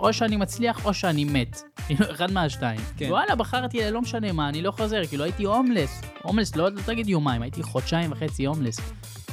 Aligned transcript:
או 0.00 0.12
שאני 0.12 0.36
מצליח 0.36 0.84
או 0.84 0.94
שאני 0.94 1.24
מת. 1.24 1.62
אחד 2.12 2.32
מהשתיים. 2.32 2.80
כן. 2.96 3.06
וואלה, 3.10 3.34
בחרתי, 3.34 3.90
לא 3.90 4.00
משנה 4.00 4.32
מה, 4.32 4.48
אני 4.48 4.62
לא 4.62 4.70
חוזר, 4.70 5.06
כאילו 5.06 5.24
הייתי 5.24 5.44
הומלס. 5.44 6.00
הומלס, 6.22 6.56
לא, 6.56 6.68
לא 6.68 6.80
תגיד 6.86 7.08
יומיים, 7.08 7.42
הייתי 7.42 7.62
חודשיים 7.62 8.12
וחצי 8.12 8.44
הומלס. 8.44 8.80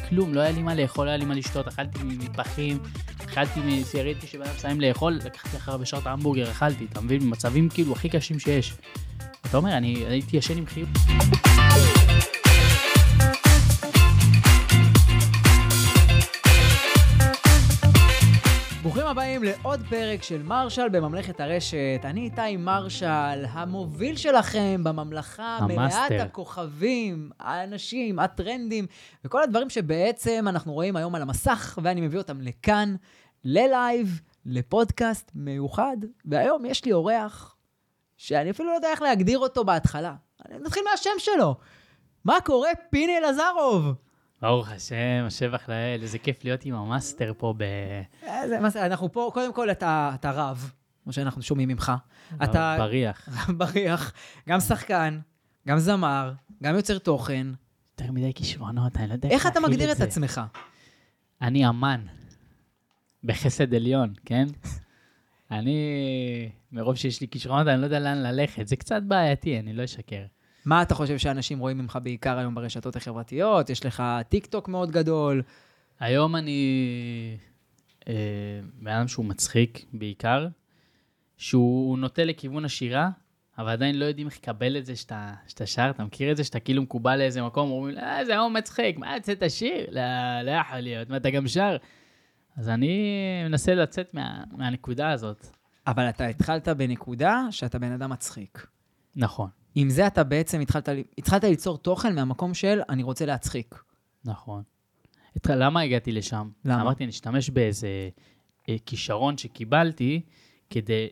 כלום, 0.09 0.33
לא 0.33 0.41
היה 0.41 0.51
לי 0.51 0.61
מה 0.61 0.75
לאכול, 0.75 1.05
לא 1.05 1.09
היה 1.09 1.17
לי 1.17 1.25
מה 1.25 1.35
לשתות, 1.35 1.67
אכלתי 1.67 1.99
ממטבחים, 2.03 2.79
אכלתי 3.25 3.59
מסיריתי 3.59 4.27
שבן 4.27 4.41
אדם 4.41 4.55
מסיים 4.55 4.81
לאכול, 4.81 5.13
לקחתי 5.25 5.57
אחר 5.57 5.77
בשעות 5.77 6.05
ההמבורגר, 6.05 6.51
אכלתי, 6.51 6.85
אתה 6.91 7.01
מבין? 7.01 7.19
במצבים 7.19 7.69
כאילו 7.69 7.93
הכי 7.93 8.09
קשים 8.09 8.39
שיש. 8.39 8.73
אתה 9.49 9.57
אומר, 9.57 9.77
אני 9.77 9.95
הייתי 10.07 10.37
ישן 10.37 10.57
עם 10.57 10.65
חיוך. 10.65 10.89
ברוכים 18.81 19.05
הבאים 19.05 19.43
לעוד 19.43 19.79
פרק 19.89 20.23
של 20.23 20.43
מרשל 20.43 20.89
בממלכת 20.89 21.39
הרשת. 21.39 22.01
אני 22.03 22.21
איתי 22.21 22.57
מרשל, 22.57 23.45
המוביל 23.49 24.15
שלכם 24.15 24.81
בממלכה 24.83 25.59
מלאת 25.61 25.77
ה 25.77 25.84
מאסטר. 25.84 26.21
הכוכבים, 26.21 27.29
האנשים, 27.39 28.19
הטרנדים, 28.19 28.85
וכל 29.25 29.43
הדברים 29.43 29.69
שבעצם 29.69 30.45
אנחנו 30.49 30.73
רואים 30.73 30.95
היום 30.95 31.15
על 31.15 31.21
המסך, 31.21 31.79
ואני 31.83 32.01
מביא 32.01 32.17
אותם 32.17 32.41
לכאן, 32.41 32.95
ללייב, 33.43 34.21
לפודקאסט 34.45 35.31
מיוחד. 35.35 35.97
והיום 36.25 36.65
יש 36.65 36.85
לי 36.85 36.91
אורח 36.91 37.55
שאני 38.19 38.51
אפילו 38.51 38.69
לא 38.69 38.75
יודע 38.75 38.87
איך 38.91 39.01
להגדיר 39.01 39.39
אותו 39.39 39.65
בהתחלה. 39.65 40.15
נתחיל 40.65 40.83
מהשם 40.91 41.09
שלו. 41.17 41.55
מה 42.25 42.37
קורה, 42.45 42.69
פיני 42.89 43.17
אלעזרוב? 43.17 43.93
ברוך 44.41 44.71
השם, 44.71 45.23
השבח 45.27 45.69
לאל, 45.69 45.99
איזה 46.01 46.19
כיף 46.19 46.43
להיות 46.43 46.65
עם 46.65 46.75
המאסטר 46.75 47.33
פה 47.37 47.53
ב... 47.57 47.63
איזה, 48.23 48.59
מה 48.59 48.69
זה, 48.69 48.85
אנחנו 48.85 49.11
פה, 49.11 49.31
קודם 49.33 49.53
כל 49.53 49.71
אתה, 49.71 50.11
אתה 50.15 50.31
רב, 50.31 50.71
כמו 51.03 51.13
שאנחנו 51.13 51.41
שומעים 51.41 51.69
ממך. 51.69 51.91
אתה 52.43 52.75
בריח. 52.79 53.29
בריח, 53.57 54.13
גם 54.49 54.59
שחקן, 54.59 55.19
גם 55.67 55.79
זמר, 55.79 56.33
גם 56.63 56.75
יוצר 56.75 56.97
תוכן. 56.97 57.47
יותר 57.91 58.11
מדי 58.11 58.33
כישרונות, 58.33 58.97
אני 58.97 59.07
לא 59.07 59.13
יודע 59.13 59.29
איך 59.29 59.47
אתה 59.47 59.59
מגדיר 59.59 59.91
את. 59.91 60.01
עצמך? 60.01 60.41
אני 61.41 61.69
אמן. 61.69 62.01
בחסד 63.23 63.73
עליון, 63.73 64.13
כן? 64.25 64.45
אני, 65.51 66.49
מרוב 66.71 66.95
שיש 66.95 67.21
לי 67.21 67.27
כישרונות, 67.27 67.67
אני 67.67 67.81
לא 67.81 67.85
יודע 67.85 67.99
לאן 67.99 68.17
ללכת. 68.17 68.67
זה 68.67 68.75
קצת 68.75 69.01
בעייתי, 69.03 69.59
אני 69.59 69.73
לא 69.73 69.83
אשקר. 69.83 70.23
מה 70.65 70.81
אתה 70.81 70.95
חושב 70.95 71.17
שאנשים 71.17 71.59
רואים 71.59 71.77
ממך 71.77 71.99
בעיקר 72.03 72.37
היום 72.37 72.55
ברשתות 72.55 72.95
החברתיות? 72.95 73.69
יש 73.69 73.85
לך 73.85 74.03
טיק 74.29 74.45
טוק 74.45 74.67
מאוד 74.67 74.91
גדול. 74.91 75.41
היום 75.99 76.35
אני 76.35 77.37
אה, 78.07 78.13
בן 78.73 78.91
אדם 78.91 79.07
שהוא 79.07 79.25
מצחיק 79.25 79.85
בעיקר, 79.93 80.47
שהוא 81.37 81.97
נוטה 81.97 82.23
לכיוון 82.23 82.65
השירה, 82.65 83.09
אבל 83.57 83.69
עדיין 83.69 83.99
לא 83.99 84.05
יודעים 84.05 84.27
איך 84.27 84.37
לקבל 84.37 84.77
את 84.77 84.85
זה 84.85 84.95
שאתה, 84.95 85.33
שאתה 85.47 85.65
שר. 85.65 85.89
אתה 85.89 86.03
מכיר 86.03 86.31
את 86.31 86.37
זה 86.37 86.43
שאתה 86.43 86.59
כאילו 86.59 86.81
מקובל 86.81 87.17
לאיזה 87.17 87.41
מקום, 87.41 87.71
אומרים, 87.71 87.97
אה, 87.97 88.25
זה 88.25 88.31
היום 88.31 88.53
מצחיק, 88.53 88.97
מה, 88.97 89.15
יוצאת 89.15 89.43
השיר? 89.43 89.85
לא, 89.91 90.01
לא 90.43 90.51
יכול 90.51 90.79
להיות, 90.79 91.09
מה, 91.09 91.17
אתה 91.17 91.29
גם 91.29 91.47
שר? 91.47 91.77
אז 92.57 92.69
אני 92.69 93.13
מנסה 93.45 93.75
לצאת 93.75 94.13
מה, 94.13 94.43
מהנקודה 94.51 95.09
הזאת. 95.11 95.47
אבל 95.87 96.09
אתה 96.09 96.25
התחלת 96.25 96.67
בנקודה 96.67 97.47
שאתה 97.51 97.79
בן 97.79 97.91
אדם 97.91 98.09
מצחיק. 98.09 98.67
נכון, 99.15 99.49
עם 99.75 99.89
זה 99.89 100.07
אתה 100.07 100.23
בעצם 100.23 100.59
התחלת, 100.59 100.89
התחלת 101.17 101.43
ליצור 101.43 101.77
תוכן 101.77 102.15
מהמקום 102.15 102.53
של 102.53 102.81
אני 102.89 103.03
רוצה 103.03 103.25
להצחיק. 103.25 103.75
נכון. 104.25 104.63
את- 105.37 105.47
למה 105.49 105.81
הגעתי 105.81 106.11
לשם? 106.11 106.49
למה? 106.65 106.81
אמרתי, 106.81 107.03
אני 107.03 107.09
אשתמש 107.11 107.49
באיזה 107.49 107.87
אה, 108.69 108.75
כישרון 108.85 109.37
שקיבלתי, 109.37 110.21
כדי 110.69 111.07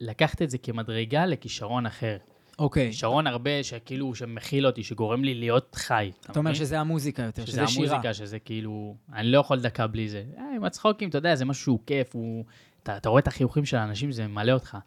לקחת 0.00 0.42
את 0.42 0.50
זה 0.50 0.58
כמדרגה 0.58 1.26
לכישרון 1.26 1.86
אחר. 1.86 2.16
אוקיי. 2.58 2.90
כישרון 2.90 3.26
הרבה 3.26 3.62
שכאילו, 3.62 4.14
שמכיל 4.14 4.66
אותי, 4.66 4.82
שגורם 4.82 5.24
לי 5.24 5.34
להיות 5.34 5.74
חי. 5.74 6.12
אתה 6.30 6.38
אומר? 6.38 6.54
שזה 6.54 6.80
המוזיקה 6.80 7.22
יותר, 7.22 7.44
שזה 7.44 7.52
שזה 7.52 7.66
שירה. 7.66 7.86
המוזיקה, 7.86 8.14
שזה 8.14 8.38
כאילו, 8.38 8.96
אני 9.12 9.30
לא 9.30 9.38
יכול 9.38 9.60
דקה 9.60 9.86
בלי 9.86 10.08
זה. 10.08 10.24
אה, 10.38 10.44
עם 10.56 10.64
הצחוקים, 10.64 11.08
אתה 11.08 11.18
יודע, 11.18 11.34
זה 11.34 11.44
משהו 11.44 11.62
שהוא 11.62 11.78
כיף, 11.86 12.14
הוא... 12.14 12.44
אתה, 12.82 12.96
אתה 12.96 13.08
רואה 13.08 13.20
את 13.20 13.28
החיוכים 13.28 13.64
של 13.64 13.76
האנשים, 13.76 14.12
זה 14.12 14.26
ממלא 14.26 14.52
אותך. 14.52 14.78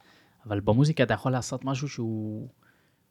אבל 0.46 0.60
במוזיקה 0.60 1.04
אתה 1.04 1.14
יכול 1.14 1.32
לעשות 1.32 1.66
משהו 1.66 1.90
שהוא, 1.90 2.48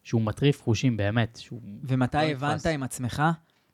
שהוא 0.03 0.23
מטריף 0.23 0.63
חושים, 0.63 0.97
באמת. 0.97 1.39
שהוא 1.43 1.61
ומתי 1.85 2.17
לא 2.17 2.23
הבנת 2.23 2.55
נתפס. 2.55 2.67
עם 2.67 2.83
עצמך 2.83 3.23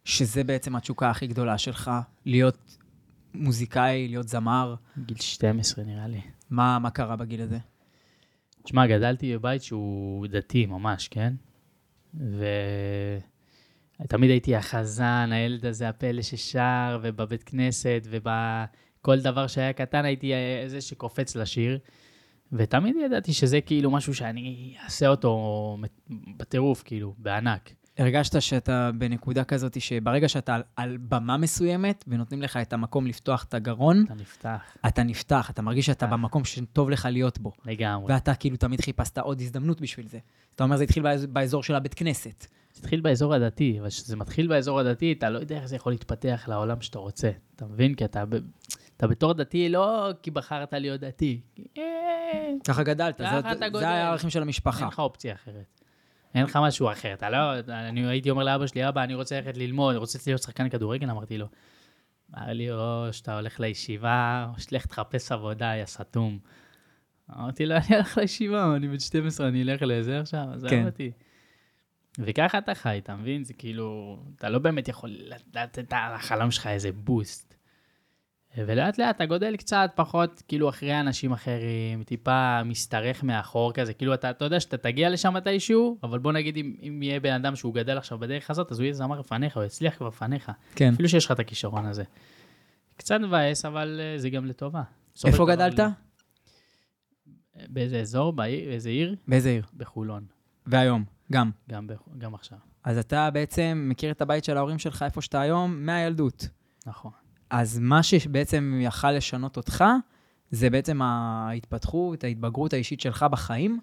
שזה 0.04 0.44
בעצם 0.44 0.76
התשוקה 0.76 1.10
הכי 1.10 1.26
גדולה 1.26 1.58
שלך, 1.58 1.90
להיות 2.26 2.78
מוזיקאי, 3.34 4.08
להיות 4.08 4.28
זמר? 4.28 4.74
גיל 4.98 5.16
12 5.20 5.84
נראה 5.84 6.08
לי. 6.08 6.20
מה, 6.50 6.78
מה 6.78 6.90
קרה 6.90 7.16
בגיל 7.16 7.42
הזה? 7.42 7.58
תשמע, 8.64 8.86
גדלתי 8.86 9.36
בבית 9.36 9.62
שהוא 9.62 10.26
דתי 10.26 10.66
ממש, 10.66 11.08
כן? 11.08 11.32
ותמיד 14.00 14.30
הייתי 14.30 14.56
החזן, 14.56 15.30
הילד 15.32 15.66
הזה, 15.66 15.88
הפלא 15.88 16.22
ששר, 16.22 16.98
ובבית 17.02 17.42
כנסת, 17.42 18.02
ובכל 18.10 19.20
דבר 19.20 19.46
שהיה 19.46 19.72
קטן 19.72 20.04
הייתי 20.04 20.32
זה 20.66 20.80
שקופץ 20.80 21.36
לשיר. 21.36 21.78
ותמיד 22.52 22.96
ידעתי 23.04 23.32
שזה 23.32 23.60
כאילו 23.60 23.90
משהו 23.90 24.14
שאני 24.14 24.76
אעשה 24.84 25.08
אותו 25.08 25.76
בטירוף, 26.36 26.82
כאילו, 26.82 27.14
בענק. 27.18 27.70
הרגשת 27.98 28.42
שאתה 28.42 28.90
בנקודה 28.98 29.44
כזאת 29.44 29.80
שברגע 29.80 30.28
שאתה 30.28 30.54
על, 30.54 30.62
על 30.76 30.96
במה 30.96 31.36
מסוימת 31.36 32.04
ונותנים 32.08 32.42
לך 32.42 32.56
את 32.56 32.72
המקום 32.72 33.06
לפתוח 33.06 33.44
את 33.44 33.54
הגרון, 33.54 34.04
אתה 34.06 34.14
נפתח 34.14 34.76
אתה 34.86 35.02
נפתח, 35.02 35.50
אתה 35.50 35.62
מרגיש 35.62 35.86
שאתה 35.86 36.06
נפתח. 36.06 36.16
במקום 36.16 36.44
שטוב 36.44 36.90
לך 36.90 37.08
להיות 37.10 37.38
בו. 37.38 37.52
לגמרי. 37.64 38.12
ואתה 38.12 38.34
כאילו 38.34 38.56
תמיד 38.56 38.80
חיפשת 38.80 39.18
עוד 39.18 39.40
הזדמנות 39.40 39.80
בשביל 39.80 40.06
זה. 40.06 40.18
אתה 40.54 40.64
אומר, 40.64 40.76
זה 40.76 40.84
התחיל 40.84 41.02
באזור, 41.02 41.30
באזור 41.32 41.62
של 41.62 41.74
הבית 41.74 41.94
כנסת. 41.94 42.46
זה 42.72 42.80
התחיל 42.80 43.00
באזור 43.00 43.34
הדתי, 43.34 43.76
אבל 43.80 43.88
כשזה 43.88 44.16
מתחיל 44.16 44.46
באזור 44.46 44.80
הדתי, 44.80 45.12
אתה 45.12 45.30
לא 45.30 45.38
יודע 45.38 45.56
איך 45.56 45.66
זה 45.66 45.76
יכול 45.76 45.92
להתפתח 45.92 46.44
לעולם 46.48 46.80
שאתה 46.80 46.98
רוצה. 46.98 47.30
אתה 47.56 47.66
מבין? 47.66 47.94
כי 47.94 48.04
אתה. 48.04 48.24
אתה 48.96 49.06
בתור 49.06 49.32
דתי, 49.32 49.68
לא 49.68 50.10
כי 50.22 50.30
בחרת 50.30 50.72
להיות 50.72 51.00
דתי. 51.00 51.40
אה, 51.78 51.82
ככה 52.64 52.82
גדלת, 52.82 53.20
ככה 53.20 53.40
זה. 53.42 53.78
זה 53.78 53.88
היה 53.88 54.06
הערכים 54.06 54.30
של 54.30 54.42
המשפחה. 54.42 54.78
אין 54.78 54.88
לך 54.88 54.98
אופציה 54.98 55.34
אחרת. 55.34 55.83
אין 56.34 56.44
לך 56.44 56.58
משהו 56.62 56.92
אחר. 56.92 57.12
אתה 57.12 57.30
לא, 57.30 57.58
אני 57.68 58.06
הייתי 58.06 58.30
אומר 58.30 58.44
לאבא 58.44 58.66
שלי, 58.66 58.88
אבא, 58.88 59.04
אני 59.04 59.14
רוצה 59.14 59.36
ללכת 59.36 59.56
ללמוד, 59.56 59.90
אני 59.90 59.98
רוצה 59.98 60.18
להיות 60.26 60.42
שחקן 60.42 60.68
כדורגל, 60.68 61.10
אמרתי 61.10 61.38
לו. 61.38 61.46
אמר 62.34 62.52
לי, 62.52 62.72
או 62.72 63.08
שאתה 63.12 63.36
הולך 63.38 63.60
לישיבה, 63.60 64.46
או 64.54 64.60
שתלך 64.60 64.86
תחפש 64.86 65.32
עבודה, 65.32 65.72
יא 65.76 65.84
סתום. 65.84 66.38
אמרתי 67.36 67.66
לו, 67.66 67.76
אני 67.76 67.96
הולך 67.96 68.18
לישיבה, 68.18 68.76
אני 68.76 68.88
בן 68.88 68.98
12, 68.98 69.48
אני 69.48 69.62
אלך 69.62 69.82
לזה 69.82 70.20
עכשיו, 70.20 70.46
עזוב 70.54 70.70
כן. 70.70 70.86
אותי. 70.86 71.12
וככה 72.18 72.58
אתה 72.58 72.74
חי, 72.74 72.98
אתה 72.98 73.16
מבין? 73.16 73.44
זה 73.44 73.54
כאילו, 73.54 74.18
אתה 74.36 74.48
לא 74.48 74.58
באמת 74.58 74.88
יכול 74.88 75.10
לתת 75.54 75.92
לחלום 76.14 76.50
שלך 76.50 76.66
איזה 76.66 76.92
בוסט. 76.92 77.53
ולאט 78.56 78.98
לאט 78.98 79.16
אתה 79.16 79.26
גודל 79.26 79.56
קצת 79.56 79.90
פחות, 79.94 80.42
כאילו 80.48 80.68
אחרי 80.68 81.00
אנשים 81.00 81.32
אחרים, 81.32 82.02
טיפה 82.02 82.62
משתרך 82.64 83.22
מאחור 83.22 83.72
כזה, 83.72 83.92
כאילו 83.94 84.14
אתה, 84.14 84.30
אתה 84.30 84.44
יודע 84.44 84.60
שאתה 84.60 84.76
תגיע 84.76 85.10
לשם 85.10 85.34
מתישהו, 85.34 85.98
אבל 86.02 86.18
בוא 86.18 86.32
נגיד 86.32 86.56
אם, 86.56 86.76
אם 86.82 87.02
יהיה 87.02 87.20
בן 87.20 87.32
אדם 87.32 87.56
שהוא 87.56 87.74
גדל 87.74 87.98
עכשיו 87.98 88.18
בדרך 88.18 88.50
הזאת, 88.50 88.72
אז 88.72 88.78
הוא 88.78 88.84
יהיה 88.84 88.94
זמר 88.94 89.20
לפניך, 89.20 89.56
הוא 89.56 89.64
יצליח 89.64 89.96
כבר 89.96 90.08
לפניך, 90.08 90.52
כן. 90.74 90.92
אפילו 90.94 91.08
שיש 91.08 91.24
לך 91.26 91.32
את 91.32 91.38
הכישרון 91.38 91.86
הזה. 91.86 92.04
קצת 92.96 93.20
מבאס, 93.20 93.64
אבל 93.64 94.00
אה, 94.02 94.18
זה 94.18 94.30
גם 94.30 94.46
לטובה. 94.46 94.82
איפה 95.24 95.46
גדלת? 95.46 95.80
באיזה 97.68 98.00
אזור, 98.00 98.32
בעיר, 98.32 98.68
באיזה 98.68 98.88
עיר? 98.88 99.16
באיזה 99.28 99.48
עיר? 99.50 99.64
בחולון, 99.76 100.24
והיום, 100.66 101.04
גם. 101.32 101.50
גם, 101.70 101.86
בח- 101.86 102.08
גם 102.18 102.34
עכשיו. 102.34 102.58
אז 102.84 102.98
אתה 102.98 103.30
בעצם 103.30 103.86
מכיר 103.90 104.10
את 104.10 104.22
הבית 104.22 104.44
של 104.44 104.56
ההורים 104.56 104.78
שלך 104.78 105.02
איפה 105.02 105.20
שאתה 105.22 105.40
היום 105.40 105.86
מהילדות. 105.86 106.48
נכון. 106.86 107.10
אז 107.50 107.78
מה 107.78 108.02
שבעצם 108.02 108.80
יכל 108.82 109.12
לשנות 109.12 109.56
אותך, 109.56 109.84
זה 110.50 110.70
בעצם 110.70 111.02
ההתפתחות, 111.02 112.24
ההתבגרות 112.24 112.72
האישית 112.72 113.00
שלך 113.00 113.26
בחיים. 113.30 113.80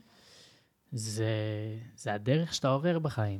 זה, 0.91 1.25
זה 1.95 2.13
הדרך 2.13 2.53
שאתה 2.53 2.67
עובר 2.67 2.99
בחיים. 2.99 3.39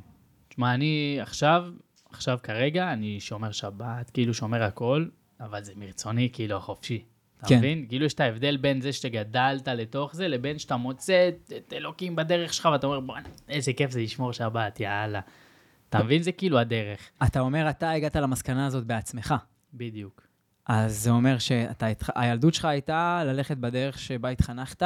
תשמע, 0.50 0.74
אני 0.74 1.18
עכשיו, 1.22 1.64
עכשיו 2.10 2.40
כרגע, 2.44 2.94
אני 2.94 3.20
שומר 3.20 3.52
שבת, 3.52 4.10
כאילו 4.10 4.34
שומר 4.34 4.64
הכל, 4.64 5.06
אבל 5.40 5.64
זה 5.64 5.74
מרצוני, 5.76 6.30
כאילו, 6.34 6.58
החופשי. 6.58 7.04
אתה 7.40 7.48
כן. 7.48 7.58
מבין? 7.58 7.86
כאילו 7.90 8.06
יש 8.06 8.14
את 8.14 8.20
ההבדל 8.20 8.58
בין 8.58 8.82
זה 8.82 8.94
שגדלת 8.94 9.68
לתוך 9.68 10.16
זה, 10.16 10.28
לבין 10.28 10.60
שאתה 10.60 10.76
מוצא 10.78 11.30
את, 11.30 11.54
את 11.58 11.74
אלוקים 11.74 12.16
בדרך 12.16 12.54
שלך, 12.54 12.70
ואתה 12.72 12.88
אומר, 12.88 13.00
בוא'נה, 13.00 13.30
איזה 13.50 13.74
כיף 13.74 13.92
זה 13.92 14.02
לשמור 14.02 14.34
שבת, 14.34 14.80
יאללה. 14.80 15.20
אתה 15.90 16.04
מבין? 16.04 16.24
זה 16.24 16.32
כאילו 16.32 16.60
הדרך. 16.60 17.10
אתה 17.26 17.40
אומר, 17.40 17.70
אתה 17.70 17.92
הגעת 17.92 18.16
למסקנה 18.16 18.66
הזאת 18.66 18.86
בעצמך. 18.86 19.36
בדיוק. 19.74 20.22
אז 20.66 20.98
זה 21.04 21.10
אומר 21.10 21.38
שהילדות 21.38 22.54
שלך 22.54 22.66
הייתה 22.66 23.24
ללכת 23.26 23.58
בדרך 23.58 24.00
שבה 24.00 24.30
התחנכת, 24.30 24.84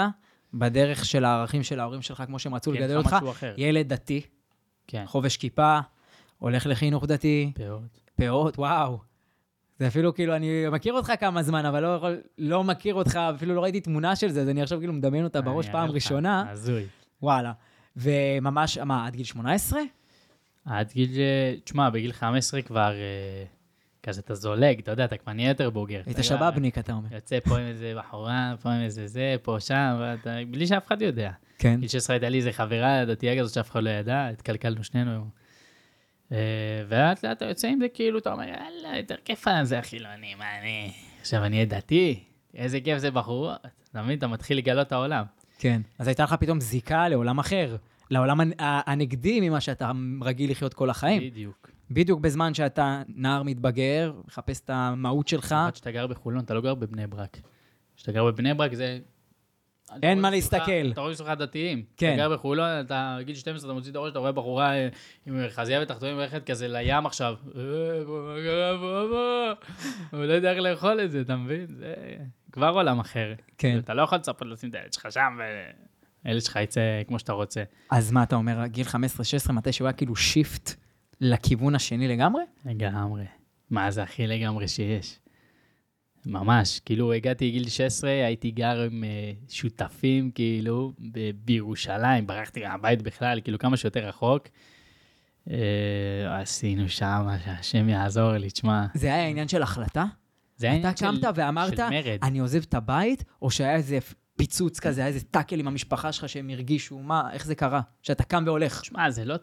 בדרך 0.53 1.05
של 1.05 1.25
הערכים 1.25 1.63
של 1.63 1.79
ההורים 1.79 2.01
שלך, 2.01 2.23
כמו 2.27 2.39
שהם 2.39 2.55
רצו 2.55 2.73
אין 2.73 2.81
לגדל 2.81 2.97
אותך. 2.97 3.15
אחר. 3.31 3.53
ילד 3.57 3.93
דתי, 3.93 4.21
כן, 4.87 5.03
חובש 5.07 5.37
כיפה, 5.37 5.79
הולך 6.39 6.65
לחינוך 6.67 7.05
דתי, 7.05 7.51
פאות. 7.55 7.81
פאות, 8.15 8.57
וואו. 8.59 8.99
זה 9.79 9.87
אפילו 9.87 10.13
כאילו, 10.15 10.35
אני 10.35 10.65
מכיר 10.71 10.93
אותך 10.93 11.11
כמה 11.19 11.43
זמן, 11.43 11.65
אבל 11.65 11.79
לא, 11.83 11.95
יכול, 11.95 12.17
לא 12.38 12.63
מכיר 12.63 12.95
אותך, 12.95 13.15
אפילו 13.35 13.55
לא 13.55 13.63
ראיתי 13.63 13.81
תמונה 13.81 14.15
של 14.15 14.29
זה, 14.29 14.41
אז 14.41 14.49
אני 14.49 14.61
עכשיו 14.61 14.79
כאילו 14.79 14.93
מדמיין 14.93 15.23
אותה 15.23 15.41
בראש 15.41 15.69
פעם 15.69 15.88
לך, 15.89 15.93
ראשונה. 15.95 16.51
הזוי. 16.51 16.85
וואלה. 17.21 17.51
וממש, 17.97 18.77
מה, 18.77 19.05
עד 19.07 19.15
גיל 19.15 19.25
18? 19.25 19.79
עד 20.65 20.91
גיל, 20.93 21.13
ש- 21.13 21.59
תשמע, 21.63 21.89
בגיל 21.89 22.11
15 22.11 22.61
כבר 22.61 22.91
אה, 22.93 23.43
כזה 24.05 24.21
אתה 24.21 24.35
זולג, 24.35 24.79
אתה 24.79 24.91
יודע, 24.91 25.05
אתה 25.05 25.17
כבר 25.17 25.33
נהיה 25.33 25.49
יותר 25.49 25.69
בוגר. 25.69 26.01
היית 26.05 26.17
שבאבניק, 26.23 26.77
אתה 26.77 26.93
אומר. 26.93 27.07
יוצא 27.11 27.39
פה 27.39 27.57
עם 27.57 27.65
איזה 27.65 27.93
בחורה, 27.97 28.53
פה 28.61 28.71
עם 28.71 28.81
איזה 28.81 29.07
זה, 29.07 29.35
פה 29.41 29.57
שם, 29.59 29.97
ואתה, 29.99 30.35
בלי 30.51 30.67
שאף 30.67 30.87
אחד 30.87 31.01
יודע. 31.01 31.31
כן. 31.57 31.77
בגיל 31.77 31.89
16 31.89 32.13
הייתה 32.13 32.29
לי 32.29 32.37
איזה 32.37 32.51
חברה 32.51 33.05
דתייה 33.05 33.39
כזאת 33.39 33.53
שאף 33.53 33.71
אחד 33.71 33.83
לא 33.83 33.89
ידע, 33.89 34.27
התקלקלנו 34.27 34.83
שנינו. 34.83 35.25
אה, 36.31 36.37
ולאט 36.87 37.25
לאט 37.25 37.37
אתה 37.37 37.45
יוצא 37.45 37.67
עם 37.67 37.79
זה, 37.79 37.87
כאילו, 37.93 38.19
אתה 38.19 38.31
אומר, 38.31 38.43
יאללה, 38.43 38.97
יותר 38.97 39.15
כיף 39.25 39.45
זה 39.63 39.79
החילוני, 39.79 40.35
מה 40.35 40.59
אני... 40.59 40.91
עכשיו 41.21 41.43
אני 41.43 41.55
אהיה 41.55 41.65
דתי? 41.65 42.23
איזה 42.55 42.79
כיף 42.79 42.97
זה 42.97 43.11
בחורות. 43.11 43.57
אתה 43.91 44.01
מבין? 44.01 44.17
אתה 44.17 44.27
מתחיל 44.27 44.57
לגלות 44.57 44.87
את 44.87 44.91
העולם. 44.91 45.25
כן. 45.59 45.81
אז 45.99 46.07
הייתה 46.07 46.23
לך 46.23 46.33
פתאום 46.33 46.59
זיקה 46.59 47.09
לעולם 47.09 47.39
אחר, 47.39 47.75
לעולם 48.11 48.39
הנגדי 48.59 49.49
ממה 49.49 49.61
שאתה 49.61 49.91
רגיל 50.21 50.51
לחיות 50.51 50.73
כל 50.73 50.89
החיים. 50.89 51.21
בדיוק. 51.21 51.75
בדיוק 51.91 52.19
בזמן 52.19 52.53
שאתה 52.53 53.01
נער 53.07 53.43
מתבגר, 53.43 54.13
מחפש 54.27 54.59
את 54.59 54.69
המהות 54.69 55.27
שלך. 55.27 55.51
במיוחד 55.51 55.75
שאתה 55.75 55.91
גר 55.91 56.07
בחולון, 56.07 56.43
אתה 56.43 56.53
לא 56.53 56.61
גר 56.61 56.75
בבני 56.75 57.07
ברק. 57.07 57.37
כשאתה 57.95 58.11
גר 58.11 58.25
בבני 58.25 58.53
ברק 58.53 58.73
זה... 58.73 58.99
אין 60.03 60.21
מה 60.21 60.29
להסתכל. 60.29 60.91
אתה 60.91 61.01
רואה 61.01 61.15
סביבך 61.15 61.31
דתיים. 61.31 61.83
כן. 61.97 62.13
אתה 62.13 62.17
גר 62.17 62.33
בחולון, 62.33 62.69
אתה 62.85 63.17
בגיל 63.19 63.35
12, 63.35 63.69
אתה 63.69 63.73
מוציא 63.73 63.91
את 63.91 63.95
הראש, 63.95 64.11
אתה 64.11 64.19
רואה 64.19 64.31
בחורה 64.31 64.73
אה, 64.73 64.87
עם 65.25 65.39
חזייה 65.49 65.81
ותחתונים 65.81 66.15
הולכת 66.15 66.45
כזה 66.45 66.67
לים 66.67 67.05
עכשיו. 67.05 67.35
אה. 67.55 67.61
הוא 70.11 70.25
לא 70.25 70.33
יודע 70.33 70.51
איך 70.51 70.59
לאכול 70.59 71.01
את 71.01 71.11
זה, 71.11 71.21
אתה 71.21 71.35
מבין? 71.35 71.65
זה 71.77 71.93
כבר 72.51 72.69
עולם 72.69 72.99
אחר. 72.99 73.33
כן. 73.57 73.79
אתה 73.79 73.93
לא 73.93 74.01
יכול 74.01 74.17
לצפות 74.17 74.47
לשים 74.47 74.69
את 74.69 74.75
הילד 74.75 74.93
שלך 74.93 75.07
שם, 75.11 75.39
והילד 76.25 76.41
שלך 76.41 76.55
יצא 76.55 76.81
כמו 77.07 77.19
שאתה 77.19 77.33
רוצה. 77.33 77.63
אז 77.91 78.11
מה 78.11 78.23
אתה 78.23 78.35
אומר, 78.35 78.65
גיל 78.65 78.88
15-16, 79.47 79.51
מתי 79.51 79.71
שהוא 79.71 79.88
היה 79.88 79.93
כאילו 79.93 80.15
שיפט 80.15 80.84
לכיוון 81.21 81.75
השני 81.75 82.07
לגמרי? 82.07 82.44
לגמרי. 82.65 83.23
מה 83.69 83.91
זה 83.91 84.03
הכי 84.03 84.27
לגמרי 84.27 84.67
שיש. 84.67 85.19
ממש, 86.25 86.79
כאילו 86.79 87.13
הגעתי 87.13 87.51
גיל 87.51 87.69
16, 87.69 88.09
הייתי 88.09 88.51
גר 88.51 88.81
עם 88.81 89.03
אה, 89.03 89.31
שותפים, 89.50 90.31
כאילו, 90.31 90.94
ב- 91.12 91.31
בירושלים, 91.45 92.27
ברחתי 92.27 92.63
מהבית 92.67 93.01
בכלל, 93.01 93.41
כאילו 93.44 93.59
כמה 93.59 93.77
שיותר 93.77 94.07
רחוק. 94.07 94.47
אה, 95.50 95.57
עשינו 96.41 96.89
שם, 96.89 97.27
שהשם 97.45 97.89
יעזור 97.89 98.31
לי, 98.31 98.50
תשמע. 98.50 98.85
זה 98.94 99.07
היה 99.13 99.27
עניין 99.27 99.47
של 99.47 99.62
החלטה? 99.62 100.06
זה 100.57 100.65
היה 100.67 100.75
אתה 100.79 100.88
עניין 100.88 100.97
של- 101.15 101.21
קמת 101.21 101.33
ואמרת, 101.38 101.77
של 101.77 101.89
מרד. 101.89 102.17
אני 102.23 102.39
עוזב 102.39 102.62
את 102.63 102.73
הבית, 102.73 103.23
או 103.41 103.51
שהיה 103.51 103.75
איזה 103.75 103.97
פיצוץ 104.38 104.79
כזה, 104.79 105.01
היה 105.01 105.07
איזה 105.07 105.25
טאקל 105.25 105.59
עם 105.59 105.67
המשפחה 105.67 106.12
שלך 106.12 106.29
שהם 106.29 106.50
הרגישו, 106.50 107.00
מה, 107.00 107.29
איך 107.33 107.45
זה 107.45 107.56
קרה? 107.56 107.81
שאתה 108.01 108.23
קם 108.23 108.44
והולך. 108.45 108.81
תשמע, 108.81 109.09
זה 109.12 109.25
לא, 109.25 109.35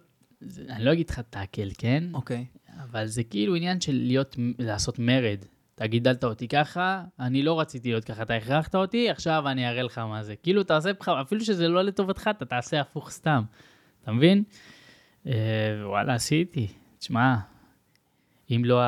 זה, 0.46 0.62
אני 0.68 0.84
לא 0.84 0.92
אגיד 0.92 1.10
לך 1.10 1.20
טאקל, 1.30 1.68
כן? 1.78 2.04
אוקיי. 2.14 2.44
אבל 2.82 3.06
זה 3.06 3.24
כאילו 3.24 3.54
עניין 3.54 3.80
של 3.80 3.92
להיות, 3.92 4.36
לעשות 4.58 4.98
מרד. 4.98 5.44
אתה 5.74 5.86
גידלת 5.86 6.24
אותי 6.24 6.48
ככה, 6.48 7.04
אני 7.20 7.42
לא 7.42 7.60
רציתי 7.60 7.88
להיות 7.88 8.04
ככה, 8.04 8.22
אתה 8.22 8.34
הכרחת 8.34 8.74
אותי, 8.74 9.10
עכשיו 9.10 9.48
אני 9.48 9.68
אראה 9.68 9.82
לך 9.82 9.98
מה 9.98 10.22
זה. 10.22 10.36
כאילו, 10.36 10.62
תעשה 10.62 10.92
בך, 10.92 11.08
אפילו 11.08 11.44
שזה 11.44 11.68
לא 11.68 11.82
לטובתך, 11.82 12.30
אתה 12.36 12.44
תעשה 12.44 12.80
הפוך 12.80 13.10
סתם. 13.10 13.42
אתה 14.02 14.12
מבין? 14.12 14.42
אה, 15.26 15.32
וואלה, 15.84 16.14
עשיתי. 16.14 16.68
תשמע, 16.98 17.36
אם 18.50 18.62
לא, 18.64 18.82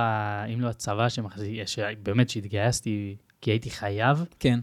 אם 0.54 0.60
לא 0.60 0.68
הצבא 0.68 1.08
שמחזיק, 1.08 1.58
באמת 2.02 2.30
שהתגייסתי 2.30 3.16
כי 3.40 3.50
הייתי 3.50 3.70
חייב, 3.70 4.24
כן. 4.38 4.60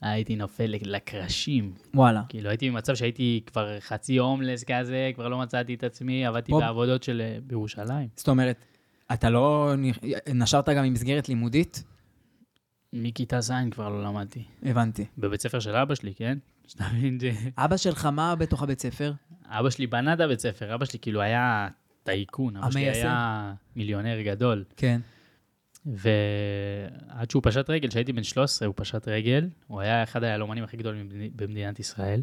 הייתי 0.00 0.36
נופל 0.36 0.74
לקרשים. 0.82 1.72
וואלה. 1.94 2.22
כאילו, 2.28 2.48
הייתי 2.48 2.70
במצב 2.70 2.94
שהייתי 2.94 3.40
כבר 3.46 3.80
חצי 3.80 4.16
הומלס 4.16 4.64
כזה, 4.64 5.10
כבר 5.14 5.28
לא 5.28 5.38
מצאתי 5.38 5.74
את 5.74 5.84
עצמי, 5.84 6.26
עבדתי 6.26 6.52
בוא- 6.52 6.60
בעבודות 6.60 7.02
של 7.02 7.20
אה, 7.24 7.38
בירושלים. 7.46 8.08
זאת 8.16 8.28
אומרת, 8.28 8.64
אתה 9.12 9.30
לא 9.30 9.72
נשרת 10.34 10.68
גם 10.68 10.84
ממסגרת 10.84 11.28
לימודית? 11.28 11.84
מכיתה 12.92 13.40
ז' 13.40 13.52
כבר 13.70 13.88
לא 13.88 14.02
למדתי. 14.04 14.44
הבנתי. 14.62 15.04
בבית 15.18 15.40
ספר 15.40 15.60
של 15.60 15.76
אבא 15.76 15.94
שלי, 15.94 16.14
כן? 16.14 16.38
שאתה 16.68 16.84
מבין 16.94 17.18
ש... 17.20 17.24
אבא 17.58 17.76
שלך, 17.76 18.06
מה 18.06 18.34
בתוך 18.36 18.62
הבית 18.62 18.80
ספר? 18.80 19.12
אבא 19.46 19.70
שלי 19.70 19.86
בנה 19.86 20.12
את 20.12 20.20
הבית 20.20 20.40
ספר, 20.40 20.74
אבא 20.74 20.84
שלי 20.84 20.98
כאילו 20.98 21.20
היה 21.20 21.68
טייקון, 22.02 22.56
אבא 22.56 22.70
שלי. 22.70 22.90
היה 22.90 23.52
מיליונר 23.76 24.20
גדול. 24.22 24.64
כן. 24.76 25.00
ועד 25.86 27.30
שהוא 27.30 27.42
פשט 27.42 27.70
רגל, 27.70 27.88
כשהייתי 27.88 28.12
בן 28.12 28.22
13 28.22 28.68
הוא 28.68 28.74
פשט 28.78 29.08
רגל, 29.08 29.48
הוא 29.66 29.80
היה 29.80 30.02
אחד 30.02 30.24
היהלומנים 30.24 30.64
הכי 30.64 30.76
גדולים 30.76 31.08
במדינת- 31.36 31.80
ישראל. 31.80 32.22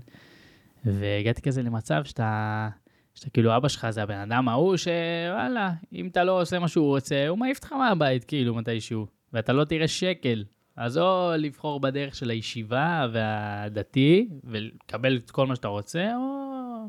והגעתי 0.86 1.42
כזה 1.42 1.64
למצב 1.64 2.04
שאתה, 2.04 2.70
שאתה 3.16 3.30
כאילו 3.30 3.58
אבא 3.58 3.68
שלך 3.68 3.90
זה 3.90 4.04
הבן 4.04 4.18
אדם 4.18 4.50
ההוא 4.50 4.78
שוואלה, 4.78 5.72
אם 5.94 6.08
אתה 6.08 6.24
לא 6.24 6.42
עושה 6.42 6.60
מה 6.60 6.68
שהוא 6.68 6.88
רוצה, 6.88 7.28
הוא 7.28 7.38
מעיף 7.38 7.58
אותך 7.58 7.72
מהבית 7.72 8.24
כאילו 8.24 8.56
מתישהו, 8.56 9.08
ואתה 9.34 9.54
לא 9.54 9.64
תראה 9.64 9.88
שקל. 9.88 10.44
אז 10.76 10.98
או 10.98 11.32
לבחור 11.38 11.80
בדרך 11.80 12.16
של 12.16 12.30
הישיבה 12.30 13.08
והדתי, 13.14 14.30
ולקבל 14.44 15.18
את 15.18 15.32
כל 15.32 15.48
מה 15.48 15.56
שאתה 15.56 15.68
רוצה, 15.68 16.12
או 16.16 16.88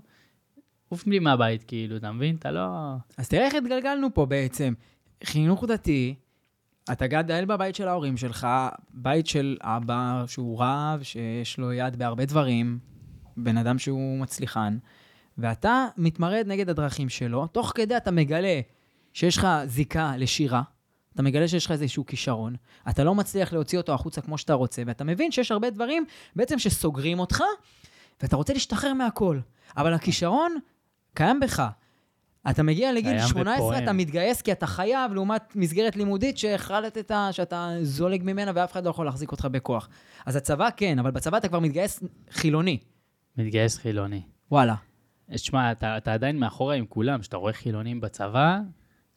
עוף 0.89 1.07
לי 1.07 1.19
מהבית 1.19 1.63
כאילו, 1.63 1.97
אתה 1.97 2.13
מבין? 2.13 2.37
אתה 2.37 2.51
לא... 2.51 2.95
אז 3.19 3.29
תראה 3.29 3.45
איך 3.47 3.55
התגלגלנו 3.55 4.15
פה 4.15 4.27
בעצם. 4.27 4.75
חינוך 5.25 5.65
דתי, 5.65 6.15
אתה 6.93 7.07
גדל 7.07 7.45
בבית 7.45 7.75
של 7.75 7.89
ההורים 7.89 8.17
שלך, 8.17 8.47
בית 8.91 9.27
של 9.27 9.57
אבא 9.63 10.25
שהוא 10.27 10.63
רב, 10.63 11.03
שיש 11.03 11.59
לו 11.59 11.73
יד 11.73 11.97
בהרבה 11.97 12.25
דברים, 12.25 12.79
בן 13.37 13.57
אדם 13.57 13.79
שהוא 13.79 14.19
מצליחן, 14.19 14.79
ואתה 15.39 15.87
מתמרד 15.97 16.45
נגד 16.47 16.71
הדרכים 16.71 17.09
שלו, 17.09 17.47
תוך 17.47 17.73
כדי 17.75 17.97
אתה 17.97 18.11
מגלה 18.11 18.61
שיש 19.13 19.37
לך 19.37 19.49
זיקה 19.65 20.17
לשירה, 20.17 20.63
אתה 21.15 21.23
מגלה 21.23 21.49
שיש 21.49 21.67
לך 21.67 21.73
איזשהו 21.73 22.07
כישרון, 22.07 22.55
אתה 22.89 23.05
לא 23.05 23.15
מצליח 23.15 23.53
להוציא 23.53 23.79
אותו 23.79 23.95
החוצה 23.95 24.21
כמו 24.21 24.39
שאתה 24.39 24.53
רוצה, 24.53 24.83
ואתה 24.87 25.05
מבין 25.05 25.33
שיש 25.33 25.51
הרבה 25.53 25.71
דברים 25.71 26.05
בעצם 26.37 26.59
שסוגרים 26.59 27.19
אותך, 27.19 27.43
ואתה 28.23 28.37
רוצה 28.37 28.53
להשתחרר 28.53 28.95
מהכל. 28.95 29.39
אבל 29.77 29.95
הכישרון 29.95 30.57
קיים 31.15 31.41
בך. 31.41 31.63
אתה 32.51 32.63
מגיע 32.63 32.93
לגיל 32.93 33.17
קיים 33.17 33.29
18, 33.29 33.67
ופועם. 33.67 33.83
אתה 33.83 33.93
מתגייס 33.93 34.43
כי 34.43 34.53
אתה 34.53 34.67
חייב, 34.67 35.13
לעומת 35.13 35.57
מסגרת 35.57 35.97
לימודית 35.97 36.39
שהחלטת 36.39 37.11
שאתה 37.33 37.77
זולג 37.83 38.23
ממנה 38.23 38.53
ואף 38.55 38.73
אחד 38.73 38.85
לא 38.85 38.91
יכול 38.91 39.07
להחזיק 39.07 39.33
אותך 39.33 39.49
בכוח. 39.51 39.89
אז 40.27 40.37
הצבא 40.37 40.69
כן, 40.77 40.99
אבל 40.99 41.11
בצבא 41.11 41.37
אתה 41.37 41.49
כבר 41.49 41.61
מתגייס 41.61 42.03
חילוני. 42.31 42.79
מתגייס 43.37 43.79
חילוני. 43.79 44.23
וואלה. 44.51 44.75
תשמע, 45.31 45.73
אתה, 45.73 45.97
אתה 45.97 46.13
עדיין 46.13 46.39
מאחורה 46.39 46.75
עם 46.75 46.87
כולם, 46.87 47.21
כשאתה 47.21 47.37
רואה 47.37 47.53
חילונים 47.53 48.01
בצבא, 48.01 48.59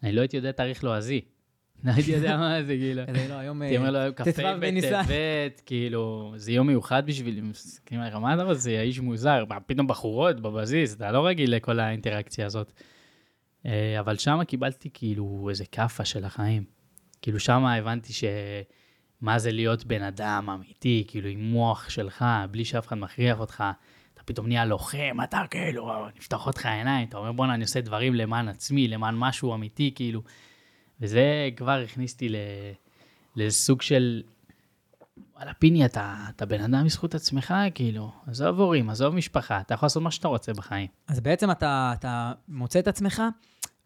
אני 0.03 0.11
לא 0.11 0.21
הייתי 0.21 0.37
יודע 0.37 0.51
תאריך 0.51 0.83
לועזי. 0.83 1.21
לא 1.83 1.91
הייתי 1.91 2.11
יודע 2.11 2.37
מה 2.37 2.63
זה, 2.63 2.75
כאילו. 2.75 3.01
כזה, 3.07 3.27
לא, 3.29 3.33
היום... 3.33 3.61
הייתי 3.61 3.77
אומר 3.77 3.91
לו, 3.91 3.99
אה, 3.99 4.57
בניסן. 4.57 5.01
בטבת, 5.01 5.61
כאילו, 5.65 6.33
זה 6.35 6.51
יום 6.51 6.67
מיוחד 6.67 7.05
בשבילי, 7.05 7.41
מסתכלים 7.41 8.01
עליך, 8.01 8.15
מה 8.15 8.33
אתה 8.33 8.43
רוצה, 8.43 8.69
האיש 8.79 8.99
מוזר, 8.99 9.43
פתאום 9.65 9.87
בחורות 9.87 10.39
בבסיס, 10.39 10.95
אתה 10.95 11.11
לא 11.11 11.27
רגיל 11.27 11.55
לכל 11.55 11.79
האינטראקציה 11.79 12.45
הזאת. 12.45 12.71
אה, 13.65 13.99
אבל 13.99 14.17
שם 14.17 14.43
קיבלתי 14.47 14.89
כאילו 14.93 15.47
איזה 15.49 15.65
כאפה 15.65 16.05
של 16.05 16.25
החיים. 16.25 16.63
כאילו 17.21 17.39
שם 17.39 17.65
הבנתי 17.65 18.13
ש... 18.13 18.23
מה 19.21 19.39
זה 19.39 19.51
להיות 19.51 19.85
בן 19.85 20.01
אדם 20.01 20.49
אמיתי, 20.49 21.05
כאילו 21.07 21.29
עם 21.29 21.39
מוח 21.43 21.89
שלך, 21.89 22.25
בלי 22.51 22.65
שאף 22.65 22.87
אחד 22.87 22.97
מכריח 22.97 23.39
אותך. 23.39 23.63
אתה 24.13 24.23
פתאום 24.25 24.47
נהיה 24.47 24.65
לוחם, 24.65 25.17
אתה 25.23 25.41
כאילו, 25.51 26.07
נפתחות 26.17 26.57
לך 26.57 26.65
העיניים, 26.65 27.07
אתה 27.07 27.17
אומר 27.17 27.31
בואנה, 27.31 27.53
אני 27.53 27.63
עושה 27.63 27.81
דברים 27.81 28.15
למען 28.15 28.47
עצמי, 28.47 28.87
למען 28.87 29.15
משהו 29.17 29.53
אמיתי, 29.53 29.91
כאילו. 29.95 30.21
וזה 31.01 31.49
כבר 31.55 31.81
הכניס 31.83 32.17
ל... 32.21 32.35
לסוג 33.35 33.81
של, 33.81 34.23
וואלה, 35.37 35.53
פיני, 35.53 35.85
אתה, 35.85 36.15
אתה 36.29 36.45
בן 36.45 36.61
אדם 36.61 36.85
בזכות 36.85 37.15
עצמך, 37.15 37.53
כאילו. 37.75 38.11
עזוב 38.27 38.59
הורים, 38.59 38.89
עזוב 38.89 39.15
משפחה, 39.15 39.59
אתה 39.59 39.73
יכול 39.73 39.85
לעשות 39.85 40.03
מה 40.03 40.11
שאתה 40.11 40.27
רוצה 40.27 40.53
בחיים. 40.53 40.87
אז 41.07 41.19
בעצם 41.19 41.51
אתה, 41.51 41.93
אתה 41.99 42.31
מוצא 42.47 42.79
את 42.79 42.87
עצמך 42.87 43.23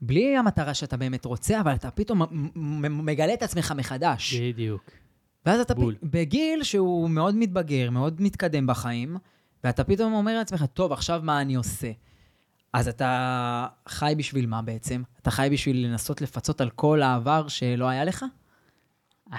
בלי 0.01 0.38
המטרה 0.38 0.74
שאתה 0.74 0.98
באמת 0.98 1.25
רוצה, 1.25 1.62
אבל 1.62 1.74
אתה 1.74 1.91
פתאום 1.91 2.22
מגלה 2.89 3.34
את 3.34 3.43
עצמך 3.43 3.74
מחדש. 3.77 4.36
בדיוק. 4.36 4.91
ואז 5.46 5.60
אתה 5.60 5.74
בול. 5.74 5.96
פ... 5.96 5.98
בגיל 6.03 6.63
שהוא 6.63 7.10
מאוד 7.10 7.36
מתבגר, 7.36 7.89
מאוד 7.89 8.22
מתקדם 8.22 8.67
בחיים, 8.67 9.17
ואתה 9.63 9.84
פתאום 9.84 10.13
אומר 10.13 10.38
לעצמך, 10.38 10.65
טוב, 10.74 10.91
עכשיו 10.91 11.22
מה 11.24 11.41
אני 11.41 11.55
עושה? 11.55 11.91
אז 12.74 12.88
אתה 12.88 13.67
חי 13.88 14.13
בשביל 14.17 14.46
מה 14.46 14.62
בעצם? 14.62 15.03
אתה 15.22 15.31
חי 15.31 15.50
בשביל 15.51 15.86
לנסות 15.86 16.22
לפצות 16.22 16.62
על 16.62 16.70
כל 16.70 17.01
העבר 17.01 17.48
שלא 17.48 17.86
היה 17.86 18.05
לך? 18.05 18.25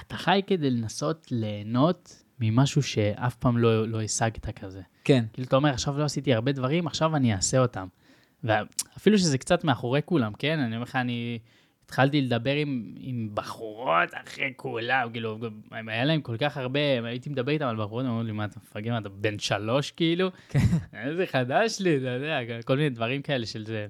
אתה 0.01 0.17
חי 0.17 0.41
כדי 0.47 0.71
לנסות 0.71 1.27
ליהנות 1.31 2.23
ממשהו 2.41 2.83
שאף 2.83 3.35
פעם 3.35 3.59
לא, 3.59 3.89
לא 3.89 4.03
השגת 4.03 4.59
כזה. 4.59 4.81
כן. 5.05 5.25
כאילו, 5.33 5.49
אתה 5.49 5.57
אומר, 5.57 5.71
עכשיו 5.71 5.99
לא 5.99 6.05
עשיתי 6.05 6.35
הרבה 6.35 6.53
דברים, 6.53 6.87
עכשיו 6.87 7.17
אני 7.17 7.35
אעשה 7.35 7.59
אותם. 7.59 7.87
ואפילו 8.45 9.19
שזה 9.19 9.39
קצת 9.39 9.65
מאחורי 9.65 10.01
כולם, 10.05 10.33
כן? 10.39 10.59
אני 10.59 10.77
אומר 10.77 10.83
לך, 10.83 10.97
אני 10.97 11.39
התחלתי 11.85 12.21
לדבר 12.21 12.55
עם, 12.55 12.95
עם 12.99 13.29
בחורות 13.35 14.09
אחרי 14.13 14.53
כולם, 14.57 15.09
כאילו, 15.13 15.39
היה 15.71 16.05
להם 16.05 16.21
כל 16.21 16.37
כך 16.37 16.57
הרבה, 16.57 16.81
הייתי 17.05 17.31
מדבר 17.31 17.53
איתם 17.53 17.67
על 17.67 17.77
בחורות, 17.77 18.05
הם 18.05 18.11
אמרו 18.11 18.23
לי, 18.23 18.33
מה, 18.33 18.45
אתה 18.45 18.61
מפגר, 18.61 18.99
אתה 18.99 19.09
בן 19.09 19.39
שלוש, 19.39 19.91
כאילו? 19.91 20.31
כן. 20.49 20.59
איזה 20.93 21.27
חדש 21.27 21.81
לי, 21.81 21.97
אתה 21.97 22.09
יודע, 22.09 22.63
כל 22.65 22.77
מיני 22.77 22.91
דברים 22.91 23.23
כאלה 23.23 23.47
של 23.47 23.67
זה. 23.67 23.87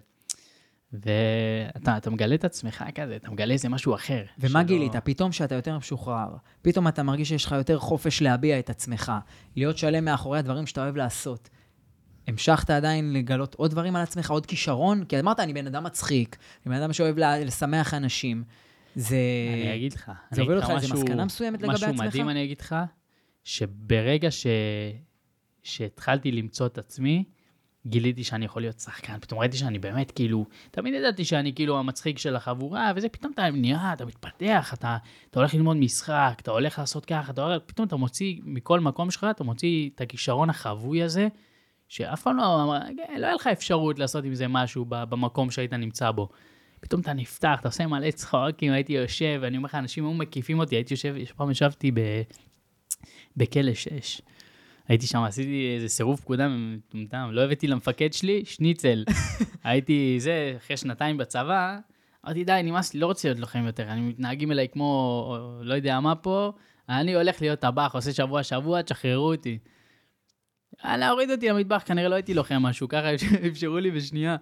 ואתה 0.93 1.97
אתה 1.97 2.11
מגלה 2.11 2.35
את 2.35 2.45
עצמך 2.45 2.85
כזה, 2.95 3.17
אתה 3.17 3.31
מגלה 3.31 3.53
איזה 3.53 3.69
משהו 3.69 3.95
אחר. 3.95 4.25
ומה 4.39 4.49
שלא- 4.51 4.63
גילית? 4.63 4.97
פתאום 4.97 5.33
שאתה 5.33 5.55
יותר 5.55 5.79
משוחרר, 5.79 6.29
פתאום 6.63 6.89
אתה 6.89 7.03
מרגיש 7.03 7.29
שיש 7.29 7.45
לך 7.45 7.53
יותר 7.53 7.79
חופש 7.79 8.23
להביע 8.23 8.59
את 8.59 8.71
עצמך, 8.71 9.13
להיות 9.57 9.79
שלם 9.79 10.05
מאחורי 10.05 10.39
הדברים 10.39 10.67
שאתה 10.67 10.83
אוהב 10.83 10.97
לעשות. 10.97 11.49
המשכת 12.29 12.71
עדיין 12.71 13.13
לגלות 13.13 13.55
עוד 13.55 13.71
דברים 13.71 13.97
על 13.97 14.03
עצמך, 14.03 14.31
עוד 14.31 14.47
כישרון? 14.47 15.05
כי 15.05 15.21
אמרת, 15.21 15.41
אני 15.41 15.53
בן 15.55 15.67
אדם 15.67 15.85
מצחיק, 15.85 16.37
אני 16.67 16.75
בן 16.75 16.83
אדם 16.83 16.93
שאוהב 16.93 17.19
לשמח 17.19 17.95
אנשים. 17.95 18.45
זה... 18.95 19.17
אני 19.53 19.77
אגיד 19.77 19.93
לך. 19.93 20.13
זה 20.31 20.43
הוביל 20.43 20.57
אותך 20.57 20.71
משהו- 20.71 20.95
מסקנה 20.97 21.25
מסוימת 21.25 21.63
לגבי 21.63 21.75
משהו 21.75 21.87
עצמך? 21.89 22.01
מדהים 22.07 22.29
אני 22.29 22.45
אגיד 22.45 22.61
לך, 22.61 22.77
שברגע 23.45 24.31
ש... 24.31 24.47
שהתחלתי 25.63 26.33
למצוא 26.33 26.67
את 26.67 26.79
עצמי, 26.79 27.25
גיליתי 27.87 28.25
שאני 28.25 28.45
יכול 28.45 28.63
להיות 28.63 28.81
שחקן. 28.81 29.19
פתאום 29.21 29.41
ראיתי 29.41 29.57
שאני 29.57 29.79
באמת 29.79 30.11
כאילו, 30.11 30.47
תמיד 30.71 30.95
ידעתי 30.95 31.25
שאני 31.25 31.55
כאילו 31.55 31.79
המצחיק 31.79 32.19
של 32.19 32.37
החבורה, 32.37 32.93
וזה 32.97 33.09
פתאום 33.09 33.33
אתה 33.33 33.51
נהיה, 33.51 33.93
אתה 33.93 34.05
מתפתח, 34.05 34.75
אתה, 34.75 34.97
אתה 35.31 35.41
הולך 35.41 35.55
ללמוד 35.55 35.77
משחק, 35.77 36.35
אתה 36.41 36.51
הולך 36.51 36.79
לעשות 36.79 37.05
ככה, 37.05 37.33
אתה 37.33 37.43
הולך, 37.43 37.63
פתאום 37.67 37.87
אתה 37.87 37.97
מוציא 37.97 38.41
מכל 38.45 38.81
מקום 38.81 39.11
שלך, 39.11 39.27
אתה 39.31 39.45
מוציא 39.45 39.91
את 39.95 40.01
הכישרון 40.01 40.51
החבוי 40.51 41.03
הזה, 41.03 41.29
שאף 41.89 42.23
פעם 42.23 42.37
לא, 42.37 42.75
לא 43.19 43.27
היה 43.27 43.35
לך 43.35 43.47
אפשרות 43.47 43.99
לעשות 43.99 44.25
עם 44.25 44.35
זה 44.35 44.49
משהו 44.49 44.85
במקום 44.89 45.51
שהיית 45.51 45.73
נמצא 45.73 46.11
בו. 46.11 46.29
פתאום 46.81 47.01
אתה 47.01 47.13
נפתח, 47.13 47.57
אתה 47.61 47.69
עושה 47.69 47.87
מלא 47.87 48.11
צחוקים, 48.11 48.73
הייתי 48.73 48.93
יושב, 48.93 49.39
ואני 49.43 49.57
אומר 49.57 49.67
לך, 49.67 49.75
אנשים 49.75 50.05
היו 50.05 50.15
מקיפים 50.15 50.59
אותי, 50.59 50.75
הייתי 50.75 50.95
יושב, 50.95 51.15
פעם 51.37 51.51
ישבתי 51.51 51.91
ב... 51.91 52.01
בכלא 53.37 53.75
6. 53.75 54.21
הייתי 54.89 55.07
שם, 55.07 55.23
עשיתי 55.23 55.75
איזה 55.75 55.89
סירוב 55.89 56.21
פקודה 56.21 56.49
מטומטם, 56.49 57.29
לא 57.33 57.41
הבאתי 57.41 57.67
למפקד 57.67 58.13
שלי, 58.13 58.45
שניצל. 58.45 59.05
הייתי, 59.65 60.17
זה, 60.21 60.55
אחרי 60.57 60.77
שנתיים 60.77 61.17
בצבא, 61.17 61.79
אמרתי, 62.27 62.45
די, 62.45 62.61
נמאס 62.65 62.95
לי, 62.95 63.01
לא 63.01 63.07
רוצה 63.07 63.29
להיות 63.29 63.41
לוחם 63.41 63.67
יותר, 63.67 63.89
אני 63.89 64.01
מתנהגים 64.01 64.53
אליי 64.53 64.69
כמו, 64.69 65.37
לא 65.61 65.75
יודע 65.75 66.01
מה 66.01 66.15
פה, 66.15 66.53
אני 66.89 67.15
הולך 67.15 67.43
להיות 67.43 67.61
טבח, 67.61 67.91
עושה 67.95 68.13
שבוע-שבוע, 68.13 68.83
תשחררו 68.83 69.33
אותי. 69.33 69.59
יאללה, 70.85 71.11
הוריד 71.11 71.31
אותי 71.31 71.49
למטבח, 71.49 71.83
כנראה 71.87 72.09
לא 72.09 72.15
הייתי 72.15 72.35
לוחם 72.35 72.63
משהו, 72.63 72.89
ככה 72.89 73.15
אפשרו 73.51 73.79
לי 73.79 73.91
בשנייה. 73.91 74.37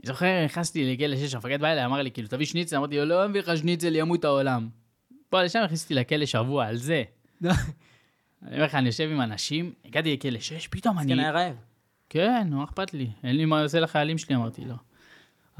אני 0.00 0.06
זוכר, 0.06 0.44
נכנסתי 0.44 0.94
לכלא 0.94 1.16
6, 1.16 1.34
המפקד 1.34 1.60
בא 1.60 1.68
אליי, 1.68 1.84
אמר 1.84 2.02
לי, 2.02 2.10
כאילו, 2.10 2.28
תביא 2.28 2.46
שניצל, 2.46 2.76
אמרתי 2.76 2.96
לו, 2.96 3.04
לא 3.04 3.28
מביא 3.28 3.40
לך 3.40 3.56
שניצל, 3.56 3.96
ימות 3.96 4.24
העולם. 4.24 4.68
פה 5.28 5.42
לשם 5.42 5.60
הכניסתי 5.64 5.94
לכלא 5.94 6.26
שבוע, 6.26 6.66
על 6.66 6.76
זה. 6.76 7.02
אני 8.42 8.54
אומר 8.54 8.64
לך, 8.64 8.74
אני 8.74 8.86
יושב 8.86 9.08
עם 9.12 9.20
אנשים, 9.20 9.72
הגעתי 9.84 10.12
לכלא 10.12 10.40
6, 10.40 10.66
פתאום 10.68 10.98
אני... 10.98 11.12
כן, 11.14 11.18
היה 11.18 11.30
רעב. 11.30 11.54
כן, 12.08 12.48
מה 12.50 12.64
אכפת 12.64 12.94
לי? 12.94 13.10
אין 13.24 13.36
לי 13.36 13.44
מה 13.44 13.62
לעשות 13.62 13.80
לחיילים 13.80 14.18
שלי, 14.18 14.36
אמרתי 14.36 14.64
לו. 14.64 14.74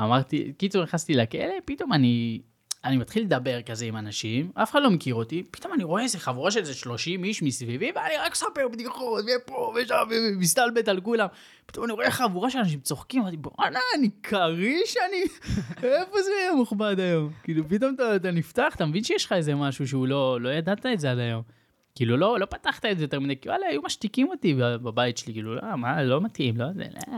אמרתי, 0.01 0.53
קיצור, 0.59 0.83
נכנסתי 0.83 1.15
לכלא, 1.15 1.55
פתאום 1.65 1.93
אני, 1.93 2.41
אני 2.85 2.97
מתחיל 2.97 3.23
לדבר 3.23 3.63
כזה 3.63 3.85
עם 3.85 3.97
אנשים, 3.97 4.51
אף 4.55 4.71
אחד 4.71 4.83
לא 4.83 4.91
מכיר 4.91 5.15
אותי, 5.15 5.43
פתאום 5.51 5.75
אני 5.75 5.85
רואה 5.85 6.03
איזה 6.03 6.19
חבורה 6.19 6.51
של 6.51 6.61
איזה 6.61 6.75
30 6.75 7.25
איש 7.25 7.43
מסביבי, 7.43 7.93
ואני 7.95 8.15
רק 8.21 8.33
מספר 8.33 8.69
בדיחות, 8.73 9.25
ופה 9.37 9.75
ושם, 9.77 10.09
ומסתלבט 10.11 10.89
על 10.89 11.01
כולם. 11.01 11.27
פתאום 11.67 11.85
אני 11.85 11.93
רואה 11.93 12.11
חבורה 12.11 12.51
של 12.51 12.59
אנשים 12.59 12.81
צוחקים, 12.81 13.23
אמרתי, 13.23 13.37
בואנה, 13.37 13.81
אני 13.99 14.11
כריש, 14.23 14.97
אני... 15.09 15.23
איפה 16.01 16.23
זה 16.23 16.31
יהיה 16.41 16.55
מוכבד 16.55 17.01
היום? 17.01 17.33
כאילו, 17.43 17.69
פתאום 17.69 17.95
אתה, 17.95 18.17
אתה 18.17 18.31
נפתח, 18.31 18.73
אתה 18.77 18.87
מבין 18.87 19.05
שיש 19.05 19.25
לך 19.25 19.33
איזה 19.33 19.55
משהו 19.55 19.89
שהוא 19.89 20.07
לא, 20.07 20.41
לא 20.41 20.49
ידעת 20.49 20.87
את 20.87 21.01
זה 21.01 21.11
עד 21.11 21.19
היום. 21.19 21.58
כאילו, 21.99 22.17
לא, 22.17 22.39
לא 22.41 22.47
פתחת 22.47 22.85
את 22.85 22.99
זה 22.99 23.05
יותר 23.05 23.21
מדי, 23.21 23.37
כי 23.37 23.49
וואלה, 23.49 23.67
היו 23.67 23.83
משתיקים 23.83 24.29
אותי 24.29 24.55
בבית 24.55 25.19
שלי, 25.19 25.33
כאילו, 25.33 25.55
לא, 25.55 25.77
מה, 25.77 26.03
לא 26.03 26.21
מתאים, 26.21 26.57
לא, 26.57 26.73
זה, 26.73 26.85
לא. 26.95 27.17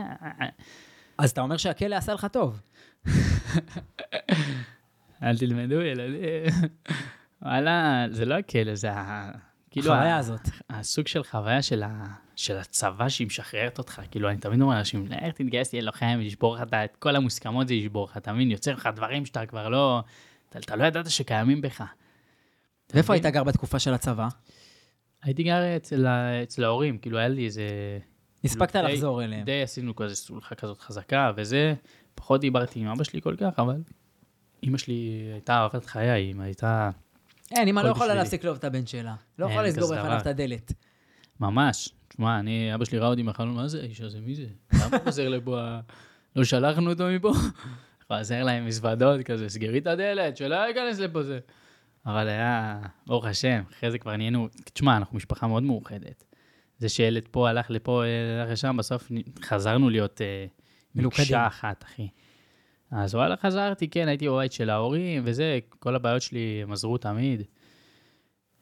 אז 1.17 1.31
אתה 1.31 1.41
אומר 1.41 1.57
שהכלא 1.57 1.95
עשה 1.95 2.13
לך 2.13 2.27
טוב. 2.31 2.61
אל 5.23 5.37
תלמדו, 5.37 5.81
ילדים. 5.81 6.19
וואלה, 7.41 8.05
זה 8.11 8.25
לא 8.25 8.35
הכלא, 8.35 8.75
זה 8.75 8.91
ה... 8.91 9.31
כאילו, 9.71 9.93
החוויה 9.93 10.17
הזאת. 10.17 10.49
הסוג 10.69 11.07
של 11.07 11.23
חוויה 11.23 11.61
של, 11.61 11.83
ה... 11.83 12.07
של 12.35 12.57
הצבא 12.57 13.09
שהיא 13.09 13.27
משחררת 13.27 13.77
אותך. 13.77 14.01
כאילו, 14.11 14.29
אני 14.29 14.37
תמיד 14.37 14.61
אומר 14.61 14.75
לאנשים, 14.75 15.07
לך 15.07 15.33
תתגייס, 15.35 15.69
תהיה 15.69 15.81
לוחם, 15.81 16.19
ישבור 16.21 16.55
לך 16.55 16.61
את 16.85 16.95
כל 16.95 17.15
המוסכמות, 17.15 17.67
זה 17.67 17.73
ישבור 17.73 18.05
לך, 18.05 18.17
אתה 18.17 18.33
מבין? 18.33 18.51
יוצר 18.51 18.73
לך 18.73 18.89
דברים 18.95 19.25
שאתה 19.25 19.45
כבר 19.45 19.69
לא... 19.69 20.03
אתה, 20.49 20.59
אתה 20.59 20.75
לא 20.75 20.83
ידעת 20.83 21.09
שקיימים 21.09 21.61
בך. 21.61 21.83
ואיפה? 22.93 23.13
היית 23.13 23.25
גר 23.25 23.43
בתקופה 23.43 23.79
של 23.79 23.93
הצבא? 23.93 24.27
הייתי 25.23 25.43
גר 25.43 25.75
אצל. 25.75 26.07
אצל 26.43 26.63
ההורים, 26.63 26.97
כאילו, 26.97 27.17
היה 27.17 27.27
לי 27.27 27.45
איזה... 27.45 27.63
הספקת 28.43 28.75
די- 28.75 28.93
לחזור 28.93 29.23
אליהם. 29.23 29.43
די 29.45 29.61
עשינו 29.61 29.95
כזה 29.95 30.15
סולחה 30.15 30.55
כזאת 30.55 30.79
חזקה, 30.79 31.31
וזה, 31.35 31.73
פחות 32.15 32.41
דיברתי 32.41 32.79
עם 32.79 32.87
אבא 32.87 33.03
שלי 33.03 33.21
כל 33.21 33.35
כך, 33.35 33.59
אבל 33.59 33.81
אמא 34.63 34.77
שלי 34.77 35.29
הייתה 35.33 35.53
אהבת 35.53 35.85
חיי, 35.85 36.09
היא 36.09 36.35
הייתה 36.39 36.89
אין, 37.51 37.67
אמא 37.67 37.79
לא 37.79 37.87
יכולה. 37.89 38.13
להפסיק 38.13 38.43
לאהוב 38.43 38.57
את 38.57 38.63
הבן 38.63 38.85
שלה. 38.85 39.15
לא 39.39 39.45
יכולה 39.45 39.63
לסגור 39.63 39.95
בפניו. 39.95 40.17
את 40.21 40.27
הדלת. 40.27 40.73
ממש. 41.39 41.89
תשמע, 42.07 42.39
אני, 42.39 42.75
אבא 42.75 42.85
שלי 42.85 42.97
ראה 42.99 43.07
אותי 43.07 43.21
מהחלון, 43.23 43.55
מה 43.55 43.67
זה 43.67 43.81
האיש 43.81 44.01
הזה, 44.01 44.19
מי 44.21 44.35
זה? 44.35 44.45
למה 44.73 44.97
הוא 44.97 45.03
חוזר 45.03 45.29
לפה? 45.29 45.59
לא 46.35 46.43
שלחנו 46.43 46.89
אותו 46.89 47.07
מפה? 47.15 47.31
חוזר 48.07 48.43
להם 48.43 48.65
מזוודות 48.65 49.21
כזה, 49.25 49.49
סגרי 49.49 49.77
את 49.77 49.87
הדלת, 49.87 50.37
שלא 50.37 50.55
ייכנס 50.55 50.99
לפה 50.99 51.23
זה. 51.23 51.39
אבל 52.05 52.27
היה, 52.27 52.79
ברוך 53.07 53.25
השם, 53.25 53.63
אחרי 53.71 53.91
זה 53.91 53.97
כבר 53.97 54.15
נהיינו, 54.17 54.47
תשמע, 54.73 54.97
אנחנו 54.97 55.17
משפחה 55.17 55.47
מאוד 55.47 55.63
מאוחדת. 55.63 56.23
זה 56.77 56.89
שילד 56.89 57.23
פה 57.31 57.49
הלך 57.49 57.65
לפה, 57.71 58.03
אה, 58.03 58.41
הלך 58.41 58.51
לשם, 58.51 58.77
בסוף 58.77 59.11
חזרנו 59.43 59.89
להיות 59.89 60.21
אה, 60.21 60.45
מלוכדים. 60.95 61.23
מקשה 61.25 61.47
אחת, 61.47 61.83
אחי. 61.83 62.07
אז 62.91 63.15
וואלה, 63.15 63.37
חזרתי, 63.37 63.87
כן, 63.87 64.07
הייתי 64.07 64.29
בבית 64.29 64.51
של 64.51 64.69
ההורים, 64.69 65.21
וזה, 65.25 65.59
כל 65.79 65.95
הבעיות 65.95 66.21
שלי, 66.21 66.59
הם 66.63 66.71
עזרו 66.71 66.97
תמיד. 66.97 67.41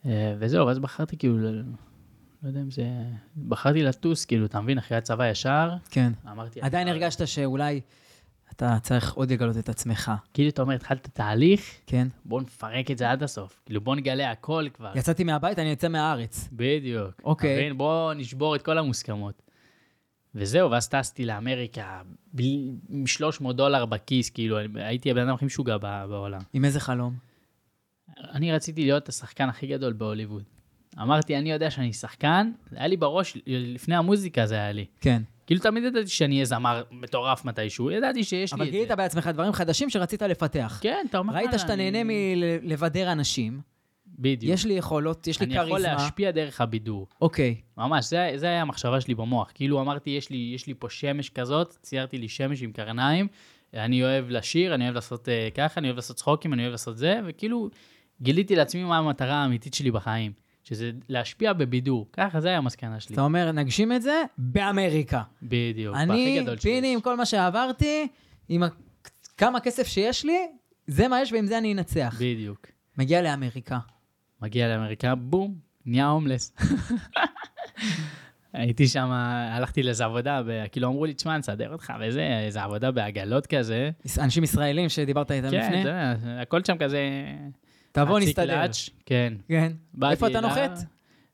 אה, 0.06 0.36
וזהו, 0.40 0.68
ואז 0.68 0.80
בחרתי 0.80 1.18
כאילו, 1.18 1.38
לא 2.44 2.48
יודע 2.48 2.60
אם 2.62 2.72
זה... 2.72 2.84
בחרתי 3.48 3.84
לטוס, 3.84 4.26
כאילו, 4.26 4.46
אתה 4.46 4.62
מבין, 4.62 4.78
אחרי 4.78 4.98
הצבא 4.98 5.30
ישר, 5.30 5.70
כן. 5.90 6.12
אמרתי... 6.32 6.62
עדיין 6.62 6.88
"אני- 6.88 6.98
הרגשת 6.98 7.28
שאולי 7.28 7.82
אתה 8.52 8.78
צריך 8.82 9.14
עוד 9.14 9.32
לגלות 9.32 9.58
את 9.58 9.70
עצמך, 9.70 10.12
כאילו, 10.34 10.50
אתה 10.50 10.62
אומר, 10.62 10.74
התחלת 10.76 11.08
תהליך, 11.14 11.76
כן? 11.88 12.08
בוא 12.26 12.42
נפרק 12.42 12.92
את 12.92 12.98
זה 12.98 13.12
עד 13.12 13.24
הסוף. 13.24 13.62
כאילו, 13.66 13.82
בוא 13.82 13.96
נגלה 13.96 14.32
הכל 14.32 14.66
כבר. 14.74 14.92
יצאתי 14.96 15.24
מהבית, 15.24 15.60
אני 15.60 15.74
אצא 15.74 15.88
מהארץ. 15.88 16.50
בדיוק. 16.52 17.22
אוקיי. 17.24 17.56
מבין? 17.56 17.78
בוא 17.78 18.14
נשבור 18.14 18.56
את 18.56 18.62
כל 18.62 18.78
המוסכמות. 18.78 19.42
וזהו, 20.36 20.72
ואז 20.72 20.90
טסתי 20.90 21.26
לאמריקה, 21.26 22.02
בלי- 22.34 22.72
עם 22.90 23.08
300 23.08 23.56
דולר 23.56 23.86
בכיס, 23.86 24.30
כאילו, 24.30 24.58
הייתי 24.76 25.12
הבן 25.12 25.22
אדם 25.22 25.34
הכי 25.36 25.46
משוגע 25.46 25.78
בעולם. 25.78 26.42
עם 26.54 26.66
איזה 26.66 26.80
חלום? 26.80 27.14
אני 28.34 28.52
רציתי 28.52 28.82
להיות 28.82 29.10
השחקן 29.10 29.50
הכי 29.50 29.68
גדול 29.68 29.94
בהוליווד. 29.94 30.44
אמרתי, 31.02 31.38
אני 31.38 31.52
יודע 31.52 31.72
שאני 31.72 31.94
שחקן, 31.94 32.52
זה 32.72 32.78
היה 32.78 32.88
לי 32.88 32.98
בראש, 32.98 33.38
לפני 33.48 33.96
המוזיקה 33.96 34.46
זה 34.46 34.56
היה 34.56 34.72
לי. 34.72 34.86
כן. 35.02 35.22
כאילו, 35.50 35.62
תמיד 35.62 35.84
ידעתי 35.84 36.08
שאני 36.08 36.36
אהיה 36.36 36.46
זמר 36.46 36.84
מטורף 36.92 37.46
מתישהו, 37.46 37.92
ידעתי 37.92 38.24
שיש 38.24 38.54
לי 38.54 38.58
אבל 38.58 38.66
את 38.68 38.72
גילית 38.72 38.88
זה. 38.88 38.96
בעצמך 38.96 39.28
דברים 39.34 39.54
חדשים 39.54 39.90
שרצית 39.90 40.22
לפתח. 40.22 40.80
כן, 40.84 41.06
אתה 41.10 41.18
אומר... 41.18 41.34
ראית 41.34 41.46
"וואלה, 41.46 41.60
שאתה 41.60 41.74
אני- 41.74 41.92
נהנה 41.92 42.14
מלבדר 42.64 43.12
אנשים, 43.12 43.62
בדיוק. 44.08 44.54
יש 44.54 44.66
לי 44.66 44.74
יכולות, 44.74 45.28
יש 45.28 45.40
לי 45.40 45.46
אני 45.46 45.56
יכול 45.56 45.70
כריזמה. 45.70 45.94
להשפיע 45.94 46.32
דרך 46.32 46.62
הבידור. 46.62 47.08
אוקיי. 47.22 47.56
ממש, 47.78 48.06
זה, 48.06 48.32
זה 48.36 48.46
היה 48.46 48.62
המחשבה 48.62 49.02
שלי 49.02 49.16
במוח. 49.16 49.52
כאילו 49.54 49.82
אמרתי, 49.82 50.10
יש 50.10 50.30
לי, 50.30 50.52
יש 50.56 50.68
לי 50.68 50.74
פה 50.80 50.90
שמש 50.90 51.30
כזאת, 51.30 51.78
ציירתי 51.82 52.18
לי 52.18 52.28
שמש 52.30 52.62
עם 52.62 52.72
קרניים, 52.72 53.28
אני 53.74 54.04
אוהב 54.04 54.30
לשיר, 54.30 54.74
אני 54.76 54.84
אוהב 54.84 54.96
לעשות 54.96 55.28
uh, 55.28 55.56
ככה, 55.56 55.80
אני 55.80 55.88
אוהב 55.88 55.96
לעשות 55.96 56.16
צחוקים, 56.16 56.54
אני 56.54 56.62
אוהב 56.62 56.72
לעשות 56.72 56.98
זה, 56.98 57.20
וכאילו 57.26 57.70
גיליתי 58.22 58.56
לעצמי 58.56 58.84
מה 58.84 58.98
המטרה 58.98 59.36
האמיתית 59.36 59.74
שלי 59.74 59.92
בחיים, 59.92 60.32
שזה 60.70 60.92
להשפיע 61.10 61.54
בבידור. 61.54 62.08
ככה, 62.14 62.42
זה 62.42 62.48
היה 62.48 62.58
המסקנה 62.58 63.00
שלי. 63.00 63.14
אתה 63.14 63.22
אומר, 63.22 63.52
נגשים 63.52 63.92
את 63.92 64.02
זה 64.02 64.24
באמריקה. 64.38 65.22
בדיוק, 65.44 65.96
בהכי 65.96 66.12
אני, 66.12 66.40
גדול 66.42 66.58
שלי. 66.58 66.72
פיני, 66.72 66.94
עם 66.94 67.02
כל 67.02 67.18
מה 67.18 67.26
שעברתי, 67.26 68.08
עם 68.50 68.64
ה- 68.64 68.68
כמה 69.38 69.60
כסף 69.60 69.88
שיש 69.88 70.26
לי, 70.26 70.38
זה 70.88 71.08
מה 71.08 71.22
יש 71.22 71.34
ועם 71.34 71.46
זה 71.46 71.58
אני 71.58 71.74
אנצח. 71.74 72.16
בדיוק. 72.20 72.68
מגיע 72.98 73.22
לאמריקה. 73.22 73.80
מגיע 74.42 74.68
לאמריקה, 74.68 75.16
בום, 75.16 75.56
נהיה 75.86 76.08
הומלס. 76.08 76.54
הייתי 78.54 78.88
שם, 78.88 79.10
הלכתי 79.52 79.84
לאיזה 79.84 80.06
עבודה, 80.06 80.42
כאילו 80.72 80.88
אמרו 80.88 81.06
לי, 81.06 81.14
תשמע, 81.14 81.38
נסדר 81.38 81.74
אותך 81.74 81.94
וזה, 82.02 82.40
איזה 82.46 82.64
עבודה 82.64 82.92
בעגלות 82.92 83.48
כזה. 83.48 83.90
אנשים 84.20 84.44
ישראלים 84.44 84.90
שדיברת 84.90 85.32
איתם 85.32 85.50
כן, 85.52 85.60
לפני, 85.66 85.84
זה, 85.84 85.94
הכל 86.42 86.64
שם 86.64 86.78
כזה... 86.78 87.00
תבוא 87.92 88.20
נסתדר. 88.20 88.62
כן. 89.06 89.34
כן. 89.48 89.72
איפה 90.12 90.28
אתה 90.28 90.42
נוחת? 90.42 90.72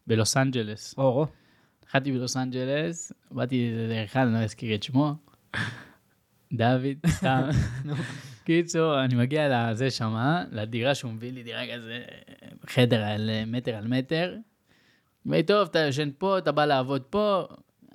בלוס 0.07 0.37
אנג'לס. 0.37 0.95
אורו. 0.97 1.25
נחתתי 1.87 2.11
בלוס 2.11 2.37
אנג'לס, 2.37 3.11
באתי 3.31 3.71
לאחד, 3.89 4.21
אני 4.21 4.33
לא 4.33 4.39
אזכיר 4.39 4.75
את 4.75 4.83
שמו, 4.83 5.13
דוד, 6.53 7.07
סתם. 7.17 7.49
קיצור, 8.43 9.03
אני 9.03 9.15
מגיע 9.15 9.71
לזה 9.71 9.91
שמה, 9.91 10.43
לדירה 10.51 10.95
שהוא 10.95 11.11
מביא 11.11 11.31
לי 11.31 11.43
דירה 11.43 11.61
כזה, 11.75 12.03
חדר 12.67 13.03
על 13.03 13.29
מטר 13.47 13.75
על 13.75 13.87
מטר. 13.87 14.35
אומר, 15.25 15.41
טוב, 15.41 15.67
אתה 15.71 15.79
ישן 15.79 16.09
פה, 16.17 16.37
אתה 16.37 16.51
בא 16.51 16.65
לעבוד 16.65 17.01
פה. 17.01 17.47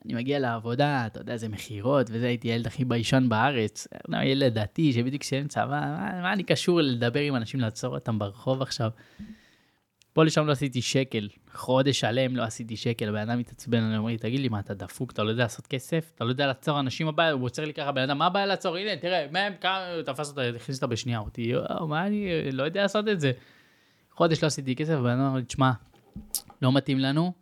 אני 0.04 0.14
מגיע 0.14 0.38
לעבודה, 0.38 1.06
אתה 1.06 1.20
יודע, 1.20 1.36
זה 1.36 1.48
מכירות, 1.48 2.06
וזה, 2.10 2.26
הייתי 2.26 2.48
הילד 2.48 2.66
הכי 2.66 2.84
ביישן 2.84 3.26
בארץ. 3.28 3.88
לא, 4.08 4.18
ילד 4.18 4.58
דתי, 4.58 4.92
שבדיוק 4.92 5.22
סיים 5.22 5.48
צבא, 5.48 5.66
מה, 5.66 6.20
מה 6.22 6.32
אני 6.32 6.42
קשור 6.42 6.80
לדבר 6.80 7.20
עם 7.20 7.36
אנשים, 7.36 7.60
לעצור 7.60 7.94
אותם 7.94 8.18
ברחוב 8.18 8.62
עכשיו? 8.62 8.90
פה 10.12 10.24
לשם 10.24 10.46
לא 10.46 10.52
עשיתי 10.52 10.82
שקל, 10.82 11.28
חודש 11.54 12.00
שלם 12.00 12.36
לא 12.36 12.42
עשיתי 12.42 12.76
שקל, 12.76 13.08
הבן 13.08 13.30
אדם 13.30 13.38
מתעצבן, 13.38 13.82
אני 13.82 13.96
אומר 13.96 14.10
לי, 14.10 14.18
תגיד 14.18 14.40
לי, 14.40 14.48
מה, 14.48 14.60
אתה 14.60 14.74
דפוק, 14.74 15.12
אתה 15.12 15.22
לא 15.22 15.30
יודע 15.30 15.42
לעשות 15.42 15.66
כסף? 15.66 16.10
אתה 16.14 16.24
לא 16.24 16.28
יודע 16.28 16.46
לעצור 16.46 16.80
אנשים 16.80 17.08
הבעיה? 17.08 17.30
הוא 17.30 17.44
עוצר 17.44 17.64
לי 17.64 17.74
ככה, 17.74 17.92
בן 17.92 18.02
אדם, 18.02 18.18
מה 18.18 18.26
הבעיה 18.26 18.46
לעצור? 18.46 18.76
הנה, 18.76 18.96
תראה, 18.96 19.26
מהם, 19.30 19.52
כמה, 19.60 19.86
תפס 20.06 20.30
אותה, 20.30 20.42
הכניס 20.56 20.76
אותה 20.76 20.86
בשנייה, 20.86 21.18
אותי, 21.18 21.42
יואו, 21.42 21.88
מה 21.88 22.06
אני, 22.06 22.52
לא 22.52 22.62
יודע 22.62 22.82
לעשות 22.82 23.08
את 23.08 23.20
זה. 23.20 23.32
חודש 24.12 24.42
לא 24.42 24.46
עשיתי 24.46 24.76
כסף, 24.76 24.92
הבן 24.92 25.10
אדם 25.10 25.20
אמר 25.20 25.36
לי, 25.36 25.44
תשמע, 25.44 25.70
לא 26.62 26.72
מתאים 26.72 26.98
לנו. 26.98 27.32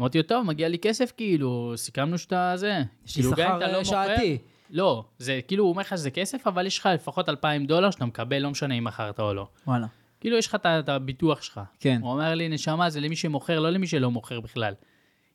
אמרתי 0.00 0.18
לו, 0.18 0.24
טוב, 0.24 0.46
מגיע 0.46 0.68
לי 0.68 0.78
כסף, 0.78 1.12
כאילו, 1.16 1.72
סיכמנו 1.76 2.18
שאתה 2.18 2.52
זה. 2.56 2.82
יש 3.06 3.16
לי 3.16 3.22
כאילו, 3.22 3.36
שכר 3.36 3.58
לא 3.58 3.66
מוכר- 3.78 3.84
שעתי. 3.84 4.38
לא, 4.70 5.04
זה 5.18 5.40
כאילו, 5.48 5.64
הוא 5.64 5.70
אומר 5.70 5.80
לך 5.80 5.88
שזה 5.98 6.10
כסף, 6.10 6.46
אבל 6.46 6.66
יש 6.66 6.78
לך 6.78 6.88
לפחות 6.94 7.28
2,000 7.28 7.66
דולר 7.66 7.90
שאתה 7.90 8.04
מקבל, 8.04 8.38
לא 8.38 8.50
משנה 8.50 8.74
אם 8.74 8.84
מכרת 8.84 9.20
או 9.20 9.34
לא. 9.34 9.48
וואלה. 9.66 9.86
כאילו, 10.20 10.36
יש 10.36 10.46
לך 10.46 10.56
את 10.78 10.88
הביטוח 10.88 11.42
שלך. 11.42 11.60
כן. 11.80 11.98
הוא 12.02 12.10
אומר 12.12 12.34
לי, 12.34 12.48
נשמה, 12.48 12.90
זה 12.90 13.00
למי 13.00 13.16
שמוכר, 13.16 13.60
לא 13.60 13.70
למי 13.70 13.86
שלא 13.86 14.10
מוכר 14.10 14.40
בכלל. 14.40 14.74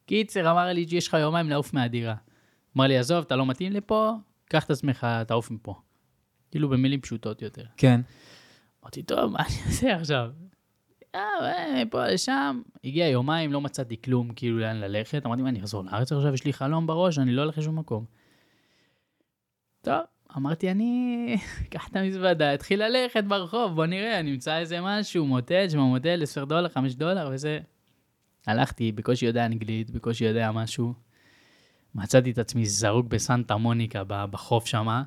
קיצר, 0.05 0.51
אמר 0.51 0.65
לי, 0.65 0.85
יש 0.91 1.07
לך 1.07 1.13
יומיים 1.13 1.49
לעוף 1.49 1.73
מהדירה. 1.73 2.15
אמר 2.77 2.87
לי, 2.87 2.97
עזוב, 2.97 3.23
אתה 3.23 3.35
לא 3.35 3.45
מתאים 3.45 3.71
לפה, 3.71 4.11
קח 4.49 4.63
את 4.65 4.71
עצמך, 4.71 5.07
תעוף 5.27 5.51
מפה. 5.51 5.75
כאילו, 6.51 6.69
במילים 6.69 7.01
פשוטות 7.01 7.41
יותר. 7.41 7.63
כן. 7.77 8.01
אמרתי, 8.83 9.03
טוב, 9.03 9.31
מה 9.31 9.39
אני 9.39 9.55
אעשה 9.67 9.95
עכשיו? 9.95 10.31
אה, 11.15 11.21
אה, 11.41 11.83
פה 11.89 12.07
לשם, 12.07 12.61
הגיע 12.83 13.07
יומיים, 13.07 13.53
לא 13.53 13.61
מצאתי 13.61 14.01
כלום, 14.01 14.33
כאילו 14.33 14.59
לאן 14.59 14.77
ללכת. 14.77 15.25
אמרתי, 15.25 15.41
מה, 15.41 15.49
אני 15.49 15.59
אחזור 15.59 15.83
לארץ 15.83 16.11
עכשיו? 16.11 16.33
יש 16.33 16.45
לי 16.45 16.53
חלום 16.53 16.87
בראש, 16.87 17.19
אני 17.19 17.31
לא 17.31 17.41
הולך 17.41 17.57
לשום 17.57 17.79
מקום. 17.79 18.05
טוב, 19.81 19.99
אמרתי, 20.37 20.71
אני 20.71 21.35
אקח 21.67 21.87
את 21.87 21.95
המזוודה, 21.95 22.53
אתחיל 22.53 22.83
ללכת 22.83 23.23
ברחוב, 23.23 23.75
בוא 23.75 23.85
נראה, 23.85 24.19
אני 24.19 24.31
אמצא 24.31 24.57
איזה 24.57 24.81
משהו, 24.81 25.25
מוטל, 25.25 25.69
שמע 25.69 25.81
מוטל, 25.81 26.23
10 26.23 26.45
דולר, 26.45 26.69
5 26.69 26.93
דולר, 26.93 27.29
וזה. 27.33 27.59
הלכתי, 28.47 28.91
בקושי 28.91 29.25
יודע 29.25 29.45
אנגלית, 29.45 29.89
בקושי 29.89 30.25
יודע 30.25 30.51
משהו. 30.51 30.93
מצאתי 31.95 32.31
את 32.31 32.37
עצמי 32.37 32.65
זרוק 32.65 33.07
בסנטה 33.07 33.57
מוניקה 33.57 34.03
בחוף 34.03 34.65
שמה, 34.65 35.03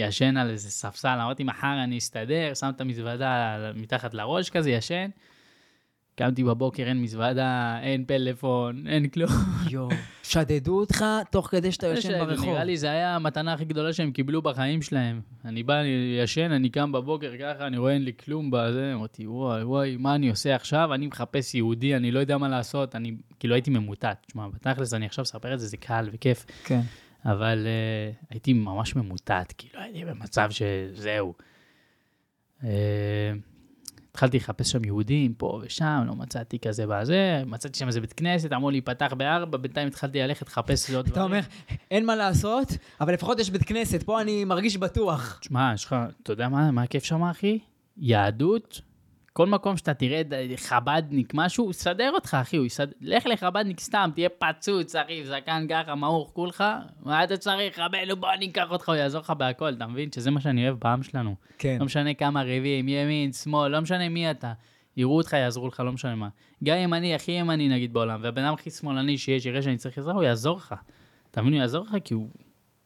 ישן 0.00 0.36
על 0.36 0.50
איזה 0.50 0.70
ספסל, 0.70 1.18
אמרתי, 1.22 1.44
מחר 1.44 1.84
אני 1.84 1.98
אסתדר, 1.98 2.54
שם 2.54 2.70
את 2.76 2.80
המזוודה 2.80 3.56
מתחת 3.74 4.14
לראש 4.14 4.50
כזה, 4.50 4.70
ישן. 4.70 5.10
קמתי 6.14 6.44
בבוקר, 6.44 6.82
אין 6.82 7.02
מזוודה, 7.02 7.78
אין 7.82 8.04
פלאפון, 8.04 8.86
אין 8.86 9.08
כלום. 9.08 9.30
יואו. 9.70 9.88
שדדו 10.22 10.80
אותך 10.80 11.04
תוך 11.30 11.46
כדי 11.46 11.72
שאתה 11.72 11.86
יושן 11.86 12.18
ברחוב. 12.18 12.44
נראה 12.44 12.64
לי 12.64 12.76
זה 12.76 12.90
היה 12.90 13.16
המתנה 13.16 13.52
הכי 13.52 13.64
גדולה 13.64 13.92
שהם 13.92 14.12
קיבלו 14.12 14.42
בחיים 14.42 14.82
שלהם. 14.82 15.20
אני 15.44 15.62
בא, 15.62 15.80
אני 15.80 16.18
ישן, 16.22 16.52
אני 16.52 16.68
קם 16.68 16.92
בבוקר 16.92 17.32
ככה, 17.40 17.66
אני 17.66 17.78
רואה 17.78 17.92
אין 17.92 18.04
לי 18.04 18.12
כלום 18.24 18.50
בזה, 18.50 18.92
אמרתי, 18.94 19.26
וואי, 19.26 19.62
וואי, 19.62 19.96
מה 19.96 20.14
אני 20.14 20.30
עושה 20.30 20.54
עכשיו? 20.54 20.94
אני 20.94 21.06
מחפש 21.06 21.54
יהודי, 21.54 21.96
אני 21.96 22.10
לא 22.10 22.18
יודע 22.18 22.38
מה 22.38 22.48
לעשות, 22.48 22.96
אני, 22.96 23.12
כאילו 23.38 23.54
הייתי 23.54 23.70
ממוטט. 23.70 24.26
תשמע, 24.26 24.48
בתכלס, 24.48 24.94
אני 24.94 25.06
עכשיו 25.06 25.22
אספר 25.22 25.54
את 25.54 25.60
זה, 25.60 25.66
זה 25.66 25.76
קל 25.76 26.08
וכיף, 26.12 26.46
כן. 26.64 26.80
אבל 27.24 27.66
uh, 27.66 28.26
הייתי 28.30 28.52
ממש 28.52 28.96
ממוטט, 28.96 29.54
כאילו, 29.58 29.80
הייתי 29.80 30.04
במצב 30.04 30.50
שזהו. 30.50 31.34
Uh, 32.60 32.64
התחלתי 34.10 34.36
לחפש 34.36 34.70
שם 34.70 34.84
יהודים, 34.84 35.34
פה 35.34 35.60
ושם, 35.62 36.04
לא 36.06 36.14
מצאתי 36.14 36.58
כזה 36.58 36.84
בזה, 36.88 37.42
מצאתי 37.46 37.78
שם 37.78 37.86
איזה 37.86 38.00
בית 38.00 38.12
כנסת, 38.12 38.52
אמרו 38.52 38.70
לי, 38.70 38.80
פתח 38.80 39.12
בארבע, 39.16 39.58
בינתיים 39.58 39.88
התחלתי 39.88 40.18
ללכת 40.18 40.46
לחפש 40.46 40.90
עוד 40.90 41.06
אתה 41.06 41.22
אומר, 41.22 41.40
אין 41.90 42.06
מה 42.06 42.16
לעשות, 42.16 42.68
אבל 43.00 43.12
לפחות 43.14 43.38
יש 43.38 43.50
בית 43.50 43.64
כנסת, 43.64 44.02
פה 44.02 44.20
אני 44.20 44.44
מרגיש 44.44 44.76
בטוח. 44.76 45.38
תשמע, 45.40 45.72
יש 45.74 45.84
לך, 45.84 45.96
אתה 46.22 46.32
יודע 46.32 46.48
מה, 46.48 46.70
מה 46.70 46.82
הכיף 46.82 47.04
שם, 47.04 47.22
אחי? 47.22 47.58
יהדות, 47.96 48.80
כל 49.32 49.46
מקום 49.46 49.76
שאתה 49.76 49.94
תראה 49.94 50.22
חבדניק, 50.56 51.32
משהו, 51.34 51.64
הוא 51.64 51.70
יסדר 51.70 52.10
אותך, 52.14 52.34
אחי, 52.34 52.56
הוא 52.56 52.66
יסדר... 52.66 52.92
לך 53.00 53.26
לחבדניק 53.26 53.80
סתם, 53.80 54.10
תהיה 54.14 54.28
פצוץ, 54.28 54.96
אחי, 54.96 55.24
זקן 55.24 55.66
ככה, 55.70 55.94
מעוך 55.94 56.30
כולך, 56.32 56.64
מה 57.02 57.24
אתה 57.24 57.36
צריך, 57.36 57.78
רבנו, 57.78 58.16
בוא 58.16 58.32
אני 58.32 58.46
אקח 58.46 58.70
אותך, 58.70 58.88
הוא 58.88 58.96
יעזור 58.96 59.20
לך 59.20 59.30
בהכל, 59.30 59.74
אתה 59.74 59.86
מבין? 59.86 60.12
שזה 60.12 60.30
מה 60.30 60.40
שאני 60.40 60.68
אוהב 60.68 60.78
בעם 60.78 61.02
שלנו. 61.02 61.34
כן. 61.58 61.76
לא 61.80 61.86
משנה 61.86 62.14
כמה 62.14 62.42
רביעים, 62.42 62.88
ימין, 62.88 63.32
שמאל, 63.32 63.70
לא 63.70 63.80
משנה 63.80 64.08
מי 64.08 64.30
אתה. 64.30 64.52
יראו 64.96 65.16
אותך, 65.16 65.32
יעזרו 65.32 65.68
לך, 65.68 65.80
לא 65.80 65.92
משנה 65.92 66.14
מה. 66.14 66.28
גם 66.64 66.76
אם 66.76 66.94
אני 66.94 67.14
הכי 67.14 67.32
ימני, 67.32 67.68
נגיד, 67.68 67.92
בעולם, 67.92 68.20
והבן 68.22 68.44
אדם 68.44 68.54
הכי 68.54 68.70
שמאלני 68.70 69.18
שיש, 69.18 69.46
יראה 69.46 69.62
שאני 69.62 69.76
צריך 69.76 69.98
עזרה, 69.98 70.14
הוא 70.14 70.22
יעזור 70.22 70.56
לך. 70.56 70.74
אתה 71.30 71.40
מבין? 71.40 71.52
הוא 71.52 71.60
יעזור 71.60 71.84
לך 71.84 71.96
כי 72.04 72.14
הוא... 72.14 72.28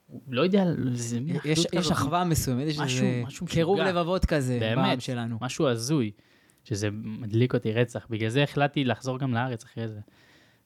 הוא 0.07 0.20
לא 0.28 0.42
יודע, 0.42 0.64
זה 0.92 1.20
מין 1.20 1.37
אחדות 1.37 1.52
יש, 1.52 1.59
יש 1.59 1.66
כזאת. 1.66 1.92
אחווה 1.92 2.24
מסוימת, 2.24 2.66
יש 2.66 2.78
איזה 2.80 3.22
קירוב. 3.46 3.80
לבבות 3.80 4.24
כזה. 4.24 4.59
בעם 4.61 5.00
שלנו. 5.00 5.38
משהו 5.40 5.68
הזוי, 5.68 6.11
שזה 6.64 6.88
מדליק 6.92 7.55
אותי 7.55 7.72
רצח. 7.72 8.07
בגלל 8.11 8.29
זה 8.29 8.42
החלטתי 8.42 8.85
לחזור 8.85 9.18
גם 9.18 9.35
לארץ 9.35 9.64
אחרי 9.64 9.88
זה. 9.88 10.00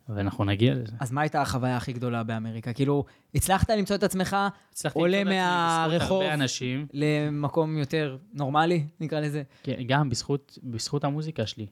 ואנחנו 0.09 0.45
נגיע 0.45 0.75
לזה. 0.75 0.97
אז 1.01 1.13
מה 1.13 1.21
הייתה 1.21 1.43
החוויה 1.43 1.77
הכי 1.77 1.93
גדולה 1.93 2.23
באמריקה? 2.23 2.73
כאילו, 2.73 3.05
הצלחת 3.35 3.71
למצוא 3.71 3.97
את 3.97 4.03
עצמך 4.03 4.37
עולה 4.93 5.25
מהרחוב. 5.25 6.23
אנשים, 6.23 6.87
למקום 6.93 7.79
יותר 7.79 8.17
נורמלי, 8.33 8.85
נקרא 9.01 9.21
לזה? 9.21 9.43
כן, 9.63 9.83
גם 9.87 10.11
בזכות, 10.11 10.59
בזכות 10.63 11.05
המוזיקה 11.05 11.47
שלי. 11.47 11.67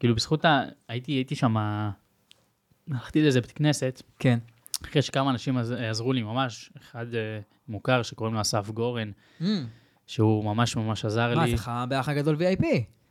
כאילו, 0.00 0.14
בזכות 0.14 0.44
ה... 0.44 0.62
הייתי, 0.88 1.12
הייתי 1.12 1.34
שם... 1.34 1.56
הלכתי 2.90 3.22
לאיזה 3.22 3.40
בית 3.40 3.52
כנסת, 3.52 4.02
כן. 4.18 4.38
אחרי 4.84 5.02
שכמה 5.02 5.30
אנשים 5.30 5.58
עז- 5.58 5.72
עזרו 5.72 6.12
לי 6.12 6.22
ממש, 6.22 6.70
אחד 6.80 7.06
אה, 7.14 7.40
מוכר 7.68 8.02
שקוראים 8.02 8.34
לו 8.34 8.40
אסף 8.40 8.70
גורן, 8.70 9.10
שהוא 10.06 10.44
ממש 10.44 10.76
ממש 10.76 11.04
עזר 11.04 11.34
מה, 11.36 11.44
לי. 11.46 11.56
זכה 11.56 11.86
באח 11.88 12.08
הגדול 12.08 12.36
VIP. 12.36 12.64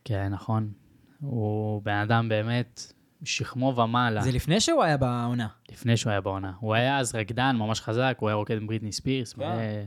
כן, 0.04 0.28
נכון. 0.30 0.72
הוא 1.20 1.82
בן 1.84 1.96
אדם 1.96 2.30
באמת, 2.30 2.94
שכמו 3.24 3.76
ומעלה, 3.76 4.22
זה 4.22 4.32
לפני 4.32 4.60
שהוא 4.60 4.84
היה 4.84 4.98
בעונה. 4.98 5.48
לפני 5.72 5.98
שהוא 5.98 6.12
היה 6.12 6.22
בעונה. 6.22 6.54
הוא 6.60 6.74
היה 6.74 7.00
אז 7.00 7.16
רקדן 7.16 7.56
ממש 7.56 7.82
חזק, 7.82 8.18
הוא 8.20 8.30
היה 8.30 8.36
רוקד 8.36 8.58
עם 8.58 8.68
בריטני 8.68 8.92
ספירס. 8.92 9.34
כן. 9.34 9.42
ו... 9.44 9.84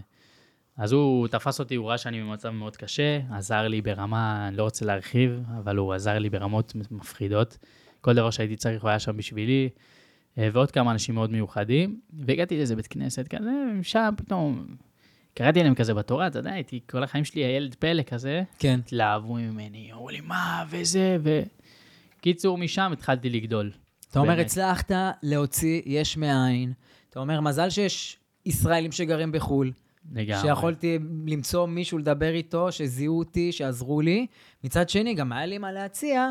אז 0.77 0.93
הוא 0.93 1.29
תפס 1.29 1.61
אותי, 1.61 1.75
הוא 1.75 1.89
ראה 1.89 1.99
שאני 1.99 2.21
במצב 2.23 2.51
מאוד 2.51 2.77
קשה, 2.77 3.21
עזר 3.31 3.69
לי 3.69 3.83
ברמה, 3.83 4.49
אני 4.49 4.57
לא 4.57 4.63
רוצה 4.63 4.85
להרחיב, 4.85 5.43
אבל 5.59 5.77
הוא 5.77 5.93
עזר 5.93 6.19
לי 6.19 6.31
ברמות 6.31 6.73
מפחידות. 6.91 7.59
כל 8.01 8.15
דבר 8.15 8.31
שהייתי 8.31 8.57
צריך 8.57 8.83
הוא 8.83 8.89
היה 8.91 8.99
שם 8.99 9.17
בשבילי, 9.17 9.69
אה, 10.39 10.49
ועוד 10.53 10.71
כמה 10.71 10.91
אנשים 10.91 11.15
מאוד 11.15 11.31
מיוחדים. 11.31 12.01
והגעתי 12.13 12.57
לאיזה 12.57 12.77
בית 12.77 12.87
כנסת 12.87 13.29
כזה, 13.29 13.51
ושם 13.81 14.15
פתאום 14.17 14.67
קראתי 15.35 15.63
להם 15.63 15.75
כזה 15.75 15.95
בתורה, 15.95 16.27
אתה 16.27 16.39
יודע, 16.39 16.53
הייתי 16.53 16.81
כל 16.91 17.03
החיים 17.03 17.25
שלי 17.25 17.45
הילד 17.45 17.75
פלא 17.75 18.03
כזה, 18.03 18.43
כן. 18.59 18.81
התלהבו 18.85 19.35
ממני, 19.35 19.93
אמרו 19.93 20.09
לי, 20.09 20.21
מה, 20.21 20.65
וזה, 20.71 21.17
ו... 21.23 21.41
קיצור, 22.21 22.59
משם 22.59 22.91
התחלתי 22.93 23.31
לגדול. 23.31 23.71
אתה 24.11 24.19
אומר, 24.19 24.35
באמת. 24.35 24.47
הצלחת 24.47 24.91
להוציא 25.23 25.83
יש 25.87 26.17
מאין. 26.17 26.73
אתה 27.11 27.21
אומר, 27.21 27.41
מזל 27.41 27.71
שיש 27.71 28.19
ישראלים 28.47 28.93
שגרים 28.93 29.33
בחו"ל, 29.33 29.73
לגמרי. 30.13 30.43
שיכולתי 30.43 30.99
למצוא 31.27 31.67
מישהו 31.67 31.99
לדבר 31.99 32.35
איתו, 32.35 32.73
שזיהו 32.73 33.19
אותי, 33.19 33.53
שעזרו 33.53 34.01
לי. 34.01 34.27
מצד 34.65 34.89
שני, 34.89 35.15
גם 35.15 35.33
היה 35.33 35.47
לי 35.47 35.59
מה 35.59 35.73
להציע, 35.73 36.31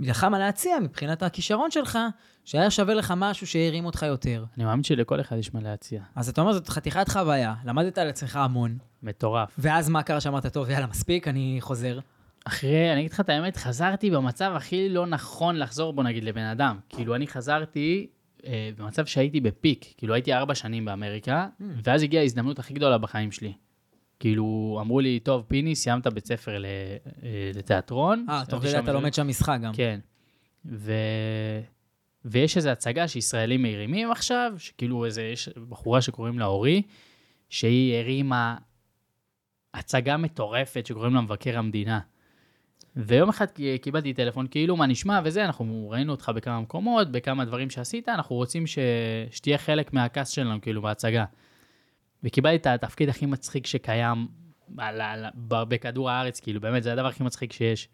לך 0.00 0.24
מה 0.24 0.38
להציע 0.38 0.78
מבחינת 0.80 1.22
הכישרון 1.22 1.70
שלך, 1.70 1.98
שהיה 2.44 2.70
שווה 2.70 2.94
לך 2.94 3.14
משהו 3.16 3.46
שהרים 3.46 3.84
אותך 3.84 4.02
יותר. 4.02 4.44
אני 4.56 4.64
מאמין 4.64 4.82
שלכל 4.82 5.20
אחד 5.20 5.36
יש 5.36 5.54
מה 5.54 5.60
להציע. 5.60 6.02
אז 6.14 6.28
אתה 6.28 6.40
אומר, 6.40 6.52
זאת 6.52 6.68
חתיכת 6.68 7.08
חוויה, 7.08 7.54
למדת 7.64 7.98
על 7.98 8.08
עצמך 8.08 8.36
המון, 8.36 8.78
מטורף. 9.02 9.54
ואז 9.58 9.88
מה 9.88 10.02
קרה 10.02 10.20
שאמרת, 10.20 10.46
טוב, 10.46 10.70
יאללה, 10.70 10.86
מספיק, 10.86 11.28
אני 11.28 11.56
חוזר. 11.60 11.98
אחרי, 12.44 12.92
אני 12.92 13.00
אגיד 13.00 13.12
לך 13.12 13.20
את 13.20 13.28
האמת, 13.28 13.56
חזרתי 13.56 14.10
במצב 14.10 14.52
הכי 14.56 14.88
לא 14.88 15.06
נכון 15.06 15.56
לחזור 15.56 15.92
בו, 15.92 16.02
נגיד, 16.02 16.24
לבן 16.24 16.44
אדם. 16.44 16.78
כאילו, 16.88 17.14
אני 17.14 17.26
חזרתי 17.26 18.06
אה, 18.46 18.70
במצב 18.78 19.06
שהייתי 19.06 19.40
בפיק. 19.40 19.94
כאילו, 19.96 20.14
הייתי 20.14 20.34
ארבע 20.34 20.54
שנים 20.54 20.84
באמריקה, 20.84 21.46
ואז 21.84 22.02
הגיעה 22.02 22.22
ההזדמנות 22.22 22.58
הכי 22.58 22.74
גדולה 22.74 22.98
בחיים 22.98 23.32
שלי. 23.32 23.52
כאילו, 24.20 24.78
אמרו 24.80 25.00
לי, 25.00 25.20
טוב, 25.20 25.44
פיני, 25.48 25.74
סיימת 25.74 26.06
בית 26.06 26.26
ספר 26.26 26.64
אה, 26.64 26.96
לתיאטרון. 27.54 28.26
אה, 28.28 28.42
תוך 28.48 28.62
סיימתי 28.62 28.78
כדי 28.78 28.84
אתה 28.84 28.92
לומד 28.92 29.14
שם 29.14 29.28
משחק 29.28 29.58
גם. 29.62 29.72
כן. 29.74 30.00
ו... 30.64 30.92
ויש 32.24 32.56
איזו 32.56 32.70
הצגה 32.70 33.08
שישראלים 33.08 33.62
מרימים 33.62 34.10
עכשיו, 34.10 34.52
שכאילו 34.58 35.04
איזה, 35.04 35.22
יש 35.22 35.48
בחורה 35.68 36.00
שקוראים 36.00 36.38
לה 36.38 36.44
אורי, 36.44 36.82
שהיא 37.48 37.96
הרימה 37.96 38.56
הצגה 39.74 40.16
מטורפת 40.16 40.86
שקוראים 40.86 41.14
לה 41.14 41.20
מבקר 41.20 41.58
המדינה. 41.58 42.00
ויום 42.96 43.28
אחד 43.28 43.46
קיבלתי 43.82 44.14
טלפון, 44.14 44.46
כאילו, 44.50 44.76
מה 44.76 44.86
נשמע 44.86 45.20
וזה, 45.24 45.44
אנחנו 45.44 45.90
ראינו 45.90 46.12
אותך 46.12 46.32
בכמה 46.34 46.60
מקומות, 46.60 47.12
בכמה 47.12 47.44
דברים 47.44 47.70
שעשית, 47.70 48.08
אנחנו 48.08 48.36
רוצים 48.36 48.66
ש... 48.66 48.78
שתהיה 49.30 49.58
חלק 49.58 49.92
מהקאסט 49.92 50.32
שלנו, 50.32 50.60
כאילו, 50.60 50.82
בהצגה. 50.82 51.24
וקיבלתי 52.24 52.56
את 52.56 52.66
התפקיד 52.66 53.08
הכי 53.08 53.26
מצחיק 53.26 53.66
שקיים 53.66 54.26
על, 54.78 55.00
על, 55.00 55.24
בכדור 55.50 56.10
הארץ, 56.10 56.40
כאילו, 56.40 56.60
באמת, 56.60 56.82
זה 56.82 56.92
הדבר 56.92 57.06
הכי 57.06 57.22
מצחיק 57.22 57.52
שיש. 57.52 57.88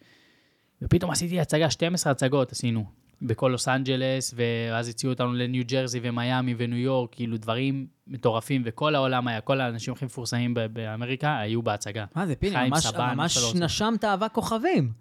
ופתאום 0.82 1.10
עשיתי 1.10 1.40
הצגה, 1.40 1.70
12 1.70 2.12
הצגות 2.12 2.52
עשינו, 2.52 2.84
בכל 3.22 3.48
לוס 3.48 3.68
אנג'לס, 3.68 4.34
ואז 4.36 4.88
הציעו 4.88 5.12
אותנו 5.12 5.32
לניו 5.32 5.64
ג'רזי 5.66 6.00
ומיאמי 6.02 6.54
וניו 6.58 6.78
יורק, 6.78 7.14
כאילו 7.14 7.36
דברים 7.36 7.86
מטורפים, 8.06 8.62
וכל 8.64 8.94
העולם 8.94 9.28
היה, 9.28 9.40
כל 9.40 9.60
האנשים 9.60 9.94
הכי 9.94 10.04
מפורסמים 10.04 10.54
באמריקה 10.72 11.38
היו 11.38 11.62
בהצגה. 11.62 12.04
מה 12.14 12.26
זה, 12.26 12.36
פיני, 12.36 12.68
ממש, 12.68 12.86
סבן, 12.86 13.14
ממש 13.14 13.38
רוצה. 13.38 13.58
נשמת 13.58 14.04
אהבה 14.04 14.28
כוכבים. 14.28 14.92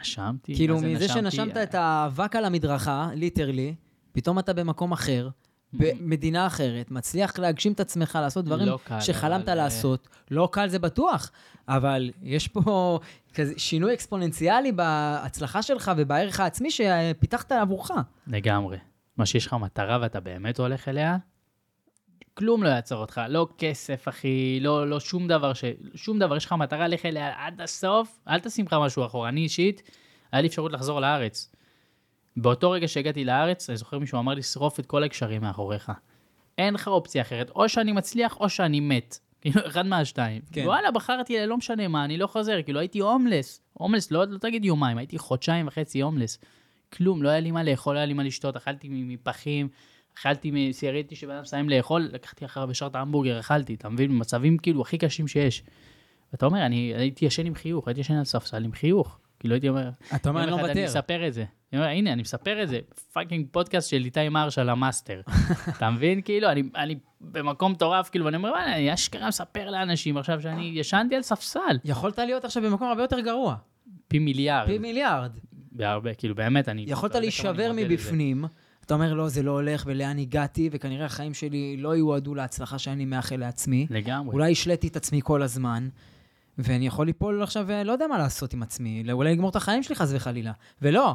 נשמתי, 0.00 0.54
כאילו, 0.54 0.76
מזה 0.76 0.86
נשמתי? 0.86 1.08
שנשמת 1.08 1.56
את 1.56 1.74
האבק 1.74 2.36
על 2.36 2.44
המדרכה, 2.44 3.10
literally, 3.14 3.74
פתאום 4.12 4.38
אתה 4.38 4.52
במקום 4.52 4.92
אחר, 4.92 5.28
במדינה 5.72 6.46
אחרת, 6.46 6.90
מצליח 6.90 7.38
להגשים 7.38 7.72
את 7.72 7.80
עצמך, 7.80 8.18
לעשות 8.22 8.44
דברים 8.44 8.66
לא 8.68 8.78
קל, 8.84 9.00
שחלמת 9.00 9.42
אבל, 9.42 9.48
אה, 9.48 9.54
לעשות. 9.54 10.08
לא 10.30 10.48
קל 10.52 10.68
זה 10.68 10.78
בטוח, 10.78 11.30
אבל 11.68 12.10
יש 12.22 12.48
פה 12.48 12.98
כזה 13.34 13.54
שינוי 13.56 13.94
אקספוננציאלי 13.94 14.72
בהצלחה 14.72 15.62
שלך 15.62 15.92
ובערך 15.96 16.40
העצמי 16.40 16.70
שפיתחת 16.70 17.52
עבורך. 17.52 17.90
לגמרי. 18.26 18.78
מה 19.16 19.26
שיש 19.26 19.46
לך 19.46 19.52
מטרה 19.52 19.98
ואתה 20.00 20.20
באמת 20.20 20.58
הולך 20.58 20.88
אליה, 20.88 21.16
כלום 22.34 22.62
לא 22.62 22.68
יעצור 22.68 23.00
אותך. 23.00 23.20
לא 23.28 23.48
כסף, 23.58 24.08
אחי, 24.08 24.58
לא, 24.60 24.90
לא 24.90 25.00
שום 25.00 25.28
דבר, 25.28 25.52
ש... 25.52 25.64
שום 25.94 26.18
דבר, 26.18 26.36
יש 26.36 26.44
לך 26.44 26.52
מטרה, 26.52 26.88
לך 26.88 27.06
אליה 27.06 27.32
עד 27.36 27.60
הסוף, 27.60 28.18
אל 28.28 28.40
תשים 28.40 28.66
לך 28.66 28.76
משהו 28.80 29.06
אחורה. 29.06 29.28
אני 29.28 29.40
אישית, 29.40 29.82
היה 30.32 30.42
לי 30.42 30.48
אפשרות 30.48 30.72
לחזור 30.72 31.00
לארץ. 31.00 31.52
באותו 32.36 32.70
רגע 32.70 32.88
שהגעתי 32.88 33.24
לארץ, 33.24 33.70
אני 33.70 33.76
זוכר 33.76 33.98
מישהו 33.98 34.18
אמר 34.18 34.34
לי, 34.34 34.42
שרוף 34.42 34.80
את 34.80 34.86
כל 34.86 35.04
הקשרים 35.04 35.42
מאחוריך. 35.42 35.92
אין 36.58 36.74
לך 36.74 36.88
אופציה 36.88 37.22
אחרת, 37.22 37.50
או 37.50 37.68
שאני 37.68 37.92
מצליח 37.92 38.36
או 38.40 38.48
שאני 38.48 38.80
מת. 38.80 39.18
כאילו, 39.40 39.66
אחד 39.66 39.86
מהשתיים. 39.86 40.42
כן. 40.52 40.60
כן. 40.60 40.66
וואלה, 40.66 40.90
בחרתי, 40.90 41.46
לא 41.46 41.56
משנה 41.56 41.88
מה, 41.88 42.04
אני 42.04 42.18
לא 42.18 42.26
חוזר, 42.26 42.62
כאילו 42.62 42.80
הייתי 42.80 42.98
הומלס. 42.98 43.60
הומלס, 43.72 44.10
לא, 44.10 44.24
לא 44.24 44.38
תגיד 44.38 44.64
יומיים, 44.64 44.98
הייתי 44.98 45.18
חודשיים 45.18 45.66
וחצי 45.66 46.00
הומלס. 46.00 46.38
כלום, 46.92 47.22
לא 47.22 47.28
היה 47.28 47.40
לי 47.40 47.50
מה 47.50 47.62
לאכול, 47.62 47.94
לא 47.94 47.98
היה 47.98 48.06
לי 48.06 48.12
מה 48.12 48.22
לשתות, 48.22 48.56
אכלתי 48.56 48.88
מפחים, 48.90 49.68
אכלתי, 50.18 50.72
ראיתי 50.92 51.16
שבן 51.16 51.30
אדם 51.30 51.42
מסיים 51.42 51.68
לאכול, 51.68 52.08
לקחתי 52.12 52.44
אחריו 52.44 52.70
ישר 52.70 52.86
את 52.86 52.94
ההמבורגר, 52.94 53.40
אכלתי, 53.40 53.74
אתה 53.74 53.88
מבין? 53.88 54.10
במצבים 54.10 54.58
כאילו 54.58 54.82
הכי 54.82 54.98
קשים 54.98 55.28
שיש. 55.28 55.62
ואתה 56.32 56.46
אומר, 56.46 56.66
אני 56.66 56.92
הייתי 56.96 57.24
ישן 57.24 57.46
עם 57.46 57.54
חיוך, 57.54 57.88
הייתי 57.88 58.00
ישן 58.00 58.14
על 58.14 58.24
ספסל 58.24 58.64
עם 58.64 58.72
חיוך. 58.72 59.18
כאילו 59.40 59.54
הייתי 59.54 59.68
אומר, 59.68 59.90
אתה 60.14 60.28
אומר, 60.28 60.42
אני 60.42 60.50
לא 60.50 60.56
אחד 60.56 60.64
אני 60.64 60.80
מוותר. 60.80 60.98
מספר 60.98 61.26
את 61.26 61.34
זה. 61.34 61.44
אני 61.72 61.80
אומר, 61.80 61.90
הנה, 61.90 62.12
אני 62.12 62.22
מספר 62.22 62.62
את 62.62 62.68
זה. 62.68 62.80
fucking 63.12 63.46
פודקאסט 63.50 63.90
של 63.90 64.04
איתי 64.04 64.28
מרשה 64.28 64.58
על 64.58 64.68
המאסטר. 64.68 65.20
אתה 65.76 65.90
מבין? 65.90 66.22
כאילו, 66.22 66.50
אני, 66.50 66.62
אני 66.76 66.98
במקום 67.20 67.72
מטורף, 67.72 68.08
כאילו, 68.10 68.24
ואני 68.24 68.36
אומר, 68.36 68.50
וואלה, 68.50 68.76
אני 68.76 68.94
אשכרה 68.94 69.28
מספר 69.28 69.70
לאנשים 69.70 70.16
עכשיו 70.16 70.40
שאני 70.42 70.72
ישנתי 70.74 71.16
על 71.16 71.22
ספסל. 71.22 71.78
יכולת 71.84 72.18
להיות 72.18 72.44
עכשיו 72.44 72.62
במקום 72.62 72.88
הרבה 72.88 73.02
יותר 73.02 73.20
גרוע. 73.20 73.56
פי 74.08 74.18
מיליארד. 74.18 74.66
פי 74.66 74.78
מיליארד. 74.78 75.30
בהרבה, 75.52 76.14
כאילו, 76.14 76.34
באמת, 76.34 76.68
אני... 76.68 76.84
יכולת 76.86 77.14
להישבר 77.14 77.50
מודה 77.50 77.68
לזה. 77.68 77.84
מבפנים. 77.88 78.44
אתה 78.84 78.94
אומר, 78.94 79.14
לא, 79.14 79.28
זה 79.28 79.42
לא 79.42 79.50
הולך, 79.50 79.82
ולאן 79.86 80.18
הגעתי, 80.18 80.68
וכנראה 80.72 81.06
החיים 81.06 81.34
שלי 81.34 81.76
לא 81.76 81.96
יועדו 81.96 82.34
להצלחה 82.34 82.78
שאני 82.78 83.04
מאחל 83.04 83.36
לעצמי. 83.36 83.86
לגמרי. 83.90 84.32
אולי 84.32 84.52
השליתי 84.52 84.88
את 84.88 84.96
עצמי 84.96 85.20
כל 85.24 85.42
הזמן, 85.42 85.88
ואני 86.58 86.86
יכול 86.86 87.06
ליפול 87.06 87.42
עכשיו, 87.42 87.70
אה, 87.70 87.84
לא 87.84 87.92
יודע 87.92 88.06
מה 88.06 88.18
לעשות 88.18 88.54
עם 88.54 88.62
עצמי, 88.62 89.04
אולי 89.12 89.32
לגמור 89.32 89.50
את 89.50 89.56
החיים 89.56 89.82
שלי 89.82 89.94
חס 89.94 90.12
וחלילה. 90.14 90.52
ולא, 90.82 91.14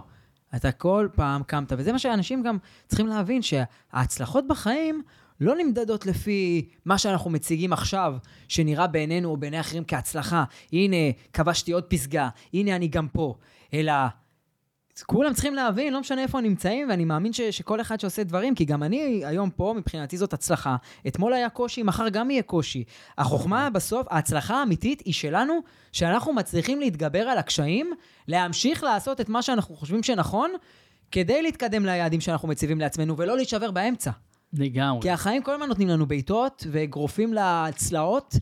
אתה 0.55 0.71
כל 0.71 1.07
פעם 1.15 1.43
קמת, 1.43 1.73
וזה 1.77 1.91
מה 1.91 1.99
שאנשים 1.99 2.43
גם 2.43 2.57
צריכים 2.87 3.07
להבין, 3.07 3.41
שההצלחות 3.41 4.47
בחיים 4.47 5.01
לא 5.41 5.55
נמדדות 5.55 6.05
לפי 6.05 6.65
מה 6.85 6.97
שאנחנו 6.97 7.29
מציגים 7.29 7.73
עכשיו, 7.73 8.15
שנראה 8.47 8.87
בעינינו 8.87 9.29
או 9.29 9.37
בעיני 9.37 9.59
אחרים 9.59 9.83
כהצלחה. 9.87 10.43
הנה, 10.73 10.95
כבשתי 11.33 11.71
עוד 11.71 11.83
פסגה, 11.83 12.29
הנה 12.53 12.75
אני 12.75 12.87
גם 12.87 13.07
פה. 13.07 13.35
אלא 13.73 13.93
כולם 15.03 15.33
צריכים 15.33 15.53
להבין, 15.53 15.93
לא 15.93 15.99
משנה 15.99 16.21
איפה 16.21 16.37
הם 16.37 16.43
נמצאים, 16.43 16.89
ואני 16.89 17.05
מאמין 17.05 17.33
ש, 17.33 17.41
שכל 17.41 17.81
אחד 17.81 17.99
שעושה 17.99 18.23
דברים, 18.23 18.55
כי 18.55 18.65
גם 18.65 18.83
אני 18.83 19.21
היום 19.25 19.49
פה, 19.49 19.73
מבחינתי 19.77 20.17
זאת 20.17 20.33
הצלחה. 20.33 20.75
אתמול 21.07 21.33
היה 21.33 21.49
קושי, 21.49 21.83
מחר 21.83 22.09
גם 22.09 22.31
יהיה 22.31 22.43
קושי. 22.43 22.83
החוכמה 23.17 23.69
בסוף, 23.69 24.07
ההצלחה 24.09 24.55
האמיתית 24.55 25.01
היא 25.05 25.13
שלנו, 25.13 25.59
שאנחנו 25.91 26.33
מצליחים 26.33 26.79
להתגבר 26.79 27.19
על 27.19 27.37
הקשיים, 27.37 27.91
להמשיך 28.27 28.83
לעשות 28.83 29.21
את 29.21 29.29
מה 29.29 29.41
שאנחנו 29.41 29.75
חושבים 29.75 30.03
שנכון, 30.03 30.51
כדי 31.11 31.41
להתקדם 31.41 31.85
ליעדים 31.85 32.21
שאנחנו 32.21 32.47
מציבים 32.47 32.79
לעצמנו, 32.79 33.17
ולא 33.17 33.35
להישבר 33.35 33.71
באמצע. 33.71 34.11
לגמרי. 34.53 35.01
כי 35.01 35.09
החיים 35.09 35.43
כל 35.43 35.53
הזמן 35.53 35.67
נותנים 35.67 35.87
לנו 35.87 36.05
בעיטות 36.05 36.67
ואגרופים 36.71 37.33
לצלעות, 37.33 38.35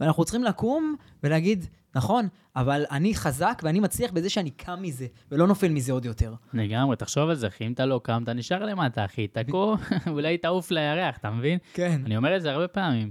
ואנחנו 0.00 0.24
צריכים 0.24 0.44
לקום 0.44 0.96
ולהגיד, 1.22 1.66
נכון, 1.94 2.28
אבל 2.56 2.84
אני 2.90 3.14
חזק 3.14 3.60
ואני 3.64 3.80
מצליח 3.80 4.12
בזה 4.12 4.30
שאני 4.30 4.50
קם 4.50 4.82
מזה, 4.82 5.06
ולא 5.30 5.46
נופל 5.46 5.68
מזה 5.68 5.92
עוד 5.92 6.04
יותר. 6.04 6.34
לגמרי, 6.52 6.96
תחשוב 6.96 7.28
על 7.28 7.34
זה, 7.34 7.46
אחי, 7.46 7.66
אם 7.66 7.72
אתה 7.72 7.86
לא 7.86 8.00
קם, 8.04 8.22
אתה 8.22 8.32
נשאר 8.32 8.64
למטה, 8.64 9.04
אחי, 9.04 9.26
תקעו, 9.26 9.76
אולי 10.06 10.38
תעוף 10.38 10.70
לירח, 10.70 11.16
אתה 11.16 11.30
מבין? 11.30 11.58
כן. 11.74 12.00
אני 12.06 12.16
אומר 12.16 12.36
את 12.36 12.42
זה 12.42 12.52
הרבה 12.52 12.68
פעמים, 12.68 13.10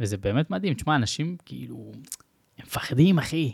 וזה 0.00 0.16
באמת 0.16 0.50
מדהים. 0.50 0.74
תשמע, 0.74 0.96
אנשים 0.96 1.36
כאילו, 1.44 1.92
הם 2.58 2.64
מפחדים, 2.66 3.18
אחי. 3.18 3.52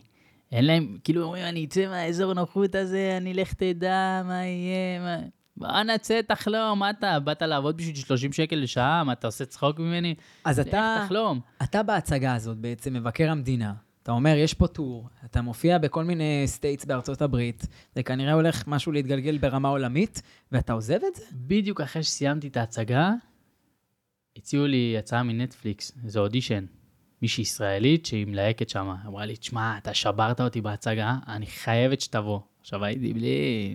אין 0.53 0.67
להם, 0.67 0.99
כאילו, 1.05 1.23
אומרים, 1.23 1.45
אני 1.45 1.65
אצא 1.65 1.87
מהאזור 1.87 2.35
נוחות 2.35 2.75
הזה, 2.75 3.15
אני 3.17 3.35
לך 3.35 3.53
תדע 3.53 4.23
מה 4.25 4.45
יהיה, 4.45 5.01
מה... 5.01 5.17
בוא 5.57 5.83
נצא, 5.83 6.21
תחלום, 6.23 6.79
מה 6.79 6.91
אתה? 6.91 7.21
באת 7.21 7.43
לעבוד 7.43 7.77
בשביל 7.77 7.95
30 7.95 8.33
שקל 8.33 8.57
לשעה? 8.57 9.05
מה, 9.05 9.13
אתה 9.13 9.27
עושה 9.27 9.45
צחוק 9.45 9.79
ממני? 9.79 10.15
אז 10.45 10.61
אתה, 10.61 11.03
תחלום. 11.05 11.41
אתה 11.63 11.83
בהצגה 11.83 12.35
הזאת 12.35 12.57
בעצם, 12.57 12.95
מבקר 12.95 13.31
המדינה, 13.31 13.73
אתה 14.03 14.13
אומר, 14.13 14.37
יש 14.37 14.55
פה 14.55 14.67
טור, 14.67 15.09
אתה 15.25 15.43
מופיע 15.43 15.79
בכל 15.79 16.05
מיני 16.05 16.43
states 16.47 16.85
בארצות 16.85 17.23
הברית, 17.23 17.67
זה 17.95 18.03
כנראה 18.03 18.33
הולך 18.33 18.69
משהו 18.69 18.93
להתגלגל 18.93 19.39
ברמה 19.39 19.69
עולמית, 19.69 20.23
ואתה 20.53 20.73
עוזב 20.73 20.99
את 21.09 21.15
זה? 21.17 21.25
בדיוק 21.33 21.81
אחרי 21.81 22.03
שסיימתי 22.03 22.49
את 22.49 22.57
ההצגה, 22.57 23.13
הציעו 24.37 24.67
לי 24.67 24.99
הצעה 24.99 25.23
מנטפליקס, 25.23 25.93
איזה 26.05 26.21
אודישן. 26.21 26.65
מישהי 27.23 27.43
ישראלית 27.43 28.07
שהיא 28.07 28.27
מלהקת 28.27 28.69
שם, 28.69 28.95
אמרה 29.07 29.27
לי, 29.27 29.37
תשמע, 29.37 29.79
אתה 29.79 29.95
שברת 29.95 30.41
אותי 30.41 30.61
בהצגה, 30.61 31.17
אני 31.29 31.47
חייבת 31.47 32.01
שתבוא. 32.01 32.41
עכשיו 32.61 32.85
הייתי 32.85 33.13
בלי 33.13 33.75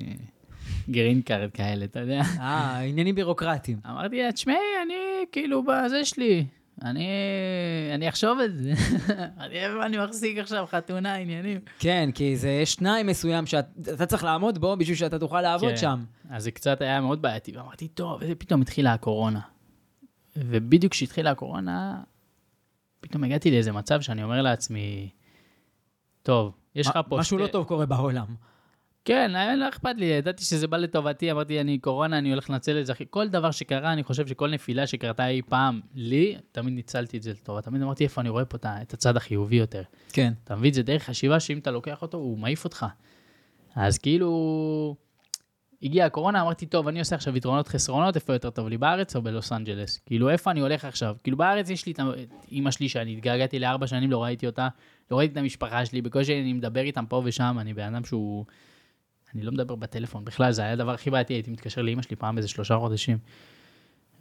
green 0.90 1.22
card 1.22 1.52
כאלה, 1.52 1.86
אתה 1.86 2.00
יודע. 2.00 2.22
אה, 2.40 2.80
עניינים 2.80 3.16
בירוקרטיים. 3.16 3.80
אמרתי 3.86 4.24
לה, 4.24 4.32
תשמעי, 4.32 4.56
אני 4.86 4.96
כאילו 5.32 5.64
בזה 5.64 6.06
שלי, 6.06 6.46
אני, 6.82 7.08
אני 7.94 8.10
אחשוב 8.10 8.40
את 8.40 8.56
זה. 8.58 8.74
אני 9.44 9.66
אני 9.86 9.98
מחזיק 9.98 10.38
עכשיו 10.38 10.66
חתונה, 10.68 11.16
עניינים. 11.16 11.60
כן, 11.80 12.10
כי 12.14 12.38
זה 12.38 12.50
יש 12.50 12.76
תנאי 12.76 13.04
מסוים 13.04 13.46
שאתה 13.46 14.06
צריך 14.06 14.24
לעמוד 14.24 14.58
בו 14.58 14.78
בשביל 14.78 14.96
שאתה 14.96 15.20
תוכל 15.20 15.42
לעבוד 15.42 15.70
כן. 15.70 15.78
שם. 15.78 16.04
אז 16.30 16.44
זה 16.44 16.52
קצת 16.52 16.82
היה 16.82 17.02
מאוד 17.02 17.22
בעייתי, 17.22 17.58
ואמרתי, 17.58 17.88
טוב, 17.88 18.22
ופתאום 18.28 18.62
התחילה 18.62 18.94
הקורונה. 18.94 19.40
ובדיוק 20.36 20.92
כשהתחילה 20.92 21.32
הקורונה, 21.32 22.02
פתאום 23.02 23.24
הגעתי 23.24 23.52
לאיזה 23.52 23.72
מצב 23.72 24.02
שאני 24.02 24.24
אומר 24.24 24.42
לעצמי, 24.42 25.10
טוב, 26.24 26.54
יש 26.76 26.88
לך 26.88 27.00
פה... 27.10 27.18
משהו 27.18 27.38
שתי- 27.38 27.44
לא 27.48 27.52
טוב 27.52 27.66
קורה 27.66 27.86
בעולם. 27.86 28.26
כן, 29.06 29.36
היה- 29.36 29.56
לא 29.56 29.70
אכפת 29.70 29.96
לי, 29.98 30.06
ידעתי 30.06 30.44
שזה 30.44 30.68
בא 30.68 30.78
לטובתי, 30.78 31.32
אמרתי, 31.32 31.62
אני 31.62 31.78
קורונה, 31.78 32.18
אני 32.18 32.32
הולך 32.32 32.50
לנצל 32.50 32.80
את 32.80 32.86
זה. 32.86 32.94
כל 33.10 33.28
דבר 33.28 33.52
שקרה, 33.52 33.94
אני 33.94 34.04
חושב 34.04 34.28
שכל 34.28 34.50
נפילה 34.50 34.88
שקרתה 34.88 35.28
אי 35.28 35.42
פעם 35.42 35.82
לי, 35.96 36.38
תמיד 36.52 36.74
ניצלתי 36.74 37.18
את 37.18 37.24
זה 37.24 37.32
לטובה. 37.32 37.62
תמיד 37.62 37.82
אמרתי, 37.82 38.04
איפה 38.04 38.22
אני 38.22 38.30
רואה 38.30 38.46
פה 38.46 38.58
את 38.82 38.94
הצד 38.94 39.18
החיובי 39.18 39.56
יותר. 39.56 39.82
כן. 40.14 40.34
אתה 40.44 40.56
מבין? 40.56 40.74
זה 40.74 40.84
דרך 40.84 41.04
חשיבה 41.04 41.40
שאם 41.40 41.58
אתה 41.58 41.72
לוקח 41.72 42.02
אותו, 42.02 42.18
הוא 42.18 42.38
מעיף 42.38 42.64
אותך. 42.64 42.86
אז 43.76 43.98
כאילו, 43.98 44.96
הגיעה 45.84 46.08
הקורונה, 46.08 46.42
אמרתי, 46.42 46.66
טוב, 46.66 46.88
אני 46.88 47.00
עושה 47.00 47.16
עכשיו 47.16 47.38
יתרונות 47.38 47.68
חסרונות, 47.68 48.16
איפה 48.16 48.34
יותר 48.34 48.50
טוב 48.50 48.68
לי, 48.68 48.78
בארץ 48.78 49.16
או 49.16 49.22
בלוס 49.22 49.52
אנג'לס? 49.52 49.98
כאילו, 50.06 50.30
איפה 50.30 50.52
אני 50.52 50.60
הולך 50.60 50.86
עכשיו? 50.86 51.16
כאילו, 51.24 51.38
בארץ 51.38 51.70
יש 51.70 51.86
לי 51.86 51.92
את 51.92 52.00
אימא 52.52 52.72
שלי, 52.72 52.90
שאני 52.90 53.14
התגעגעתי 53.14 53.60
לארבע 53.60 53.88
שנים, 53.88 54.12
לא 54.12 54.24
ראיתי 54.24 54.46
אותה, 54.46 54.68
לא 55.12 55.18
ראיתי 55.18 55.32
את 55.32 55.38
המשפחה 55.38 55.86
שלי, 55.86 56.02
בקושי 56.02 56.42
אני 56.42 56.54
מדבר 56.54 56.82
איתם 56.82 57.06
פה 57.06 57.22
ושם, 57.26 57.58
אני 57.60 57.74
בן 57.74 57.94
אדם 57.96 58.06
שהוא... 58.06 58.46
אני 59.36 59.44
לא 59.44 59.52
מדבר 59.52 59.76
בטלפון 59.76 60.26
בכלל, 60.26 60.52
זה 60.52 60.62
היה 60.62 60.72
הדבר 60.72 60.92
הכי 60.92 61.10
בעייתי, 61.10 61.34
הייתי 61.34 61.52
מתקשר 61.52 61.82
לאימא 61.82 62.02
שלי 62.02 62.16
פעם 62.16 62.36
באיזה 62.36 62.48
שלושה 62.48 62.78
חודשים. 62.78 63.18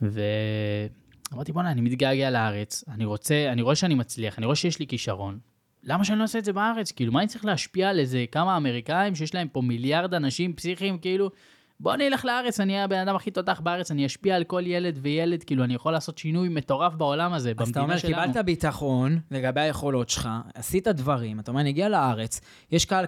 ואמרתי, 0.02 1.52
בוא'נה, 1.52 1.70
אני 1.70 1.80
מתגעגע 1.80 2.30
לארץ, 2.30 2.84
אני 2.88 3.04
רוצה, 3.04 3.48
אני 3.52 3.62
רואה 3.62 3.74
שאני 3.74 3.94
מצליח, 3.94 4.38
אני 4.38 4.46
רואה 4.46 4.56
שיש 4.56 4.78
לי 4.78 4.86
כישרון. 4.86 5.38
למה 5.82 6.04
שאני 6.04 6.18
לא 6.18 6.22
אעשה 6.22 6.38
את 6.38 6.44
זה 6.44 6.52
בארץ? 6.52 6.92
כאילו, 6.92 7.12
מה 7.12 7.20
אני 7.20 7.28
צריך 7.28 7.44
להשפיע 7.44 7.88
על 7.90 7.98
איזה 7.98 8.24
כמה 8.32 8.56
אמריקאים 8.56 9.14
שיש 9.14 9.34
להם 9.34 9.48
פה 9.48 9.60
מיליארד 9.60 10.14
אנשים 10.14 10.52
פסיכיים, 10.52 10.98
כאילו, 10.98 11.30
בוא 11.80 11.96
נלך 11.96 12.24
לארץ, 12.24 12.60
אני 12.60 12.72
אהיה 12.72 12.84
הבן 12.84 12.98
אדם 12.98 13.16
הכי 13.16 13.30
תותח 13.30 13.60
בארץ, 13.60 13.90
אני 13.90 14.06
אשפיע 14.06 14.36
על 14.36 14.44
כל 14.44 14.62
ילד 14.66 14.98
וילד, 15.02 15.42
כאילו, 15.44 15.64
אני 15.64 15.74
יכול 15.74 15.92
לעשות 15.92 16.18
שינוי 16.18 16.48
מטורף 16.48 16.94
בעולם 16.94 17.32
הזה, 17.32 17.52
אז 17.58 17.68
אתה 17.68 17.80
אומר, 17.80 17.94
במדינה 17.94 17.98
שלנו. 18.14 18.32
קיבלת 18.32 18.44
ביטחון 18.44 19.18
לגבי 19.30 19.60
היכולות 19.60 20.08
שלך, 20.08 20.28
עשית 20.54 20.88
דברים, 20.88 21.40
אתה 21.40 21.50
אומר, 21.50 21.60
אני 21.60 21.70
אגיע 21.70 21.88
לארץ, 21.88 22.40
יש 22.72 22.84
קהל. 22.84 23.06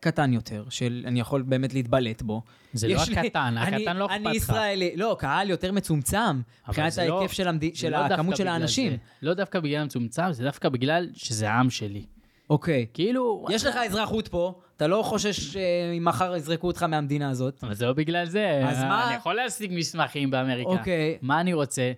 קטן 0.00 0.32
יותר, 0.32 0.64
של 0.70 1.04
אני 1.06 1.20
יכול 1.20 1.42
באמת 1.42 1.74
להתבלט 1.74 2.22
בו. 2.22 2.42
זה 2.72 2.88
לא 2.88 3.02
הקטן, 3.12 3.54
אני- 3.58 3.76
הקטן 3.76 3.96
לא 3.96 4.06
אכפת 4.06 4.16
אני 4.16 4.24
לך. 4.24 4.34
ישראלי, 4.36 4.92
לא, 4.96 5.16
קהל 5.18 5.50
יותר 5.50 5.72
מצומצם, 5.72 6.40
מבחינת 6.68 6.98
לא- 6.98 7.18
ההיקף 7.18 7.32
של, 7.32 7.50
לא 7.90 7.96
הכמות 7.96 8.36
של 8.36 8.48
האנשים. 8.48 8.96
לא 9.22 9.34
דווקא 9.34 9.60
בגלל 9.60 9.80
המצומצם, 9.82 10.32
זה 10.32 10.44
דווקא 10.44 10.68
בגלל 10.68 11.08
שזה 11.14 11.50
העם 11.50 11.70
שלי. 11.70 12.04
אוקיי. 12.52 12.86
כאילו... 12.94 13.46
יש 13.50 13.66
לך 13.66 13.76
אזרחות 13.76 14.28
פה, 14.28 14.60
אתה 14.76 14.86
לא 14.86 15.02
חושש 15.02 15.40
שאם 15.40 16.04
מחר 16.04 16.36
יזרקו 16.36 16.66
אותך 16.66 16.82
מהמדינה 16.82 17.30
הזאת. 17.30 17.64
אבל 17.64 17.74
זה 17.74 17.86
לא 17.86 17.92
בגלל 17.92 18.26
זה. 18.26 18.62
אז 18.68 18.78
מה- 18.84 19.08
אני 19.08 19.14
יכול 19.16 19.34
להשיג 19.34 19.70
מסמכים 19.74 20.30
באמריקה. 20.30 20.70
אוקיי. 20.70 21.18
מה 21.22 21.40
אני 21.40 21.52
רוצה? 21.52 21.92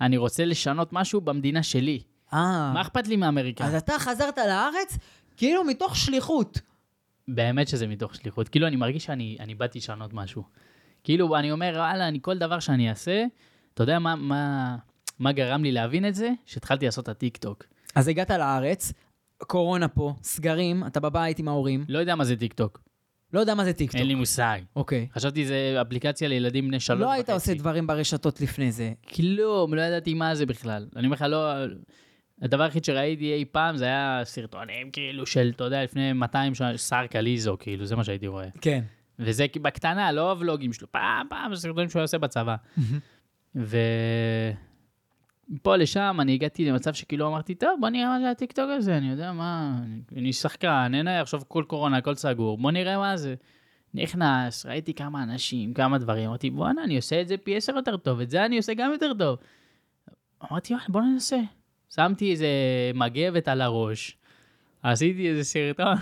אני 0.00 0.16
רוצה 0.16 0.44
לשנות 0.44 0.92
משהו 0.92 1.20
במדינה 1.20 1.62
שלי. 1.62 2.00
אה, 2.32 2.70
מה 2.74 2.80
אכפת 2.80 3.06
לי 3.08 3.16
מאמריקה? 3.16 3.64
אז 3.64 3.74
אתה 3.74 3.92
חזרת 3.98 4.38
לארץ 4.38 4.98
כאילו 5.36 5.64
מתוך 5.64 5.96
שליחות. 5.96 6.60
באמת 7.28 7.68
שזה 7.68 7.86
מתוך 7.86 8.14
שליחות. 8.14 8.48
כאילו, 8.48 8.66
אני 8.66 8.76
מרגיש 8.76 9.04
שאני 9.04 9.36
אני 9.40 9.54
באתי 9.54 9.78
לשנות 9.78 10.12
משהו. 10.12 10.42
כאילו, 11.04 11.36
אני 11.36 11.52
אומר, 11.52 11.72
וואלה, 11.76 12.08
אני 12.08 12.18
כל 12.22 12.38
דבר 12.38 12.60
שאני 12.60 12.90
אעשה, 12.90 13.24
אתה 13.74 13.82
יודע 13.82 13.98
מה, 13.98 14.14
מה, 14.16 14.76
מה 15.18 15.32
גרם 15.32 15.62
לי 15.62 15.72
להבין 15.72 16.08
את 16.08 16.14
זה? 16.14 16.30
שהתחלתי 16.46 16.84
לעשות 16.84 17.04
את 17.04 17.08
הטיק 17.08 17.36
טוק. 17.36 17.64
אז 17.94 18.08
הגעת 18.08 18.30
לארץ, 18.30 18.92
קורונה 19.38 19.88
פה, 19.88 20.14
סגרים, 20.22 20.86
אתה 20.86 21.00
בבית 21.00 21.38
עם 21.38 21.48
ההורים, 21.48 21.84
לא 21.88 21.98
יודע 21.98 22.14
מה 22.14 22.24
זה 22.24 22.36
טיק 22.36 22.52
טוק. 22.52 22.86
לא 23.32 23.40
יודע 23.40 23.54
מה 23.54 23.64
זה 23.64 23.72
טיקטוק. 23.72 24.00
אין 24.00 24.06
לי 24.06 24.14
מושג. 24.14 24.60
אוקיי. 24.76 25.08
חשבתי 25.12 25.46
זה 25.46 25.78
אפליקציה 25.80 26.28
לילדים 26.28 26.68
בני 26.68 26.80
שלוש 26.80 27.00
לא 27.00 27.06
וחצי. 27.06 27.16
היית 27.16 27.30
עושה 27.30 27.54
דברים 27.54 27.86
ברשתות 27.86 28.40
לפני 28.40 28.72
זה. 28.72 28.92
כלום, 29.14 29.74
לא 29.74 29.80
ידעתי 29.80 30.14
מה 30.14 30.34
זה 30.34 30.46
בכלל. 30.46 30.86
אני 30.96 31.06
אומר 31.06 31.14
לך, 31.14 31.24
לא... 31.28 31.52
הדבר 32.42 32.62
היחיד 32.62 32.84
שראיתי 32.84 33.34
אי 33.34 33.44
פעם 33.44 33.76
זה 33.76 33.84
היה 33.84 34.20
סרטונים 34.24 34.90
כאילו 34.90 35.26
של, 35.26 35.52
אתה 35.56 35.64
יודע, 35.64 35.84
לפני 35.84 36.12
200 36.12 36.54
שנה, 36.54 36.78
שר 36.78 37.06
קליזו, 37.06 37.56
כאילו, 37.60 37.86
זה 37.86 37.96
מה 37.96 38.04
שהייתי 38.04 38.26
רואה. 38.26 38.48
כן. 38.60 38.84
וזה 39.18 39.46
בקטנה, 39.62 40.12
לא 40.12 40.30
הוולוגים 40.30 40.72
שלו, 40.72 40.92
פעם, 40.92 41.26
פעם, 41.30 41.54
סרטונים 41.54 41.90
שהוא 41.90 42.02
עושה 42.02 42.18
בצבא. 42.18 42.56
ו... 43.56 43.76
מפה 45.48 45.76
לשם 45.76 46.16
אני 46.20 46.34
הגעתי 46.34 46.64
למצב 46.64 46.94
שכאילו 46.94 47.28
אמרתי, 47.28 47.54
טוב, 47.54 47.70
בוא 47.80 47.88
נראה 47.88 48.08
מה 48.08 48.20
זה 48.20 48.30
הטיקטוק 48.30 48.70
הזה, 48.70 48.96
אני 48.96 49.10
יודע 49.10 49.32
מה, 49.32 49.78
אני- 50.16 50.32
שחקן, 50.32 50.92
אין 50.94 51.08
עכשיו 51.08 51.40
כל 51.48 51.64
קורונה, 51.66 51.96
הכל 51.96 52.14
סגור, 52.14 52.58
בוא 52.58 52.70
נראה 52.70 52.98
מה 52.98 53.16
זה. 53.16 53.34
נכנס, 53.94 54.66
ראיתי 54.66 54.94
כמה 54.94 55.22
אנשים, 55.22 55.74
כמה 55.74 55.98
דברים, 55.98 56.28
אמרתי, 56.28 56.50
בואנה, 56.50 56.84
אני 56.84 56.96
עושה 56.96 57.20
את 57.20 57.28
זה 57.28 57.36
פי 57.36 57.56
עשר 57.56 57.76
יותר 57.76 57.96
טוב, 57.96 58.20
את 58.20 58.30
זה 58.30 58.44
אני 58.44 58.56
עושה 58.56 58.74
גם 58.74 58.92
יותר 58.92 59.12
טוב. 59.18 59.38
אמרתי, 60.50 60.74
בוא 60.88 61.00
ננסה. 61.00 61.38
שמתי 61.94 62.30
איזה 62.30 62.46
מגבת 62.94 63.48
על 63.48 63.60
הראש, 63.60 64.16
עשיתי 64.82 65.28
איזה 65.28 65.44
סרטון, 65.44 65.94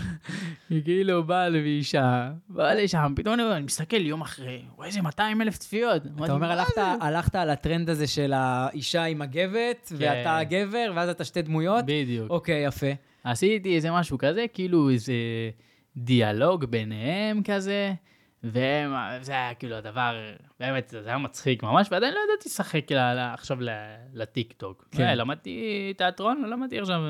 כאילו 0.85 1.23
בעל 1.23 1.53
ואישה, 1.55 2.31
בא 2.49 2.73
לשם, 2.73 3.13
פתאום 3.15 3.33
אני 3.33 3.43
רואה, 3.43 3.55
אני 3.57 3.65
מסתכל 3.65 4.05
יום 4.05 4.21
אחרי, 4.21 4.61
רואה 4.75 4.87
איזה 4.87 5.01
200 5.01 5.41
אלף 5.41 5.57
צפיות. 5.57 6.01
אתה 6.05 6.33
אומר, 6.33 6.47
"מה 6.47 6.53
הלכת, 6.53 6.71
זה?" 6.75 6.81
הלכת 7.01 7.35
על 7.35 7.49
הטרנד 7.49 7.89
הזה 7.89 8.07
של 8.07 8.33
האישה 8.35 9.03
עם 9.03 9.21
הגבת, 9.21 9.91
ואתה 9.97 10.37
הגבר, 10.37 10.91
ואז 10.95 11.09
אתה 11.09 11.23
שתי 11.23 11.41
דמויות? 11.41 11.85
בדיוק. 11.85 12.29
אוקיי, 12.29 12.65
יפה. 12.65 12.87
עשיתי 13.23 13.75
איזה 13.75 13.91
משהו 13.91 14.17
כזה, 14.17 14.45
כאילו 14.53 14.89
איזה 14.89 15.13
דיאלוג 15.97 16.65
ביניהם 16.65 17.41
כזה, 17.43 17.93
והם, 18.43 18.93
זה 19.21 19.31
היה 19.31 19.53
כאילו 19.53 19.75
הדבר, 19.75 20.15
באמת, 20.59 20.89
זה 20.89 21.07
היה 21.09 21.17
מצחיק 21.17 21.63
ממש, 21.63 21.87
ועדיין 21.91 22.13
לא 22.13 22.19
ידעתי 22.29 22.49
לשחק 22.49 22.91
עכשיו 23.33 23.61
ל- 23.61 23.69
לטיק 24.13 24.53
טוק. 24.57 24.87
כן. 24.91 25.03
אה, 25.03 25.15
למדתי 25.15 25.93
תיאטרון, 25.97 26.41
לא 26.41 26.49
למדתי 26.49 26.79
עכשיו 26.79 26.99
אה, 26.99 27.09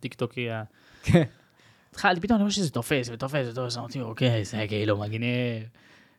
טיק 0.00 0.14
טוקיה. 0.14 0.62
כן. 1.02 1.22
התחלתי, 1.90 2.20
פתאום 2.20 2.36
אני 2.36 2.42
רואה 2.42 2.52
שזה 2.52 2.70
תופס 2.70 3.10
ותופס 3.12 3.46
ותופס, 3.50 3.76
אמרתי, 3.76 4.00
אוקיי, 4.00 4.44
זה 4.44 4.64
כאילו 4.68 4.96
מגניב. 4.96 5.68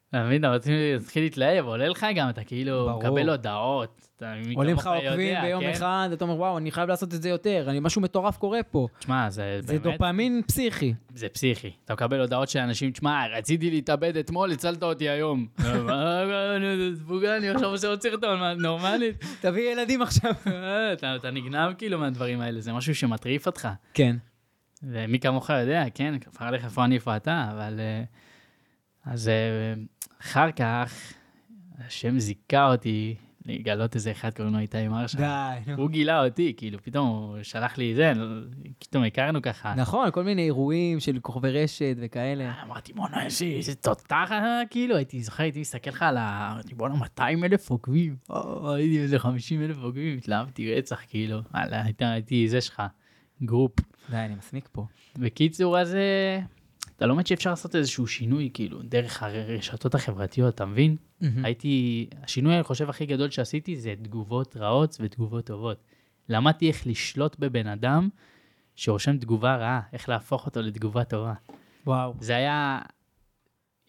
אתה 0.10 0.24
מבין, 0.24 0.46
אתה 0.46 0.70
להתחיל 0.94 1.24
להתלהב, 1.24 1.66
עולה 1.66 1.88
לך 1.88 2.06
גם, 2.16 2.30
אתה 2.30 2.44
כאילו. 2.44 2.98
מקבל 3.00 3.30
הודעות. 3.30 4.08
עולים 4.56 4.76
לך 4.76 4.88
עוקבים 4.88 5.28
יודע, 5.28 5.42
ביום 5.42 5.62
כן? 5.62 5.70
אחד, 5.70 6.10
אתה 6.14 6.24
אומר, 6.24 6.36
וואו, 6.36 6.58
אני 6.58 6.72
חייב 6.72 6.90
לעשות 6.90 7.14
את 7.14 7.22
זה 7.22 7.30
יותר, 7.30 7.70
משהו 7.82 8.02
מטורף 8.02 8.38
קורה 8.38 8.64
פה. 8.64 8.88
תשמע, 9.00 9.30
זה 9.30 9.60
זה 9.62 9.80
באמת... 9.80 10.00
דופמין 10.00 10.42
פסיכי. 10.48 10.94
זה 11.16 11.30
פסיכי. 11.30 11.72
אתה 11.86 11.94
מקבל 11.94 12.20
הודעות 12.20 12.50
של 12.50 12.60
אנשים, 12.60 12.92
תשמע, 12.92 13.28
רציתי 13.38 13.70
להתאבד 13.70 14.18
אתמול, 14.18 14.52
הצלת 14.52 14.84
אותי 14.84 15.10
היום. 15.10 15.48
מה, 15.88 16.24
אני 17.38 17.50
עכשיו 17.50 17.70
עושה 17.70 17.88
עוד 17.88 18.02
סרטון, 18.02 18.40
נורמלית? 18.62 19.26
תביא 19.42 19.72
ילדים 19.72 20.02
עכשיו. 20.02 20.32
אה, 20.48 20.94
אתה 20.94 21.32
נגנב 21.32 21.74
כאילו 21.78 22.00
מהדברים 22.00 22.42
האלה, 22.42 22.62
זה 22.62 22.74
משהו 22.74 22.96
שמטריף 22.96 23.46
אותך. 23.46 23.68
כן. 23.94 24.16
ומי 24.84 25.20
כמוך 25.20 25.50
יודע, 25.50 25.84
כן, 25.94 26.20
כפר 26.20 26.46
עליך 26.46 26.66
איפה 26.66 26.86
אני 26.86 26.96
איפה 26.96 27.16
אתה, 27.16 27.50
אבל... 27.52 27.80
אה, 27.80 28.04
אז 29.06 29.28
אה, 29.28 29.74
אחר 30.22 30.52
כך, 30.52 31.14
השם 31.86 32.20
זיכה 32.20 32.72
אותי 32.72 33.16
לגלות 33.46 33.96
איזה 33.96 34.12
אחד 34.12 34.34
קוראים 34.34 34.54
לו 34.54 34.60
איתי 34.60 34.88
מרשה. 34.88 35.18
די, 35.18 35.72
נו. 35.72 35.78
הוא 35.78 35.90
גילה 35.90 36.26
אותי, 36.26 36.54
כאילו, 36.58 36.80
פתאום 36.84 37.08
הוא 37.08 37.44
שלח 37.44 37.78
לי 37.78 37.96
זה, 37.96 38.14
פתאום 38.80 39.04
הכרנו 39.04 39.42
ככה. 39.42 39.76
נכון, 39.76 40.12
כל 40.12 40.24
מיני 40.24 40.44
אירועים 40.44 41.00
של 41.00 41.20
כוכבי 41.20 41.52
רשת 41.52 41.96
וכאלה. 41.98 42.54
אמרתי, 42.64 42.94
בואנה, 42.94 43.26
איזה 43.42 43.76
תותח, 43.76 44.30
אה, 44.32 44.62
כאילו, 44.70 44.96
הייתי 44.96 45.22
זוכר, 45.22 45.44
הייתי 45.44 45.60
מסתכל 45.60 45.90
לך 45.90 46.02
על 46.02 46.18
ה... 46.18 46.52
אמרתי, 46.54 46.76
בואנה, 46.76 46.96
200 46.96 47.44
אלף 47.44 47.70
עוקבים. 47.70 48.16
הייתי 48.76 49.00
איזה 49.00 49.20
50 49.20 49.62
אלף 49.62 49.78
עוקבים, 49.78 50.18
התלהבתי 50.18 50.76
רצח, 50.76 51.02
כאילו. 51.08 51.40
הייתי 52.00 52.50
זה 52.50 52.62
שלך, 52.62 52.84
גרופי. 53.44 53.72
די, 54.12 54.18
אני 54.18 54.36
מסמיק 54.36 54.70
פה. 54.72 54.86
בקיצור, 55.16 55.80
אז 55.80 55.96
אה, 55.96 56.40
אתה 56.98 57.06
לומד 57.06 57.28
שאפשר 57.28 57.50
לעשות 57.50 57.76
איזשהו 57.76 58.08
שינוי, 58.08 58.50
כאילו, 58.54 58.82
דרך 58.82 59.24
הרשתות 59.24 59.96
החברתיות, 59.96 60.56
אתה 60.56 60.66
מבין? 60.66 60.96
הייתי, 61.44 62.08
השינוי, 62.24 62.56
אני 62.56 62.64
חושב, 62.64 62.90
הכי 62.90 63.06
גדול 63.06 63.30
שעשיתי 63.30 63.76
זה 63.76 63.94
תגובות 64.02 64.58
רעות 64.58 64.98
ותגובות 65.00 65.46
טובות. 65.46 65.84
למדתי 66.30 66.68
איך 66.68 66.88
לשלוט 66.88 67.36
בבן 67.40 67.68
אדם 67.68 68.10
שרושם 68.76 69.18
תגובה 69.18 69.56
רעה, 69.56 69.82
איך 69.94 70.10
להפוך 70.10 70.46
אותו 70.46 70.62
לתגובה 70.62 71.04
טובה. 71.04 71.34
וואו. 71.86 72.14
זה 72.20 72.36
היה 72.36 72.80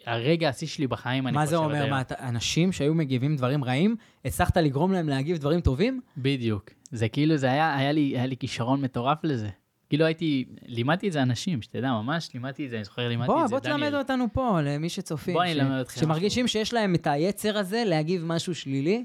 הרגע 0.07 0.49
השיא 0.49 0.67
שלי 0.67 0.87
בחיים, 0.87 1.27
אני 1.27 1.35
מה 1.35 1.41
חושב. 1.41 1.51
זה 1.51 1.57
עד 1.57 1.65
אומר? 1.65 1.91
מה, 1.91 2.01
אתה- 2.01 2.29
אנשים 2.29 2.73
שהיו 2.73 2.95
מגיבים 2.95 3.37
דברים 3.37 3.65
רעים, 3.65 3.97
הצלחת 4.25 4.57
לגרום 4.57 4.93
להם 4.93 5.09
להגיב 5.09 5.39
דברים 5.39 5.61
טובים? 5.61 6.01
בדיוק. 6.17 6.71
זה 6.91 7.09
כאילו, 7.09 7.37
זה 7.37 7.51
היה, 7.53 7.77
היה 7.77 7.93
לי, 7.93 8.01
היה 8.17 8.27
לי 8.27 8.37
כישרון 8.37 8.81
מטורף 8.81 9.19
לזה. 9.25 9.49
כאילו 9.93 10.05
הייתי, 10.05 10.45
לימדתי 10.67 11.09
את 11.09 11.13
זה 11.13 11.23
אנשים, 11.23 11.63
שתדע, 11.63 11.93
ממש 11.93 12.29
לימדתי 12.35 12.65
את 12.67 12.71
זה, 12.71 12.77
אני 12.77 12.85
זוכר, 12.85 13.09
לימדתי 13.09 13.27
בוא, 13.33 13.43
את 13.43 13.49
זה, 13.49 13.55
בוא 13.55 13.61
תלמד 13.61 13.95
אותנו 13.95 14.27
פה, 14.33 14.61
למי 14.61 14.89
שצופים. 14.89 15.35
בוא 15.35 15.43
אני 15.43 15.55
ש- 15.55 15.57
אלמד 15.57 15.81
אתכם 15.81 16.01
שמרגישים 16.01 16.49
שיש 16.49 16.73
להם 16.73 16.95
את 16.95 17.07
היצר 17.07 17.59
הזה 17.59 17.83
להגיב 17.87 18.25
משהו 18.25 18.55
שלילי, 18.55 19.05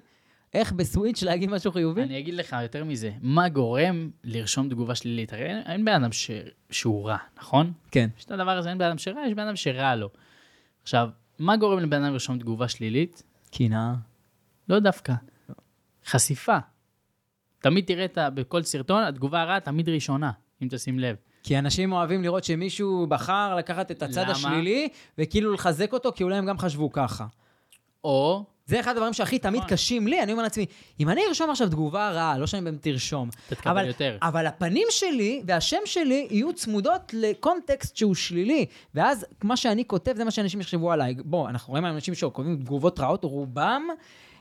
איך 0.54 0.72
בסוויץ' 0.72 1.24
להגיב 1.24 1.52
משהו 1.52 1.72
חיובי? 1.72 2.04
אני 2.04 2.20
אגיד 2.20 2.34
לך 2.34 2.56
יותר 2.62 2.84
מזה, 2.84 3.12
מה 3.22 3.50
גורם 3.50 4.10
לרשום 4.24 4.70
תגובה 4.70 4.96
שלילית? 4.96 5.34
הרי 5.34 5.46
אין, 5.46 5.62
אין 5.66 5.86
בן 5.86 5.94
אדם 6.04 6.12
ש... 6.12 6.32
שהוא 6.70 7.08
רע, 7.08 7.18
נכון? 7.38 7.74
כן. 7.92 8.10
יש 8.18 8.26
את 8.26 8.32
הדבר 8.32 8.58
הזה, 8.58 8.70
אין 8.70 8.78
בן 8.78 8.86
אדם 8.86 8.98
שרע, 8.98 9.22
יש 9.28 9.34
בן 9.34 9.44
אדם 9.48 9.56
שרע 9.56 9.96
לו. 9.96 10.10
עכשיו, 10.84 11.10
מה 11.40 11.58
גורם 11.58 11.80
לבן 11.80 12.04
אדם 12.04 12.14
לרשום 12.14 12.40
תגובה 12.40 12.68
שלילית? 12.68 13.24
קנאה. 13.52 13.94
לא 14.70 14.80
דווקא. 14.80 15.14
חשיפה. 16.06 16.58
תמיד 17.60 17.86
תראה. 17.86 18.30
בכל 18.30 18.64
סרטון, 18.64 19.04
התגובה 19.04 19.42
הרעה 19.42 19.60
תמיד 19.60 19.90
ראשונה, 19.90 20.32
אם 20.64 20.68
תשים 20.72 21.00
לב. 21.00 21.16
כי 21.44 21.60
אנשים 21.60 21.92
אוהבים 21.92 22.24
לראות 22.24 22.44
שמישהו 22.44 23.08
בחר 23.08 23.56
לקחת 23.56 23.92
את 23.92 24.04
הצד 24.04 24.22
למה? 24.22 24.32
השלילי, 24.32 24.90
וכאילו 25.18 25.54
לחזק 25.54 25.94
אותו, 25.94 26.12
כי 26.16 26.24
אולי 26.24 26.36
הם 26.36 26.46
גם 26.46 26.58
חשבו 26.58 26.92
ככה. 26.92 27.26
או, 28.04 28.46
זה 28.66 28.80
אחד 28.80 28.92
הדברים 28.92 29.14
שהכי 29.14 29.40
תמיד 29.40 29.58
נכון. 29.58 29.70
קשים 29.70 30.08
לי, 30.08 30.24
אני 30.24 30.32
אומר 30.32 30.44
לעצמי, 30.44 30.66
אם 31.00 31.10
אני 31.10 31.22
ארשום 31.28 31.50
עכשיו 31.50 31.70
תגובה 31.70 32.10
רעה, 32.12 32.38
לא 32.38 32.48
שאני 32.48 32.62
באמת 32.62 32.88
ארשום, 32.88 33.30
אתה 33.48 33.56
תקבל 33.56 33.72
אבל, 33.72 33.88
יותר. 33.88 34.18
אבל 34.22 34.46
הפנים 34.46 34.88
שלי 34.90 35.42
והשם 35.46 35.78
שלי 35.86 36.28
יהיו 36.30 36.54
צמודות 36.54 37.14
לקונטקסט 37.14 37.96
שהוא 37.96 38.16
שלילי, 38.16 38.66
ואז 38.96 39.26
מה 39.44 39.58
שאני 39.58 39.86
כותב 39.88 40.14
זה 40.16 40.24
מה 40.24 40.32
שאנשים 40.32 40.62
יחשבו 40.62 40.92
עליי. 40.92 41.16
בוא, 41.26 41.50
אנחנו 41.50 41.72
רואים 41.72 41.86
אנשים 41.86 42.14
שכותבים 42.14 42.58
תגובות 42.58 43.00
רעות, 43.00 43.24
רובם 43.24 43.88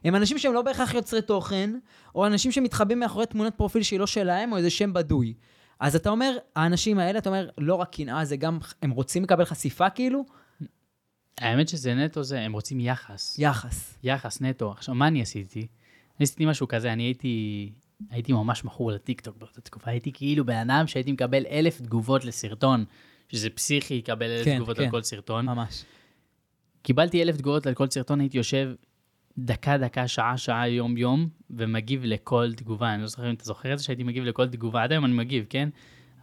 הם 0.04 0.16
אנשים 0.16 0.38
שהם 0.38 0.52
לא 0.52 0.62
בהכרח 0.62 0.94
יוצרי 0.94 1.22
תוכן, 1.22 1.70
או 2.14 2.26
אנשים 2.26 2.52
שמתחבאים 2.52 3.00
מאחורי 3.00 3.26
תמונת 3.26 3.54
פרופיל 3.54 3.82
שהיא 3.82 4.00
לא 4.00 4.06
שלהם, 4.06 4.52
או 4.52 4.56
איזה 4.56 4.70
שם 4.70 4.92
בדוי. 4.92 5.34
אז 5.80 5.96
אתה 5.96 6.10
אומר, 6.10 6.36
האנשים 6.56 6.98
האלה, 6.98 7.18
אתה 7.18 7.28
אומר, 7.28 7.48
לא 7.58 7.74
רק 7.74 7.94
קנאה, 7.96 8.24
זה 8.24 8.36
גם, 8.36 8.58
הם 8.82 8.90
רוצים 8.90 9.22
לקבל 9.22 9.44
חשיפה 9.44 9.90
כאילו? 9.90 10.24
האמת 11.38 11.68
שזה 11.68 11.94
נטו 11.94 12.22
זה, 12.22 12.40
הם 12.40 12.52
רוצים 12.52 12.80
יחס. 12.80 13.36
יחס. 13.38 13.98
יחס 14.02 14.40
נטו. 14.40 14.72
עכשיו, 14.72 14.94
מה 14.94 15.08
אני 15.08 15.22
עשיתי? 15.22 15.60
אני 15.60 16.24
עשיתי 16.24 16.46
משהו 16.46 16.68
כזה, 16.68 16.92
אני 16.92 17.02
הייתי, 17.02 17.72
הייתי 18.10 18.32
ממש 18.32 18.64
מכור 18.64 18.92
לטיקטוק 18.92 19.36
באותה 19.36 19.60
תקופה. 19.60 19.90
הייתי 19.90 20.12
כאילו 20.12 20.46
בן 20.46 20.70
אדם 20.70 20.86
שהייתי 20.86 21.12
מקבל 21.12 21.46
אלף 21.50 21.80
תגובות 21.80 22.24
לסרטון, 22.24 22.84
שזה 23.28 23.50
פסיכי 23.50 23.98
לקבל 23.98 24.30
אלף 24.30 24.44
כן, 24.44 24.56
תגובות 24.56 24.76
כן. 24.76 24.84
על 24.84 24.90
כל 24.90 25.02
סרטון. 25.02 25.46
ממש. 25.46 25.84
קיבלתי 26.82 27.22
אלף 27.22 27.36
תגובות 27.36 27.66
על 27.66 27.74
כל 27.74 27.90
סרטון, 27.90 28.20
הייתי 28.20 28.38
יושב 28.38 28.74
דקה, 29.38 29.78
דקה, 29.78 30.08
שעה, 30.08 30.38
שעה, 30.38 30.68
יום, 30.68 30.96
יום, 30.96 31.28
ומגיב 31.50 32.00
לכל 32.04 32.52
תגובה. 32.56 32.94
אני 32.94 33.02
לא 33.02 33.08
זוכר 33.08 33.28
אם 33.30 33.34
אתה 33.34 33.44
זוכר 33.44 33.72
את 33.72 33.78
זה 33.78 33.84
שהייתי 33.84 34.02
מגיב 34.02 34.24
לכל 34.24 34.48
תגובה, 34.48 34.82
עד 34.82 34.92
היום 34.92 35.04
אני 35.04 35.12
מגיב, 35.12 35.44
כן? 35.48 35.68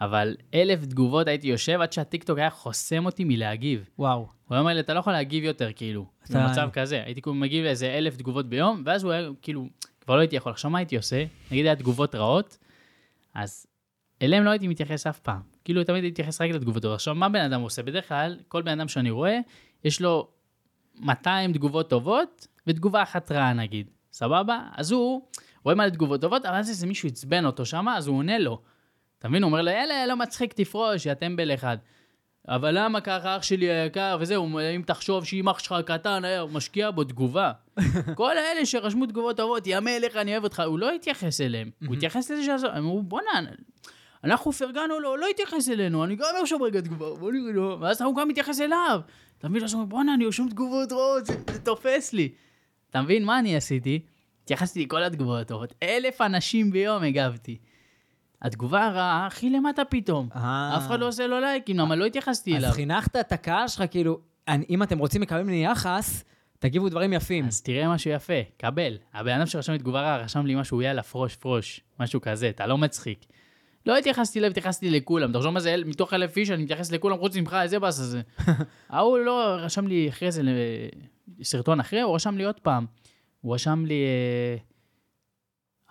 אבל 0.02 0.36
אלף 0.54 0.86
תגובות 0.86 1.28
הייתי 1.28 1.48
יושב 1.48 1.82
עד 1.82 1.94
שהטיקטוק 1.94 2.38
היה 2.38 2.50
חוסם 2.50 3.06
אותי 3.06 3.24
מלהגיב. 3.24 3.90
וואו. 4.00 4.20
הוא 4.20 4.28
היה 4.50 4.60
אומר 4.60 4.74
לי, 4.74 4.80
אתה 4.80 4.94
לא 4.94 5.00
יכול 5.00 5.14
להגיב 5.14 5.44
יותר, 5.44 5.70
כאילו, 5.76 6.06
אתה- 6.26 6.48
במצב 6.48 6.70
כזה. 6.74 7.04
הייתי 7.06 7.22
כאילו 7.22 7.34
מגיב 7.36 7.64
לאיזה 7.66 7.98
אלף 7.98 8.16
תגובות 8.18 8.50
ביום, 8.50 8.84
ואז 8.86 9.04
הוא 9.04 9.12
היה, 9.12 9.30
כאילו, 9.42 9.68
כבר 10.02 10.16
לא 10.16 10.20
הייתי 10.22 10.36
יכול. 10.36 10.52
עכשיו, 10.52 10.72
מה 10.72 10.78
הייתי 10.78 10.98
עושה? 10.98 11.26
נגיד 11.52 11.66
היה 11.66 11.76
תגובות 11.76 12.16
רעות, 12.16 12.58
אז 13.34 13.66
אליהם 14.22 14.44
לא 14.44 14.50
הייתי 14.50 14.68
מתייחס 14.68 15.08
אף 15.08 15.20
פעם. 15.20 15.40
כאילו, 15.66 15.84
תמיד 15.84 16.04
הייתי 16.04 16.12
מתייחס 16.22 16.42
רק 16.42 16.50
לתגובות. 16.52 16.86
עכשיו, 16.86 17.16
מה 17.16 17.30
בן 17.30 17.42
אדם 17.42 17.62
עושה? 17.62 17.84
בדרך 17.84 18.08
כלל, 18.10 18.38
כל 18.48 18.62
בן 18.62 18.80
אדם 18.80 18.88
שאני 18.88 19.10
רואה, 19.12 19.40
יש 19.84 20.02
לו 20.02 20.28
200 21.00 21.54
תגובות 21.54 21.90
טובות, 21.90 22.48
ותגובה 22.68 23.04
אחת 23.04 23.32
רעה, 23.32 23.54
נגיד. 23.54 23.88
סבבה? 24.12 24.60
אז 24.76 24.92
הוא 24.92 25.22
רואה 25.64 25.76
מלא 25.76 25.90
תגובות 25.90 26.22
טובות, 26.22 26.46
אבל 26.46 26.56
אז 26.56 26.70
איזה 26.70 26.88
מישהו 26.88 27.10
עצבן 27.10 27.46
אותו 27.46 27.66
שם, 27.66 27.88
אז 27.90 28.08
הוא 28.08 28.18
עונה 28.18 28.40
לו. 28.40 28.62
אתה 29.20 29.30
מבין? 29.30 29.44
הוא 29.44 29.50
אומר 29.50 29.62
לו, 29.62 29.72
אלה, 29.72 30.06
לא 30.06 30.16
מצחיק, 30.16 30.54
תפרוש, 30.54 31.06
יא 31.06 31.14
טמבל 31.14 31.54
אחד. 31.54 31.78
אבל 32.48 32.78
למה 32.80 33.02
ככה, 33.02 33.38
אח 33.38 33.44
שלי 33.44 33.72
היקר, 33.72 34.18
וזהו, 34.20 34.60
אם 34.76 34.82
תחשוב 34.86 35.26
שאם 35.26 35.50
אח 35.50 35.60
שלך 35.60 35.72
הקטן 35.72 36.26
היה 36.26 36.46
משקיע 36.46 36.92
בו 36.92 37.04
תגובה. 37.04 37.52
כל 38.16 38.38
האלה 38.38 38.66
שרשמו 38.66 39.06
תגובות 39.06 39.38
טובות, 39.38 39.68
יא 39.68 39.80
מלך, 39.80 40.16
אני 40.16 40.32
אוהב 40.32 40.44
אותך, 40.44 40.64
הוא 40.66 40.80
לא 40.80 40.92
התייחס 40.92 41.42
אליהם. 41.42 41.70
הוא 41.88 41.96
התייחס 41.96 42.32
לזה 42.32 42.44
שעזוב, 42.44 42.70
הם 42.70 42.78
אמרו, 42.78 43.04
בואנה, 43.04 43.42
אנחנו 44.24 44.52
פרגנו 44.52 45.00
לו, 45.00 45.18
לא 45.18 45.28
התייחס 45.28 45.70
אלינו, 45.70 46.04
אני 46.04 46.16
גם 46.16 46.26
ארשום 46.40 46.64
רגע 46.64 46.82
תגובה, 46.82 47.16
בוא 47.20 47.32
נראה 47.32 47.52
לו, 47.52 47.78
ואז 47.80 48.02
הוא 48.02 48.16
גם 48.16 48.28
מתייחס 48.28 48.62
אליו. 48.62 49.02
אתה 49.44 49.52
מבין? 49.52 49.64
אז 49.64 49.74
הוא 49.74 49.82
אומר, 49.82 49.90
בואנה, 49.90 50.14
אני 50.14 50.26
רושם 50.26 50.50
תגובות 50.50 50.92
רעות, 50.92 51.26
זה 51.26 51.34
זה 51.52 51.60
תופס 51.60 52.14
לי. 52.14 52.30
אתה 52.90 53.02
מבין 53.02 53.26
מה 53.26 53.40
אני 53.40 53.56
עשיתי? 53.56 54.00
התייחסתי 54.44 54.86
לכל 54.86 55.04
התגובות 55.04 55.42
הטובות. 55.42 55.74
אלף 55.84 56.22
אנשים 56.22 56.72
ביום 56.72 57.04
הגבתי. 57.04 57.58
התגובה 58.42 58.86
הרעה, 58.86 59.28
הכי 59.28 59.50
למטה 59.50 59.86
פתאום. 59.86 60.30
אה. 60.36 60.78
אף 60.78 60.88
אחד 60.88 61.00
לא 61.00 61.08
עושה 61.08 61.28
לו 61.28 61.40
לייקים, 61.40 61.78
למה 61.78 61.96
לא 61.96 62.06
התייחסתי 62.06 62.58
אליו. 62.58 62.70
אז 62.70 62.76
חינכת 62.76 63.16
את 63.16 63.32
הקהל 63.32 63.68
שלך, 63.68 63.84
כאילו, 63.92 64.20
אם 64.70 64.84
אתם 64.84 64.98
רוצים 64.98 65.22
לקבל 65.22 65.42
ממני 65.42 65.66
יחס, 65.66 66.24
תגיבו 66.60 66.90
דברים 66.90 67.14
יפים. 67.14 67.48
אז 67.48 67.62
תראה 67.62 67.94
משהו 67.94 68.12
יפה, 68.12 68.42
קבל. 68.58 68.98
הבן 69.14 69.32
אדם 69.32 69.46
שרשם 69.46 69.72
לי 69.72 69.80
תגובה 69.80 70.02
רעה, 70.02 70.18
רשם 70.18 70.46
לי 70.46 70.56
משהו, 70.56 70.82
יאללה, 70.82 71.04
פרוש, 71.04 71.36
פרוש, 71.36 71.82
משהו 72.00 72.22
כזה, 72.22 72.50
אתה 72.50 72.68
לא 72.68 72.78
מצחיק. 72.78 73.26
לא 73.86 73.98
התייחסתי 73.98 74.40
אליו, 74.40 74.50
התייחסתי 74.52 74.90
לכולם. 74.90 75.34
תחשוב 75.34 75.50
מה 75.54 75.60
זה, 75.60 75.76
מתוך 75.86 76.14
אלף 76.14 76.38
איש 76.38 76.52
אני 76.52 76.64
מתייחס 76.64 76.92
לכולם, 76.92 77.18
חוץ 77.18 77.36
ממך, 77.36 77.58
איזה 77.62 77.80
באסה 77.80 78.04
זה. 78.04 78.22
ההוא 78.90 79.20
לא, 79.20 79.56
רשם 79.60 79.88
לי 79.88 80.10
אחרי 80.10 80.32
זה, 80.32 80.42
סרטון 81.44 81.80
אחרי, 81.80 82.02
הוא 82.02 82.16
רשם 82.16 82.38
לי 82.38 82.44
עוד 82.44 82.60
פעם. 82.60 82.86
הוא 83.42 83.56
רשם 83.56 83.86
לי, 83.86 84.04
אה, 84.04 84.58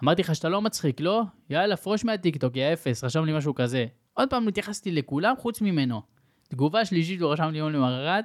אמרתי 0.02 0.22
לך 0.22 0.34
שאתה 0.34 0.48
לא 0.48 0.62
מצחיק, 0.62 1.00
לא? 1.00 1.22
יאללה, 1.50 1.76
פרוש 1.76 2.04
מהטיקטוק, 2.04 2.56
יא 2.56 2.72
אפס, 2.72 3.04
רשם 3.04 3.24
לי 3.24 3.36
משהו 3.36 3.54
כזה. 3.54 3.86
עוד 4.14 4.30
פעם 4.30 4.48
התייחסתי 4.48 4.92
לכולם, 4.92 5.34
חוץ 5.38 5.60
ממנו. 5.60 6.02
תגובה 6.48 6.84
שלישית, 6.84 7.20
הוא 7.20 7.32
רשם 7.32 7.48
לי 7.52 7.58
יום 7.58 7.72
למחרת, 7.72 8.24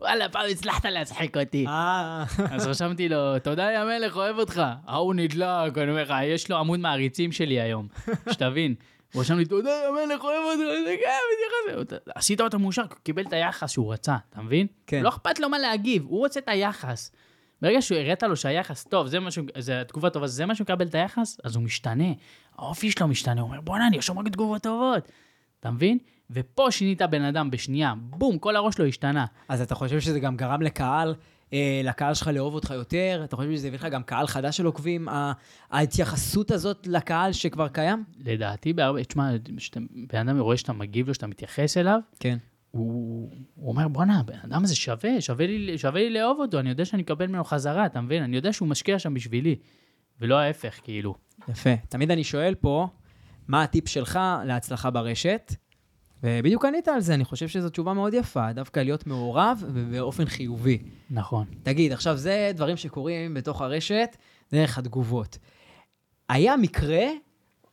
וואלה, 0.00 0.28
פעם 0.28 0.42
הצלחת 0.50 0.84
להצחיק 0.84 1.36
אותי. 1.36 1.66
אה, 1.66 2.24
אז 2.54 2.66
רשמתי 2.66 3.08
לו, 3.08 3.38
תודה 3.38 3.70
יא 3.72 3.84
מלך, 3.84 4.16
אוהב 4.16 4.38
אותך. 4.38 4.62
ההוא 4.86 5.14
נדלק, 5.14 5.78
אני 5.78 5.90
אומר 5.90 6.02
לך, 6.02 6.14
יש 6.24 6.50
לו 6.50 6.56
עמוד 6.56 6.80
מעריצים 6.80 7.32
שלי 7.32 7.60
היום, 7.60 7.88
שתבין. 8.32 8.74
הוא 9.12 9.20
רשם 9.20 9.38
לי, 9.38 9.44
תודה 9.44 9.70
יא 9.70 10.06
מלך, 10.06 10.24
אוהב 10.24 11.78
אותך. 11.78 11.96
עשית 12.14 12.40
אותו 12.40 12.58
מאושר, 12.58 12.82
קיבל 13.02 13.22
את 13.22 13.32
היחס 13.32 13.70
שהוא 13.70 13.92
רצה, 13.92 14.16
אתה 14.30 14.42
מבין? 14.42 14.66
כן. 14.86 15.02
לא 15.02 15.08
אכפת 15.08 15.38
לו 15.38 15.48
מה 15.48 15.58
להגיב, 15.58 16.04
הוא 16.08 16.18
רוצה 16.18 16.40
את 16.40 16.48
היחס. 16.48 17.12
ברגע 17.62 17.82
שהוא 17.82 17.98
הראת 17.98 18.22
לו 18.22 18.36
שהיחס 18.36 18.84
טוב, 18.84 19.06
זה 19.06 19.20
משהו, 19.20 19.44
זה 19.58 19.82
תגובה 19.88 20.10
טובה, 20.10 20.26
זה 20.26 20.46
מה 20.46 20.54
שהוא 20.54 20.64
מקבל 20.64 20.86
את 20.86 20.94
היחס, 20.94 21.38
אז 21.44 21.56
הוא 21.56 21.62
משתנה. 21.62 22.12
האופי 22.58 22.90
שלו 22.90 23.08
משתנה, 23.08 23.40
הוא 23.40 23.48
אומר, 23.48 23.60
בואנה, 23.60 23.86
אני 23.86 23.96
ארשום 23.96 24.18
רק 24.18 24.28
תגובות 24.28 24.62
טובות. 24.62 25.08
אתה 25.60 25.70
מבין? 25.70 25.98
ופה 26.30 26.70
שינית 26.70 27.02
בן 27.02 27.22
אדם 27.22 27.50
בשנייה, 27.50 27.94
בום, 27.96 28.38
כל 28.38 28.56
הראש 28.56 28.74
שלו 28.74 28.86
השתנה. 28.86 29.26
אז 29.48 29.60
אתה 29.60 29.74
חושב 29.74 30.00
שזה 30.00 30.20
גם 30.20 30.36
גרם 30.36 30.62
לקהל, 30.62 31.14
לקהל 31.84 32.14
שלך 32.14 32.28
לאהוב 32.34 32.54
אותך 32.54 32.70
יותר? 32.70 33.20
אתה 33.24 33.36
חושב 33.36 33.52
שזה 33.52 33.66
הביא 33.68 33.78
לך 33.78 33.84
גם 33.84 34.02
קהל 34.02 34.26
חדש 34.26 34.56
של 34.56 34.66
עוקבים? 34.66 35.08
ההתייחסות 35.70 36.50
הזאת 36.50 36.86
לקהל 36.86 37.32
שכבר 37.32 37.68
קיים? 37.68 38.04
לדעתי, 38.24 38.72
בהרבה, 38.72 39.04
תשמע, 39.04 39.30
כשאתה- 39.56 39.80
בן 40.12 40.28
אדם 40.28 40.38
רואה 40.40 40.56
שאתה 40.56 40.72
מגיב 40.72 41.08
לו, 41.08 41.14
שאתה 41.14 41.26
מתייחס 41.26 41.76
אליו, 41.76 42.00
כן. 42.20 42.38
הוא, 42.70 43.30
הוא 43.54 43.68
אומר, 43.68 43.88
בואנה, 43.88 44.20
הבן 44.20 44.38
אדם 44.44 44.64
הזה 44.64 44.76
שווה, 44.76 45.20
שווה 45.20 45.46
לי, 45.46 45.78
שווה 45.78 46.00
לי 46.00 46.10
לאהוב 46.10 46.38
אותו, 46.40 46.58
אני 46.60 46.68
יודע 46.68 46.84
שאני 46.84 47.02
אקבל 47.02 47.26
ממנו 47.26 47.44
חזרה, 47.44 47.86
אתה 47.86 48.00
מבין? 48.00 48.22
אני 48.22 48.36
יודע 48.36 48.52
שהוא 48.52 48.68
משקיע 48.68 48.98
שם 48.98 49.14
בשבילי, 49.14 49.56
ולא 50.20 50.38
ההפך, 50.38 50.80
כאילו. 50.82 51.14
יפה. 51.48 51.70
תמיד 51.88 52.10
אני 52.10 52.24
שואל 52.24 52.54
פה, 52.54 52.88
מה 53.48 53.62
הטיפ 53.62 53.88
שלך 53.88 54.18
להצלחה 54.46 54.90
ברשת? 54.90 55.54
ובדיוק 56.22 56.64
ענית 56.64 56.88
על 56.88 57.00
זה, 57.00 57.14
אני 57.14 57.24
חושב 57.24 57.48
שזו 57.48 57.70
תשובה 57.70 57.92
מאוד 57.92 58.14
יפה, 58.14 58.52
דווקא 58.52 58.80
להיות 58.80 59.06
מעורב 59.06 59.64
ובאופן 59.74 60.26
חיובי. 60.26 60.78
נכון. 61.10 61.46
תגיד, 61.62 61.92
עכשיו 61.92 62.16
זה 62.16 62.52
דברים 62.54 62.76
שקורים 62.76 63.34
בתוך 63.34 63.62
הרשת 63.62 64.16
דרך 64.52 64.78
התגובות. 64.78 65.38
היה 66.28 66.56
מקרה 66.56 67.04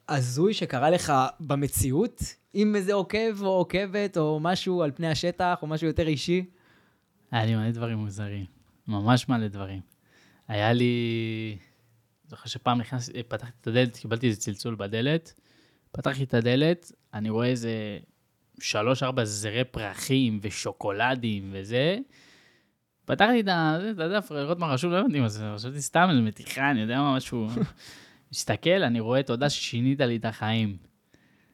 הזוי 0.09 0.53
שקרה 0.53 0.89
לך 0.89 1.13
במציאות, 1.39 2.21
עם 2.53 2.75
איזה 2.75 2.93
עוקב 2.93 3.41
או 3.41 3.47
עוקבת 3.47 4.17
או 4.17 4.39
משהו 4.39 4.83
על 4.83 4.91
פני 4.91 5.07
השטח 5.07 5.59
או 5.61 5.67
משהו 5.67 5.87
יותר 5.87 6.07
אישי? 6.07 6.45
היה 7.31 7.45
לי 7.45 7.55
מלא 7.55 7.71
דברים 7.71 7.97
מוזרים, 7.97 8.45
ממש 8.87 9.29
מלא 9.29 9.47
דברים. 9.47 9.81
היה 10.47 10.73
לי... 10.73 11.57
זוכר 12.27 12.49
שפעם 12.49 12.79
נכנסתי, 12.79 13.23
פתחתי 13.23 13.51
את 13.61 13.67
הדלת, 13.67 13.97
קיבלתי 13.97 14.27
איזה 14.27 14.39
צלצול 14.39 14.75
בדלת, 14.75 15.33
פתחתי 15.91 16.23
את 16.23 16.33
הדלת, 16.33 16.91
אני 17.13 17.29
רואה 17.29 17.47
איזה 17.47 17.99
שלוש-ארבע 18.59 19.25
זרי 19.25 19.63
פרחים 19.63 20.39
ושוקולדים 20.41 21.49
וזה. 21.53 21.97
פתחתי 23.05 23.39
את 23.39 23.99
הדף, 23.99 24.31
לראות 24.31 24.59
מה 24.59 24.67
רשום, 24.67 24.91
לא 24.91 24.97
הבנתי 24.97 25.19
מה 25.19 25.29
זה, 25.29 25.45
חשבתי 25.55 25.81
סתם 25.81 26.07
איזה 26.09 26.21
מתיחה, 26.21 26.71
אני 26.71 26.81
יודע 26.81 27.01
מה 27.01 27.15
משהו. 27.15 27.47
מסתכל, 28.31 28.83
אני 28.83 28.99
רואה, 28.99 29.23
תודה 29.23 29.49
ששינית 29.49 30.01
לי 30.01 30.15
את 30.15 30.25
החיים. 30.25 30.77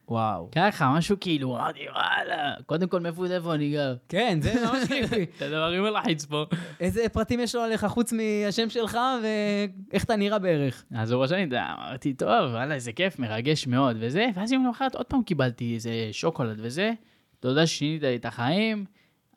וואו. 0.08 0.48
ככה, 0.52 0.92
משהו 0.96 1.16
כאילו, 1.20 1.56
אמרתי, 1.56 1.80
וואלה, 1.92 2.54
קודם 2.66 2.88
כל, 2.88 3.00
מאיפה 3.00 3.26
איפה 3.26 3.54
אני 3.54 3.70
גר? 3.70 3.96
כן, 4.08 4.38
זה 4.42 4.54
ממש 4.66 4.88
כיפי. 4.92 5.22
את 5.36 5.42
הדברים 5.42 5.82
מלחיץ 5.82 6.24
פה. 6.24 6.44
איזה 6.80 7.08
פרטים 7.12 7.40
יש 7.40 7.54
לו 7.54 7.60
עליך 7.60 7.84
חוץ 7.84 8.12
מהשם 8.12 8.70
שלך 8.70 8.98
ואיך 9.22 10.04
אתה 10.04 10.16
נראה 10.16 10.38
בערך? 10.38 10.84
אז 10.94 11.12
הוא 11.12 11.24
רשם 11.24 11.34
לי, 11.34 11.46
אמרתי, 11.78 12.14
טוב, 12.14 12.28
וואלה, 12.28 12.74
איזה 12.74 12.92
כיף, 12.92 13.18
מרגש 13.18 13.66
מאוד, 13.66 13.96
וזה, 14.00 14.26
ואז 14.34 14.52
יום 14.52 14.66
למחרת 14.66 14.94
עוד 14.94 15.06
פעם 15.06 15.22
קיבלתי 15.22 15.74
איזה 15.74 16.08
שוקולד 16.12 16.58
וזה, 16.62 16.92
תודה 17.40 17.66
ששינית 17.66 18.02
לי 18.02 18.16
את 18.16 18.24
החיים, 18.24 18.84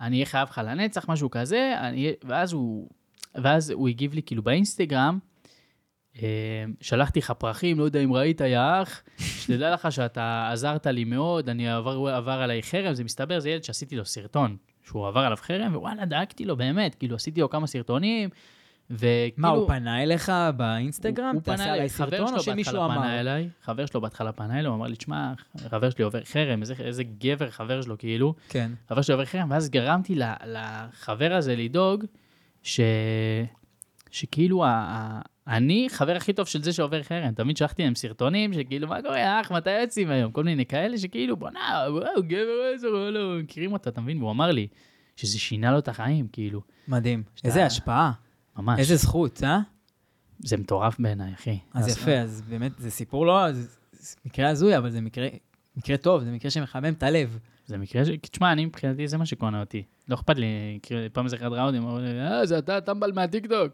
אני 0.02 0.16
אהיה 0.16 0.26
חייב 0.26 0.50
לך 0.50 0.62
לנצח, 0.66 1.10
משהו 1.10 1.32
כזה, 1.32 1.74
אני... 1.80 2.12
ואז 2.24 2.54
הוא, 2.54 2.90
ואז 3.36 3.70
הוא 3.70 3.88
הגיב 3.88 4.14
לי 4.14 4.22
כאילו 4.26 4.44
באינסטגרם, 4.44 5.20
שלחתי 6.82 7.20
לך 7.20 7.32
פרחים, 7.32 7.80
לא 7.80 7.84
יודע 7.84 8.00
אם 8.00 8.14
ראית, 8.14 8.42
יא 8.42 8.60
אח, 8.82 9.02
שתדע 9.18 9.74
לך 9.74 9.92
שאתה 9.92 10.50
עזרת 10.52 10.88
לי 10.88 11.04
מאוד, 11.04 11.50
אני 11.50 11.70
עבר, 11.70 12.10
עבר 12.10 12.32
עליי 12.32 12.64
חרם, 12.64 12.94
זה 12.94 13.04
מסתבר, 13.04 13.40
זה 13.40 13.50
ילד 13.50 13.64
שעשיתי 13.64 13.96
לו 13.96 14.06
סרטון, 14.06 14.58
שהוא 14.84 15.08
עבר 15.08 15.20
עליו 15.20 15.38
חרם, 15.42 15.76
ווואלה, 15.76 16.06
דאגתי 16.06 16.46
לו 16.46 16.58
באמת, 16.58 16.96
כאילו 16.96 17.16
עשיתי 17.16 17.42
לו 17.42 17.50
כמה 17.50 17.68
סרטונים, 17.68 18.30
וכאילו... 18.90 19.32
מה, 19.38 19.48
הוא 19.50 19.68
פנה 19.68 20.04
אליך 20.04 20.32
באינסטגרם? 20.58 21.26
הוא- 21.26 21.34
הוא 21.34 21.42
פנה 21.44 21.74
אליי, 21.74 21.90
חבר 21.90 22.28
שלו 22.28 22.38
בהתחלה 22.56 22.86
אמר? 22.86 22.96
פנה 22.96 23.20
אליי, 23.20 23.50
חבר 23.62 23.86
שלו 23.86 24.02
בהתחלה 24.02 24.32
פנה 24.32 24.54
אליי, 24.54 24.66
הוא 24.66 24.76
אמר 24.76 24.88
לי, 24.88 24.96
תשמע, 24.96 25.34
חבר 25.70 25.90
שלי 25.90 26.04
עובר 26.04 26.24
חרם, 26.24 26.62
איזה, 26.62 26.74
איזה 26.80 27.04
גבר 27.04 27.50
חבר 27.50 27.82
שלו, 27.82 27.98
כאילו, 27.98 28.34
כן. 28.50 28.72
חבר 28.90 29.02
שלי 29.02 29.14
עובר 29.14 29.26
חרם, 29.26 29.52
ואז 29.52 29.70
גרמתי 29.70 30.16
לחבר 30.46 31.34
הזה 31.34 31.56
לדאוג, 31.56 32.06
ש... 32.64 32.80
שכאילו, 34.12 34.66
ה... 34.66 35.22
אני 35.48 35.88
חבר 35.90 36.16
הכי 36.16 36.34
טוב 36.34 36.48
של 36.48 36.64
זה 36.64 36.74
שעובר 36.74 37.04
חרם, 37.04 37.32
תמיד 37.32 37.58
שלחתי 37.58 37.84
להם 37.84 37.96
סרטונים, 37.96 38.54
שכאילו, 38.54 38.88
מה 38.88 39.02
קורה, 39.02 39.42
אח, 39.42 39.52
מתי 39.52 39.82
יוצאים 39.82 40.10
היום? 40.10 40.32
כל 40.32 40.44
מיני 40.44 40.66
כאלה 40.66 40.98
שכאילו, 40.98 41.38
בואנה, 41.38 41.86
וואו, 41.90 42.24
גבר 42.24 42.72
איזה, 42.74 42.88
וואלה, 42.90 43.20
מכירים 43.44 43.74
אותו, 43.74 43.90
אתה 43.90 44.02
מבין? 44.02 44.18
והוא 44.18 44.32
אמר 44.32 44.52
לי, 44.52 44.68
שזה 45.16 45.40
שינה 45.40 45.72
לו 45.72 45.80
את 45.80 45.88
החיים, 45.88 46.28
כאילו, 46.32 46.62
מדהים. 46.88 47.24
איזה 47.44 47.66
השפעה. 47.66 48.12
ממש. 48.58 48.80
איזה 48.80 48.96
זכות, 48.96 49.44
אה? 49.44 49.60
זה 50.40 50.58
מטורף 50.58 51.00
בעיניי, 51.00 51.34
אחי. 51.34 51.58
אז 51.74 51.88
יפה, 51.88 52.18
אז 52.18 52.42
באמת, 52.50 52.72
זה 52.78 52.92
סיפור 52.92 53.26
לא, 53.26 53.52
זה 53.52 53.68
זה 54.00 54.16
מקרה 54.26 54.50
הזוי, 54.50 54.78
אבל 54.78 54.90
זה 54.90 55.02
מקרה, 55.02 55.28
מקרה 55.78 55.98
טוב, 55.98 56.24
זה 56.24 56.32
מקרה 56.32 56.52
שמחמם 56.52 56.94
את 56.94 57.04
הלב. 57.04 57.40
זה 57.66 57.78
מקרה 57.78 58.06
ש... 58.06 58.10
תשמע, 58.22 58.52
אני 58.52 58.66
מבחינתי 58.66 59.08
זה 59.08 59.18
מה 59.18 59.26
שקונה 59.26 59.60
אותי. 59.60 59.84
לא 60.08 60.16
אכפת 60.16 60.38
לי, 60.38 60.80
פעם 61.14 61.26
איזה 61.26 61.36
אחד 61.36 61.46
ראה 61.46 61.64
אותי, 61.64 61.78
אמר 61.78 61.98
לי, 61.98 62.22
אה, 62.22 62.46
זה 62.46 62.58
אתה, 62.58 62.82
טמבל 62.82 63.12
מהטיקטוק. 63.12 63.74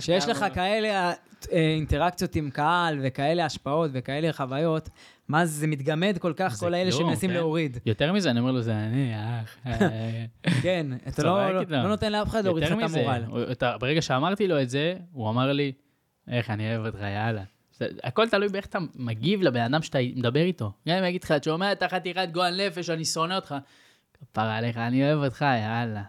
שיש 0.00 0.28
לך 0.28 0.44
כאלה 0.54 0.88
אה, 0.88 1.12
אינטראקציות 1.50 2.36
עם 2.36 2.50
קהל, 2.50 2.98
וכאלה 3.02 3.44
השפעות, 3.44 3.90
וכאלה 3.94 4.32
חוויות, 4.32 4.88
מה 5.28 5.46
זה 5.46 5.66
מתגמד 5.66 6.16
כל 6.20 6.32
כך, 6.36 6.54
כל 6.54 6.74
האלה 6.74 6.92
שמנסים 6.92 7.30
כן. 7.30 7.36
להוריד. 7.36 7.78
יותר 7.86 8.12
מזה, 8.12 8.30
אני 8.30 8.40
אומר 8.40 8.50
לו, 8.50 8.62
זה 8.62 8.74
אני, 8.76 9.12
אח. 9.14 9.56
אה, 9.66 10.24
כן, 10.62 10.86
אתה 11.08 11.22
לא- 11.22 11.52
לא. 11.52 11.62
לא 11.68 11.88
נותן 11.88 12.12
לאף 12.12 12.28
אחד 12.28 12.44
להוריד 12.44 12.64
לך 12.64 12.72
את 12.72 12.96
המורל. 12.96 13.24
ברגע 13.80 14.02
שאמרתי 14.02 14.48
לו 14.48 14.62
את 14.62 14.70
זה, 14.70 14.94
הוא 15.12 15.30
אמר 15.30 15.52
לי, 15.52 15.72
איך 16.28 16.50
אני 16.50 16.76
אוהב 16.76 16.86
אותך, 16.86 17.00
יאללה. 17.00 17.42
הכל 18.04 18.28
תלוי 18.28 18.48
באיך 18.48 18.66
אתה 18.66 18.78
מגיב 18.94 19.42
לבן 19.42 19.60
אדם 19.60 19.82
שאתה 19.82 19.98
מדבר 20.16 20.40
איתו. 20.40 20.72
גם 20.88 20.96
אם 20.96 21.04
יגיד 21.04 21.24
לך, 21.24 21.32
אתה 21.32 21.44
שומע, 21.44 21.72
אתה 21.72 21.88
חתיכת 21.88 22.28
גועל 22.32 22.66
נפש, 22.66 22.90
אני 22.90 23.04
שונא 23.04 23.34
אותך. 23.34 23.54
כפרה 24.32 24.56
עליך, 24.56 24.76
אני 24.76 25.04
אוהב 25.12 25.24
אותך, 25.24 25.42
יאללה. 25.42 26.02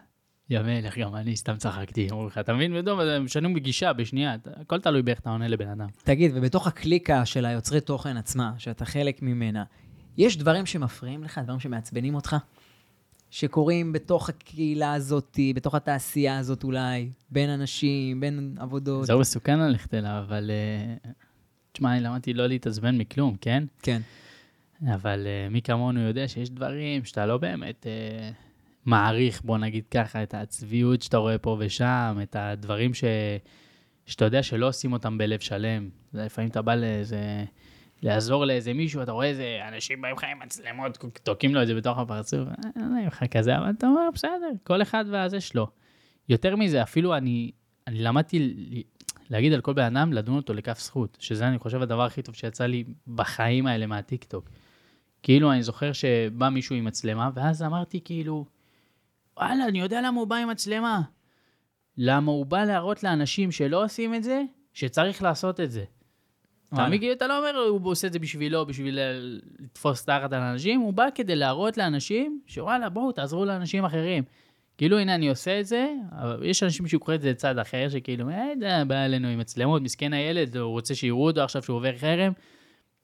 יא 0.50 0.60
מלך, 0.60 0.98
גם 0.98 1.16
אני 1.16 1.36
סתם 1.36 1.58
צחקתי. 1.58 2.08
אומרים 2.12 2.28
לך, 2.28 2.38
אתה 2.38 2.54
מבין? 2.54 2.76
ודום, 2.76 3.00
הם 3.00 3.26
משנים 3.26 3.54
בגישה 3.54 3.94
בשנייה. 3.94 4.36
הכל 4.62 4.80
תלוי 4.80 5.02
באיך 5.02 5.20
אתה 5.20 5.30
עונה 5.30 5.48
לבן 5.48 5.70
אדם. 5.70 5.88
תגיד, 6.04 6.32
ובתוך 6.36 6.68
הקליקה 6.68 7.26
של 7.26 7.46
היוצרי 7.46 7.82
תוכן 7.82 8.18
עצמה, 8.18 8.54
שאתה 8.58 8.86
חלק 8.86 9.22
ממנה, 9.22 9.64
יש 10.18 10.38
דברים 10.38 10.66
שמפריעים 10.66 11.24
לך, 11.24 11.42
דברים 11.44 11.60
שמעצבנים 11.60 12.16
אותך? 12.16 12.36
שקורים 13.32 13.94
בתוך 13.94 14.30
הקהילה 14.30 14.94
הזאת, 14.94 15.40
בתוך 15.56 15.76
התעשייה 15.76 16.38
הזאת 16.38 16.64
אולי, 16.64 17.10
בין 17.30 17.50
אנשים, 17.50 18.20
בין 18.20 18.56
עבודות. 18.60 19.06
זהו 19.06 19.20
מסוכן 19.20 19.60
ללכת 19.60 19.94
אליו, 19.94 20.24
אבל... 20.28 20.52
אה, 20.52 21.12
תשמע, 21.74 21.94
אני 21.94 22.02
למדתי 22.02 22.34
לא 22.34 22.48
להתעצבן 22.48 22.98
מכלום, 22.98 23.36
כן? 23.42 23.64
כן. 23.82 24.02
אבל 24.96 25.28
uh, 25.28 25.54
מי 25.54 25.62
כמונו 25.62 26.00
יודע 26.00 26.28
שיש 26.28 26.50
דברים 26.50 27.06
שאתה 27.06 27.26
לא 27.26 27.38
באמת 27.38 27.86
uh, 27.86 28.34
מעריך, 28.86 29.42
בוא 29.42 29.58
נגיד 29.58 29.88
ככה, 29.92 30.24
את 30.24 30.34
הצביעות 30.34 31.02
שאתה 31.02 31.18
רואה 31.18 31.38
פה 31.38 31.58
ושם, 31.60 32.18
את 32.24 32.36
הדברים 32.40 32.94
ש... 32.94 33.04
שאתה 34.06 34.26
יודע 34.26 34.44
שלא 34.44 34.68
עושים 34.68 34.94
אותם 34.94 35.18
בלב 35.18 35.40
שלם. 35.40 35.90
לפעמים 36.14 36.50
אתה 36.50 36.62
בא 36.62 36.76
לאיזה... 36.76 37.44
לעזור 38.04 38.46
לאיזה 38.46 38.74
מישהו, 38.74 39.02
אתה 39.02 39.12
רואה 39.12 39.28
איזה 39.28 39.60
אנשים 39.68 40.02
באים 40.02 40.16
לך 40.16 40.24
עם 40.24 40.40
מצלמות, 40.40 40.98
תוקעים 41.24 41.56
לו 41.56 41.62
את 41.62 41.68
זה 41.68 41.76
בתוך 41.76 41.98
הפרצוף, 41.98 42.50
נעים 42.76 43.08
לך 43.08 43.24
כזה, 43.32 43.58
אבל 43.58 43.70
אתה 43.78 43.88
אומר, 43.88 44.10
בסדר, 44.14 44.52
כל 44.64 44.82
אחד 44.82 45.06
והזה 45.12 45.42
שלו. 45.42 45.68
יותר 46.30 46.56
מזה, 46.56 46.84
אפילו 46.84 47.18
אני, 47.18 47.52
אני 47.88 48.00
למדתי 48.00 48.56
להגיד 49.30 49.54
על 49.54 49.62
כל 49.62 49.74
בן 49.74 49.98
אדם, 49.98 50.14
לדון 50.14 50.36
אותו 50.36 50.54
לכף 50.54 50.80
זכות, 50.80 51.18
שזה 51.22 51.48
אני 51.48 51.60
חושב 51.60 51.82
הדבר 51.82 52.04
הכי 52.06 52.22
טוב 52.22 52.36
שיצא 52.36 52.66
לי 52.66 52.84
בחיים 53.08 53.68
האלה 53.68 53.86
מהטיקטוק. 53.86 54.50
כאילו, 55.24 55.52
אני 55.52 55.64
זוכר 55.64 55.94
שבא 55.94 56.50
מישהו 56.50 56.76
עם 56.76 56.86
מצלמה, 56.86 57.30
ואז 57.36 57.64
אמרתי 57.64 58.00
כאילו, 58.06 58.46
וואלה, 59.38 59.68
אני 59.68 59.80
יודע 59.80 60.02
למה 60.02 60.20
הוא 60.20 60.28
בא 60.28 60.36
עם 60.36 60.50
מצלמה. 60.50 61.02
למה 61.98 62.32
הוא 62.32 62.46
בא 62.46 62.64
להראות 62.64 63.04
לאנשים 63.04 63.52
שלא 63.52 63.84
עושים 63.84 64.16
את 64.16 64.24
זה, 64.24 64.44
שצריך 64.74 65.24
לעשות 65.24 65.60
את 65.60 65.72
זה. 65.72 65.84
אתה? 66.74 66.86
כאילו, 67.00 67.14
אתה 67.14 67.28
לא 67.28 67.38
אומר, 67.38 67.58
הוא 67.70 67.92
עושה 67.92 68.08
את 68.08 68.14
זה 68.14 68.20
בשבילו, 68.20 68.66
בשביל 68.66 69.00
לתפוס 69.60 70.06
תחת 70.06 70.34
על 70.34 70.42
אנשים, 70.42 70.80
הוא 70.80 70.94
בא 70.94 71.06
כדי 71.16 71.36
להראות 71.36 71.78
לאנשים, 71.78 72.42
שוואלה, 72.48 72.90
בואו, 72.90 73.12
תעזרו 73.12 73.46
לאנשים 73.46 73.86
אחרים. 73.86 74.24
כאילו, 74.78 74.98
הנה, 74.98 75.16
אני 75.16 75.30
עושה 75.30 75.60
את 75.60 75.66
זה, 75.66 75.94
אבל 76.12 76.40
יש 76.44 76.64
אנשים 76.64 76.88
שקוראים 76.88 77.18
את 77.18 77.22
זה 77.22 77.30
לצד 77.30 77.60
אחר, 77.60 77.90
שכאילו, 77.90 78.30
אה, 78.30 78.86
בא 78.86 78.96
אלינו 78.96 79.28
עם 79.28 79.40
מצלמות, 79.40 79.82
מסכן 79.82 80.14
הילד, 80.14 80.58
הוא 80.58 80.72
רוצה 80.72 80.96
שיראו 80.96 81.26
אותו 81.26 81.42
עכשיו 81.42 81.64
שהוא 81.64 81.78
עובר 81.78 81.98
חרם. 81.98 82.34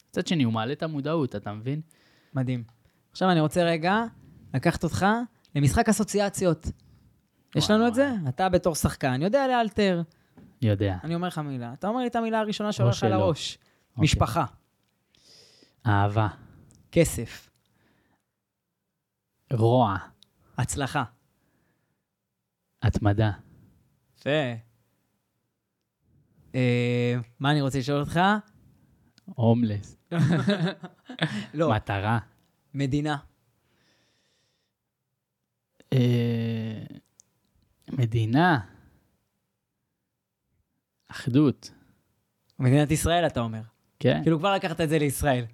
מצד 0.10 0.28
שני, 0.28 0.44
הוא 0.44 0.54
מעלה 0.54 0.72
את 0.72 0.84
המודעות, 0.84 1.36
אתה 1.36 1.54
מבין? 1.54 1.82
מדהים. 2.34 2.64
עכשיו 3.12 3.32
אני 3.32 3.40
רוצה 3.40 3.64
רגע 3.64 4.04
לקחת 4.54 4.84
אותך 4.84 5.06
למשחק 5.56 5.90
אסוציאציות. 5.90 6.68
יש 7.56 7.72
לנו 7.72 7.88
את 7.88 7.94
זה? 7.94 8.12
אתה 8.30 8.50
בתור 8.50 8.76
שחקן, 8.76 9.22
יודע 9.22 9.48
לאלתר. 9.48 10.02
יודע. 10.62 10.98
אני 11.04 11.16
אומר 11.16 11.28
לך 11.28 11.38
מילה. 11.38 11.74
אתה 11.74 11.88
אומר 11.88 12.00
לי 12.02 12.08
את 12.08 12.16
המילה 12.16 12.40
הראשונה 12.40 12.72
שעולה 12.72 12.92
לך 12.92 12.98
שלא. 12.98 13.10
לראש. 13.10 13.58
אוקיי. 13.92 14.04
משפחה, 14.04 14.46
אהבה, 15.88 16.28
כסף, 16.92 17.50
רוע, 19.54 19.98
הצלחה. 20.58 21.04
התמדה, 22.82 23.32
יפה. 24.18 24.30
אה, 26.56 27.16
מה 27.40 27.52
אני 27.52 27.62
רוצה 27.62 27.80
לשאול 27.80 28.00
אותך? 28.00 28.20
הומלס, 29.26 29.98
לא, 31.54 31.72
מטרה. 31.72 32.20
מדינה. 32.74 33.18
אה, 35.94 36.84
מדינה, 37.92 38.60
אחדות, 41.08 41.72
מדינת 42.60 42.92
ישראל, 42.92 43.28
אתה 43.28 43.40
אומר. 43.40 43.62
כן, 44.00 44.20
כאילו 44.24 44.40
כבר 44.40 44.56
לקחת 44.56 44.82
את 44.82 44.90
זה 44.90 45.00
לישראל. 45.00 45.46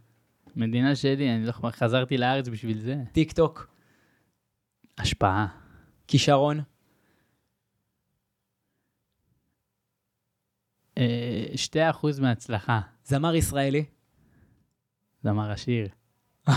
מדינה 0.56 0.96
שלי, 0.96 1.36
אני 1.36 1.46
לא 1.46 1.52
חזרתי 1.72 2.18
לארץ 2.18 2.48
בשביל 2.48 2.80
זה. 2.80 2.96
טיק 3.12 3.32
טוק, 3.32 3.68
השפעה, 4.98 5.48
כישרון, 6.08 6.62
אה, 10.98 11.46
שתי 11.56 11.90
אחוז 11.90 12.20
מהצלחה, 12.20 12.82
זמר 13.06 13.36
ישראלי. 13.36 13.86
זמר 15.24 15.52
השיר. 15.52 15.88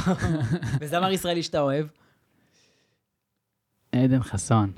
וזמר 0.81 1.11
ישראלי 1.11 1.43
שאתה 1.43 1.61
אוהב. 1.61 1.87
עדן 3.93 4.23
חסון, 4.23 4.73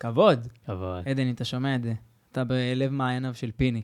כבוד. 0.00 0.46
כבוד, 0.66 1.02
עדן, 1.06 1.26
אם 1.26 1.34
אתה 1.34 1.44
שומע 1.44 1.74
את 1.74 1.82
זה, 1.82 1.94
אתה 2.32 2.44
בלב 2.44 2.90
מעייניו 2.90 3.34
של 3.34 3.50
פיני. 3.56 3.82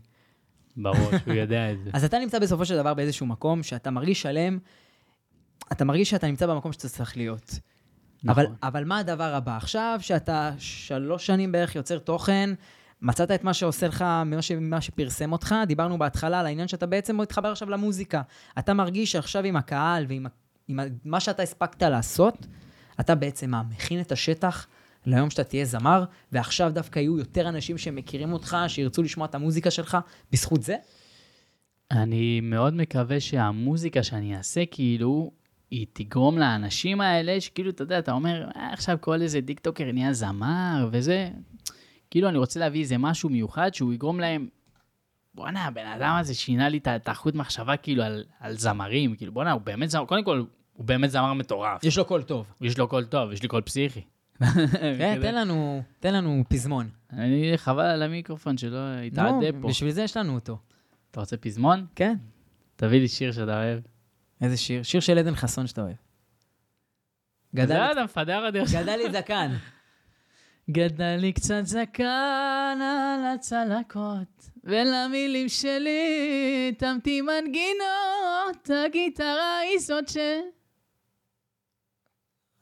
בראש, 0.77 1.15
הוא 1.27 1.35
יודע 1.35 1.73
את 1.73 1.85
זה. 1.85 1.91
אז 1.97 2.05
אתה 2.05 2.19
נמצא 2.19 2.39
בסופו 2.39 2.65
של 2.65 2.77
דבר 2.77 2.95
באיזשהו 2.95 3.27
מקום 3.27 3.63
שאתה 3.63 3.91
מרגיש 3.91 4.23
שלם, 4.23 4.59
אתה 5.73 5.85
מרגיש 5.85 6.11
שאתה 6.11 6.27
נמצא 6.27 6.47
במקום 6.47 6.73
שאתה 6.73 6.89
צריך 6.89 7.17
להיות. 7.17 7.59
אבל, 8.29 8.43
נכון. 8.43 8.57
אבל 8.63 8.85
מה 8.85 8.99
הדבר 8.99 9.35
הבא? 9.35 9.57
עכשיו 9.57 9.99
שאתה 10.03 10.51
שלוש 10.59 11.27
שנים 11.27 11.53
בערך 11.53 11.75
יוצר 11.75 11.99
תוכן, 11.99 12.51
מצאת 13.03 13.31
את 13.31 13.45
מה 13.45 13.55
שעושה 13.55 13.89
לך, 13.89 14.03
מה, 14.03 14.43
ש, 14.43 14.53
מה 14.53 14.81
שפרסם 14.81 15.33
אותך, 15.33 15.55
דיברנו 15.67 15.99
בהתחלה 15.99 16.41
על 16.41 16.47
העניין 16.47 16.69
שאתה 16.69 16.87
בעצם 16.87 17.21
מתחבר 17.21 17.49
עכשיו 17.49 17.71
למוזיקה. 17.71 18.23
אתה 18.59 18.75
מרגיש 18.75 19.13
שעכשיו 19.13 19.45
עם 19.45 19.57
הקהל 19.57 20.07
ועם 20.09 20.27
עם 20.69 20.81
מה 21.05 21.21
שאתה 21.21 21.43
הספקת 21.43 21.83
לעשות, 21.83 22.47
אתה 23.01 23.15
בעצם 23.15 23.53
מכין 23.71 24.01
את 24.01 24.13
השטח 24.13 24.67
ליום 25.07 25.31
שאתה 25.31 25.45
תהיה 25.45 25.65
זמר, 25.65 26.05
ועכשיו 26.33 26.73
דווקא 26.75 26.99
יהיו 26.99 27.19
יותר 27.19 27.49
אנשים 27.49 27.79
שמכירים 27.79 28.33
אותך, 28.33 28.57
שירצו 28.69 29.03
לשמוע 29.03 29.27
את 29.27 29.35
המוזיקה 29.35 29.71
שלך 29.71 29.99
בזכות 30.33 30.63
זה? 30.63 30.77
אני 31.91 32.41
מאוד 32.41 32.75
מקווה 32.75 33.21
שהמוזיקה 33.21 34.03
שאני 34.03 34.37
אעשה, 34.37 34.67
כאילו, 34.71 35.31
היא 35.71 35.87
תגרום 35.93 36.39
לאנשים 36.39 37.01
האלה, 37.01 37.41
שכאילו, 37.41 37.71
אתה 37.71 37.83
יודע, 37.83 37.99
אתה 37.99 38.13
אומר, 38.13 38.49
"אה, 38.57 38.73
עכשיו 38.73 38.99
כל 39.01 39.23
איזה 39.23 39.41
טיקטוקר 39.43 39.93
נהיה 39.93 40.13
זמר 40.13 40.89
וזה. 40.93 41.31
כאילו, 42.11 42.29
אני 42.29 42.39
רוצה 42.39 42.61
להביא 42.61 42.81
איזה 42.81 42.99
משהו 42.99 43.29
מיוחד 43.29 43.75
שהוא 43.75 43.93
יגרום 43.93 44.21
להם, 44.21 44.49
בואנה, 45.35 45.65
הבן 45.65 45.87
אדם 45.87 46.17
הזה 46.21 46.35
שינה 46.35 46.69
לי 46.69 46.79
את 46.97 47.09
החוט 47.09 47.35
מחשבה, 47.35 47.77
כאילו, 47.77 48.03
על, 48.03 48.25
על 48.41 48.57
זמרים. 48.57 49.17
כאילו, 49.17 49.33
בואנה, 49.33 49.53
הוא 49.53 49.61
באמת 49.61 49.91
זמר, 49.91 50.05
קודם 50.05 50.25
כל, 50.25 50.43
הוא 50.79 50.87
באמת 50.87 51.11
זמר 51.11 51.33
מטורף. 51.33 51.85
יש 51.85 51.99
לו 51.99 52.05
קול 52.05 52.23
טוב. 52.23 52.47
יש 52.61 52.79
לו 52.79 52.89
קול 52.89 53.05
טוב, 53.05 53.33
יש 53.33 53.43
לי 53.43 53.49
קול 53.49 53.63
פסיכי. 53.63 54.01
כן, 54.99 55.19
תן 55.23 55.35
לנו, 55.35 55.83
תן 56.01 56.15
לנו 56.15 56.45
פזמון. 56.49 56.89
אני, 57.13 57.53
חבל 57.57 57.85
על 57.85 58.03
המיקרופון 58.03 58.59
שלא 58.59 58.79
יתאדה 59.03 59.53
פה. 59.63 59.69
בשביל 59.69 59.91
זה 59.91 60.03
יש 60.03 60.17
לנו 60.17 60.35
אותו. 60.35 60.59
אתה 61.11 61.21
רוצה 61.21 61.37
פזמון? 61.37 61.87
כן. 61.95 62.15
תביא 62.77 63.01
לי 63.01 63.09
שיר 63.09 63.33
שאתה 63.33 63.63
אוהב. 63.63 63.81
איזה 64.41 64.57
שיר? 64.57 64.83
שיר 64.83 65.01
של 65.01 65.19
עדן 65.19 65.35
חסון 65.35 65.67
שאתה 65.67 65.83
אוהב. 65.83 65.97
גדל, 67.55 67.89
אתה 67.93 68.05
מפדח 68.05 68.47
אותי 68.47 68.61
עכשיו. 68.61 68.83
גדל 68.83 68.97
לי 68.97 69.13
זקן. 69.19 69.55
גדל 70.71 71.17
לי 71.21 71.33
קצת 71.33 71.63
זקן 71.63 72.79
על 72.83 73.35
הצלקות, 73.35 74.51
ולמילים 74.65 75.49
שלי 75.49 76.75
תמתי 76.79 77.21
מנגינות, 77.21 78.71
הגיטרה 78.87 79.59
היא 79.59 79.79
זאת 79.79 80.09
ש... 80.09 80.17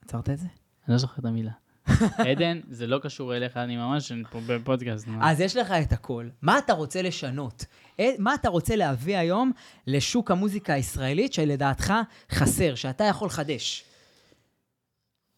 עצרת 0.07 0.31
את 0.31 0.39
זה? 0.39 0.47
אני 0.47 0.93
לא 0.93 0.99
זוכר 0.99 1.21
את 1.21 1.25
המילה. 1.25 1.53
עדן, 2.31 2.61
זה 2.69 2.87
לא 2.87 2.99
קשור 2.99 3.37
אליך, 3.37 3.57
אני 3.57 3.77
ממש 3.77 4.13
פה 4.31 4.41
בפודקאסט. 4.47 5.09
אז 5.21 5.41
יש 5.41 5.57
לך 5.57 5.71
את 5.71 5.93
הכל. 5.93 6.29
מה 6.43 6.59
אתה 6.59 6.73
רוצה 6.73 7.03
לשנות? 7.03 7.65
אה, 8.01 8.11
מה 8.19 8.35
אתה 8.35 8.49
רוצה 8.49 8.77
להביא 8.77 9.17
היום 9.17 9.53
לשוק 9.87 10.31
המוזיקה 10.31 10.75
הישראלית 10.75 11.33
שלדעתך 11.33 11.93
חסר, 12.31 12.75
שאתה 12.75 13.05
יכול 13.05 13.27
לחדש? 13.27 13.85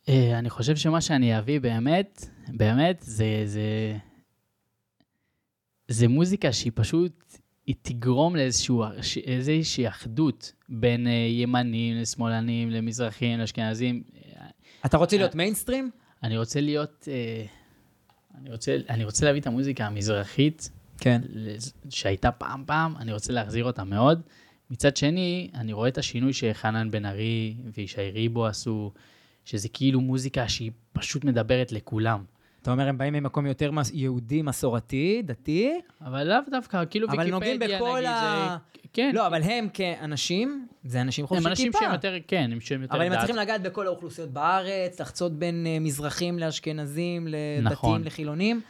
אה, 0.09 0.39
אני 0.39 0.51
חושב 0.51 0.77
שמה 0.77 1.01
שאני 1.01 1.39
אביא 1.39 1.61
באמת, 1.61 2.25
באמת, 2.49 3.01
זה, 3.01 3.43
זה, 3.45 3.97
זה 5.89 6.09
מוזיקה 6.09 6.53
שהיא 6.53 6.73
פשוט, 6.75 7.25
היא 7.67 7.75
תגרום 7.83 8.37
לאיזשהו, 8.37 8.85
איזושהי 9.25 9.89
אחדות 9.89 10.53
בין 10.69 11.07
אה, 11.07 11.13
ימנים 11.13 11.97
לשמאלנים, 11.97 12.71
למזרחים, 12.71 13.39
לאשכנזים. 13.39 14.03
אתה 14.87 14.97
רוצה 14.97 15.17
להיות 15.17 15.35
מיינסטרים? 15.35 15.91
אני 16.23 16.39
רוצה 16.39 16.61
להיות, 16.61 17.09
אה, 17.11 17.45
אני 18.41 18.51
רוצה, 18.53 18.77
אני 18.89 19.05
רוצה 19.05 19.27
להביא 19.27 19.41
את 19.41 19.47
המוזיקה 19.47 19.87
המזרחית 19.87 20.71
כן. 20.99 21.21
שהייתה 21.91 22.31
פעם 22.31 22.65
פעם, 22.67 22.97
אני 22.97 23.13
רוצה 23.13 23.33
להחזיר 23.33 23.65
אותה 23.65 23.85
מאוד. 23.85 24.21
מצד 24.71 24.97
שני, 24.97 25.51
אני 25.55 25.73
רואה 25.73 25.89
את 25.89 25.99
השינוי 25.99 26.33
שחנן 26.33 26.91
בן 26.91 27.07
ארי 27.07 27.57
וישי 27.77 28.11
ריבו 28.11 28.47
עשו, 28.47 28.93
שזה 29.45 29.69
כאילו 29.69 30.01
מוזיקה 30.01 30.49
שהיא 30.49 30.71
פשוט 30.93 31.25
מדברת 31.25 31.73
לכולם. 31.73 32.25
אתה 32.69 32.73
אומר, 32.73 32.89
הם 32.89 32.99
באים 32.99 33.13
ממקום 33.13 33.47
יותר 33.47 33.71
יהודי, 33.93 34.43
מסורתי, 34.43 35.23
דתי, 35.25 35.73
אבל 36.01 36.29
לאו 36.29 36.39
דווקא, 36.51 36.85
כאילו 36.91 37.09
אבל 37.09 37.19
ויקיפדיה, 37.19 37.35
נוגעים 37.35 37.79
בכל 37.79 37.97
נגיד, 37.97 38.09
ה- 38.09 38.57
זה... 38.75 38.79
כן, 38.93 39.11
לא, 39.15 39.27
אבל 39.27 39.43
הם 39.43 39.69
כאנשים, 39.75 40.67
זה 40.85 41.01
אנשים 41.01 41.27
חובשי 41.27 41.49
הם 41.49 41.55
כיפה. 41.55 41.67
אנשים 41.67 41.73
שהם 41.81 41.93
יותר, 41.93 42.15
כן, 42.27 42.51
הם 42.53 42.61
שהם 42.61 42.83
יותר 42.83 42.95
אבל 42.97 43.05
הם. 43.07 43.13
מצליחים 43.13 43.37
לגעת 43.37 43.63
בכל 43.63 43.87
האוכלוסיות 43.87 44.31
בארץ, 44.31 45.01
לחצות 45.01 45.33
בין 45.39 45.67
אה, 45.67 45.79
מזרחים 45.81 46.39
לאשכנזים, 46.39 47.27
לדתיים, 47.27 47.65
נכון. 47.65 48.05
לחילונים. 48.05 48.61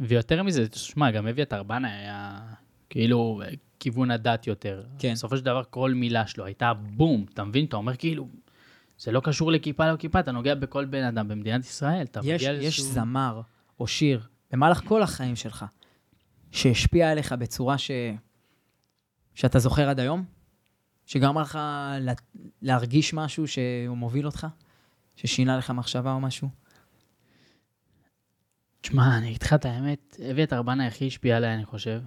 ויותר 0.00 0.42
מזה, 0.42 0.68
תשמע, 0.68 1.10
גם 1.10 1.26
אביתר 1.26 1.62
בנה 1.62 1.88
היה 1.98 2.38
כאילו 2.90 3.42
כיוון 3.80 4.10
הדת 4.10 4.46
יותר. 4.46 4.82
כן. 4.98 5.12
בסופו 5.12 5.36
של 5.36 5.44
דבר 5.44 5.62
כל 5.70 5.92
מילה 5.94 6.26
שלו 6.26 6.44
הייתה 6.44 6.72
בום, 6.74 7.26
אתה 7.34 7.44
מבין? 7.44 7.64
אתה 7.64 7.76
אומר 7.76 7.96
כאילו, 7.96 8.28
זה 8.98 9.12
לא 9.12 9.20
קשור 9.20 9.52
לכיפה 9.52 9.92
לא 9.92 9.96
כיפה, 9.96 10.20
אתה 10.20 10.32
נוגע 10.32 10.54
בכל 10.54 10.84
בן 10.84 11.04
אדם 11.04 11.28
במדינת 11.28 11.64
ישראל, 11.64 12.02
אתה 12.02 12.20
יש, 12.20 12.26
מגיע 12.26 12.52
יש 12.52 12.58
לאיזשהו... 12.58 12.84
זמר 12.84 13.40
או 13.80 13.86
שיר 13.86 14.26
במהלך 14.50 14.82
כל 14.84 15.02
החיים 15.02 15.36
שלך, 15.36 15.64
שהשפיע 16.52 17.10
עליך 17.10 17.32
בצורה 17.32 17.78
ש... 17.78 17.90
שאתה 19.34 19.58
זוכר 19.58 19.88
עד 19.88 20.00
היום? 20.00 20.24
שגרם 21.06 21.38
לך 21.38 21.58
לה... 22.00 22.12
להרגיש 22.62 23.14
משהו 23.14 23.48
שהוא 23.48 23.96
מוביל 23.96 24.26
אותך? 24.26 24.46
ששינה 25.16 25.58
לך 25.58 25.70
מחשבה 25.70 26.12
או 26.12 26.20
משהו? 26.20 26.48
תשמע, 28.80 29.18
אני 29.18 29.28
אגיד 29.28 29.42
לך 29.42 29.52
את 29.52 29.64
האמת, 29.64 30.16
אביתר 30.30 30.62
בנה 30.62 30.86
הכי 30.86 31.06
השפיע 31.06 31.36
עליי, 31.36 31.54
אני 31.54 31.64
חושב. 31.64 32.02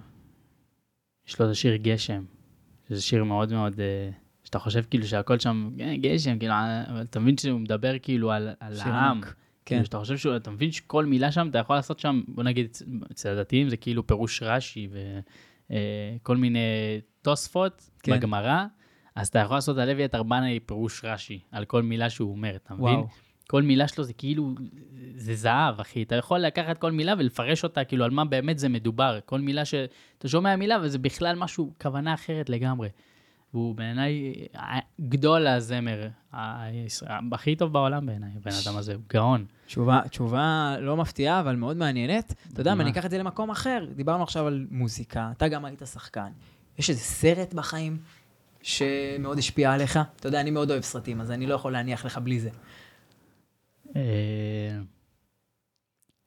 יש 1.26 1.40
לו 1.40 1.46
את 1.46 1.50
השיר 1.50 1.76
גשם, 1.76 2.24
שזה 2.88 3.02
שיר 3.02 3.24
מאוד 3.24 3.52
מאוד, 3.52 3.80
אה, 3.80 4.10
שאתה 4.52 4.58
חושב 4.58 4.82
כאילו 4.90 5.06
שהכל 5.06 5.38
שם, 5.38 5.70
"כן, 5.78 5.96
גשם, 5.96 6.38
כאילו, 6.38 6.52
אה", 6.54 6.84
אבל 6.90 7.02
אתה 7.02 7.20
מבין 7.20 7.36
שהוא 7.38 7.60
מדבר 7.60 7.94
כאילו 8.02 8.32
על, 8.32 8.48
על 8.60 8.80
העם. 8.80 9.20
כן. 9.22 9.30
כאילו, 9.66 9.84
שאתה 9.84 9.98
חושב 9.98 10.16
שהוא, 10.16 10.36
אתה 10.36 10.50
מבין 10.50 10.72
שכל 10.72 11.06
מילה 11.06 11.32
שם, 11.32 11.48
אתה 11.50 11.58
יכול 11.58 11.76
לעשות 11.76 11.98
שם, 12.00 12.22
בוא 12.28 12.42
נגיד, 12.44 12.66
אצל- 13.12 13.28
הדתיים 13.28 13.68
זה 13.68 13.76
כאילו 13.76 14.06
פירוש 14.06 14.42
רש"י 14.42 14.88
וכל 15.70 16.36
מיני 16.36 16.58
תוספות 17.22 17.90
כן. 18.02 18.12
בגמרא, 18.16 18.64
אז 19.14 19.28
אתה 19.28 19.38
יכול 19.38 19.56
לעשות 19.56 19.78
על 19.78 19.90
אביתר 19.90 20.22
בנאי 20.22 20.60
פירוש 20.60 21.04
רש"י, 21.04 21.38
על 21.52 21.64
כל 21.64 21.82
מילה 21.82 22.10
שהוא 22.10 22.30
אומר, 22.30 22.56
אתה 22.56 22.74
מבין? 22.74 22.84
וואו. 22.86 23.06
כל 23.48 23.62
מילה 23.62 23.88
שלו 23.88 24.04
זה 24.04 24.12
כאילו, 24.12 24.54
זה 25.14 25.34
זהב, 25.34 25.80
אחי. 25.80 26.02
אתה 26.02 26.14
יכול 26.14 26.38
לקחת 26.40 26.78
כל 26.78 26.92
מילה 26.92 27.14
ולפרש 27.18 27.64
אותה, 27.64 27.84
כאילו, 27.84 28.04
על 28.04 28.10
מה 28.10 28.24
באמת 28.24 28.58
זה 28.58 28.68
מדובר. 28.68 29.18
כל 29.24 29.40
מילה 29.40 29.64
שאתה 29.64 30.28
שומע 30.28 30.56
מילה 30.56 30.78
וזה 30.82 30.98
בכלל 30.98 31.36
משהו, 31.36 31.72
כוונה 31.82 32.14
אחרת 32.14 32.50
לגמרי. 32.50 32.88
והוא 33.54 33.74
בעיניי 33.74 34.34
אה, 34.56 34.78
גדול 35.00 35.46
הזמר, 35.46 36.08
הכי 37.32 37.56
טוב 37.56 37.72
בעולם 37.72 38.06
בעיניי, 38.06 38.30
הבן 38.36 38.50
אדם 38.64 38.76
הזה, 38.76 38.94
הוא 38.94 39.02
גאון. 39.12 39.44
תשובה, 39.66 40.00
תשובה 40.10 40.76
לא 40.80 40.96
מפתיעה, 40.96 41.40
אבל 41.40 41.56
מאוד 41.56 41.76
מעניינת. 41.76 42.34
אתה 42.52 42.60
יודע? 42.60 42.72
אני 42.72 42.90
אקח 42.90 43.04
את 43.04 43.10
זה 43.10 43.18
למקום 43.18 43.50
אחר, 43.50 43.86
דיברנו 43.94 44.22
עכשיו 44.22 44.46
על 44.46 44.66
מוזיקה, 44.70 45.30
אתה 45.36 45.48
גם 45.48 45.64
היית 45.64 45.82
שחקן. 45.92 46.30
יש 46.78 46.90
איזה 46.90 47.00
סרט 47.00 47.54
בחיים 47.54 47.98
שמאוד 48.62 49.38
השפיע 49.38 49.72
עליך? 49.72 49.98
אתה 50.16 50.28
יודע, 50.28 50.40
אני 50.40 50.50
מאוד 50.50 50.70
אוהב 50.70 50.82
סרטים, 50.82 51.20
אז 51.20 51.30
אני 51.30 51.46
לא 51.46 51.54
יכול 51.54 51.72
להניח 51.72 52.04
לך 52.04 52.18
בלי 52.18 52.40
זה. 52.40 52.50
אה, 53.96 54.02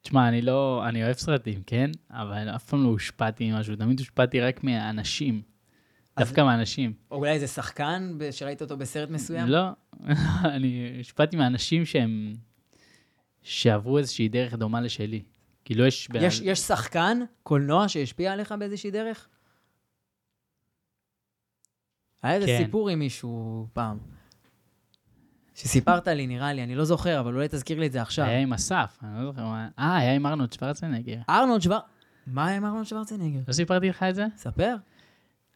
תשמע, 0.01 0.27
אני 0.27 0.41
לא, 0.41 0.83
אני 0.87 1.03
אוהב 1.03 1.15
סרטים, 1.15 1.61
כן? 1.67 1.91
אבל 2.09 2.49
אף 2.55 2.63
פעם 2.63 2.83
לא 2.83 2.87
הושפעתי 2.87 3.51
ממשהו, 3.51 3.75
תמיד 3.75 3.99
הושפעתי 3.99 4.41
רק 4.41 4.63
מהאנשים. 4.63 5.54
דווקא 6.19 6.41
מהאנשים. 6.41 6.93
או 7.11 7.17
אולי 7.17 7.31
איזה 7.31 7.47
שחקן 7.47 8.17
שראית 8.31 8.61
אותו 8.61 8.77
בסרט 8.77 9.09
מסוים? 9.09 9.47
לא, 9.47 9.63
אני 10.55 10.97
השפעתי 10.99 11.37
מאנשים 11.37 11.85
שהם, 11.85 12.33
שעברו 13.43 13.97
איזושהי 13.97 14.29
דרך 14.29 14.53
דומה 14.53 14.81
לשלי. 14.81 15.23
כאילו 15.65 15.85
יש... 15.85 16.09
יש, 16.13 16.41
יש 16.43 16.59
שחקן, 16.59 17.19
קולנוע, 17.43 17.87
שהשפיע 17.87 18.33
עליך 18.33 18.51
באיזושהי 18.51 18.91
דרך? 18.91 19.27
היה 22.23 22.35
איזה 22.35 22.47
כן. 22.47 22.63
סיפור 22.65 22.89
עם 22.89 22.99
מישהו 22.99 23.67
פעם. 23.73 23.97
שסיפרת 25.55 26.07
לי, 26.07 26.27
נראה 26.27 26.53
לי, 26.53 26.63
אני 26.63 26.75
לא 26.75 26.85
זוכר, 26.85 27.19
אבל 27.19 27.33
אולי 27.33 27.47
תזכיר 27.47 27.79
לי 27.79 27.87
את 27.87 27.91
זה 27.91 28.01
עכשיו. 28.01 28.25
היה 28.25 28.39
עם 28.39 28.53
אסף, 28.53 28.99
אני 29.03 29.19
לא 29.19 29.25
זוכר 29.25 29.43
מה... 29.45 29.69
אה, 29.79 29.97
היה 29.97 30.13
עם 30.13 30.25
ארנולד 30.25 30.53
שוורצנגר. 30.53 31.17
ארנולד 31.29 31.61
שוור... 31.61 31.79
מה 32.27 32.47
היה 32.47 32.57
עם 32.57 32.65
ארנולד 32.65 32.85
שוורצנגר? 32.85 33.39
לא 33.47 33.53
סיפרתי 33.53 33.89
לך 33.89 34.03
את 34.03 34.15
זה? 34.15 34.25
ספר. 34.35 34.75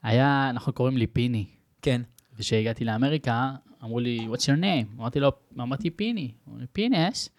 היה, 0.04 0.50
אנחנו 0.50 0.74
קוראים 0.74 0.98
לי 0.98 1.08
פיני. 1.08 1.46
כן. 1.82 2.02
וכשהגעתי 2.38 2.86
לאמריקה, 2.86 3.52
אמרו 3.84 4.00
לי, 4.00 4.28
what's 4.32 4.42
your 4.42 4.62
name? 4.62 5.00
אמרתי 5.00 5.20
לו, 5.20 5.32
אמרתי 5.60 5.90
פיני. 5.90 6.32
אמרו 6.48 6.60
לי, 6.60 6.66
פינס? 6.72 7.30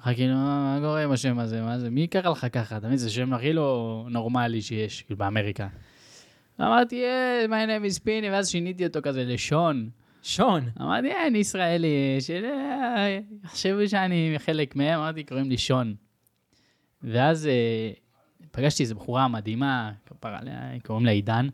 אחר 0.00 0.14
כאילו, 0.14 0.34
מה 0.34 0.78
קורה 0.80 1.04
עם 1.04 1.12
השם 1.12 1.38
הזה? 1.38 1.62
מה 1.62 1.78
זה? 1.78 1.90
מי 1.90 2.06
קרא 2.06 2.30
לך 2.30 2.46
ככה? 2.52 2.76
אתה 2.76 2.86
מבין? 2.86 2.98
זה 2.98 3.10
שם 3.10 3.32
הכי 3.32 3.52
לא 3.52 4.06
נורמלי 4.10 4.62
שיש, 4.62 5.02
כאילו, 5.02 5.18
באמריקה. 5.18 5.68
אמרתי, 6.60 7.04
אה, 7.04 7.44
my 7.48 7.68
name 7.68 7.96
is 7.96 8.02
פיני, 8.04 8.30
ואז 8.30 8.50
שיניתי 8.50 8.86
אותו 8.86 9.00
כזה 9.02 9.24
לשון. 9.24 9.90
שון. 10.22 10.68
אמרתי, 10.80 11.12
אה, 11.12 11.26
אני 11.26 11.38
ישראלי, 11.38 12.18
שיחשבו 12.20 13.88
שאני 13.88 14.34
חלק 14.38 14.76
מהם, 14.76 15.00
אמרתי, 15.00 15.24
קוראים 15.24 15.50
לי 15.50 15.58
שון. 15.58 15.94
ואז 17.02 17.46
אה, 17.46 17.90
פגשתי 18.50 18.82
איזו 18.82 18.94
בחורה 18.94 19.28
מדהימה, 19.28 19.92
כפרה 20.06 20.38
עליה, 20.38 20.60
קוראים 20.84 21.06
לה 21.06 21.12
עידן, 21.12 21.48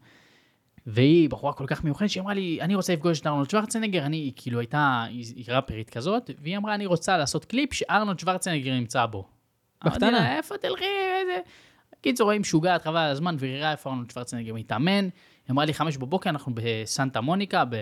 והיא 0.91 1.31
בחורה 1.31 1.53
כל 1.53 1.65
כך 1.67 1.85
מיוחדת, 1.85 2.11
שהיא 2.11 2.21
אמרה 2.21 2.35
לי, 2.35 2.59
אני 2.61 2.75
רוצה 2.75 2.93
לפגוש 2.93 3.21
את 3.21 3.27
ארנולד 3.27 3.51
שוורצנגר, 3.51 4.07
אני, 4.07 4.17
היא 4.17 4.33
כאילו 4.37 4.61
הייתה, 4.61 5.05
היא 5.09 5.45
ראפרית 5.49 5.91
כזאת, 5.91 6.31
והיא 6.43 6.57
אמרה, 6.57 6.75
אני 6.75 6.87
רוצה 6.87 7.17
לעשות 7.17 7.45
קליפ 7.45 7.75
שארנולד 7.75 8.19
שוורצנגר 8.19 8.75
נמצא 8.75 9.07
בו. 9.07 9.25
אמרתי 9.85 9.99
בקטנה. 9.99 10.11
לה, 10.11 10.37
איפה 10.37 10.59
תלכי, 10.59 10.85
איזה... 11.21 11.39
קיצור, 12.01 12.31
היא 12.31 12.41
משוגעת, 12.41 12.83
חבל 12.83 12.97
על 12.97 13.11
הזמן, 13.11 13.37
והיא 13.39 13.59
ראה 13.59 13.73
איפה 13.73 13.91
ארנולד 13.91 14.11
שוורצנגר 14.11 14.55
מתאמן. 14.55 15.05
היא 15.05 15.11
אמרה 15.51 15.65
לי, 15.65 15.75
חמש 15.75 15.97
בבוקר, 15.97 16.31
אנחנו 16.31 16.53
בסנטה 16.55 17.21
מוניקה, 17.21 17.65
ב... 17.65 17.77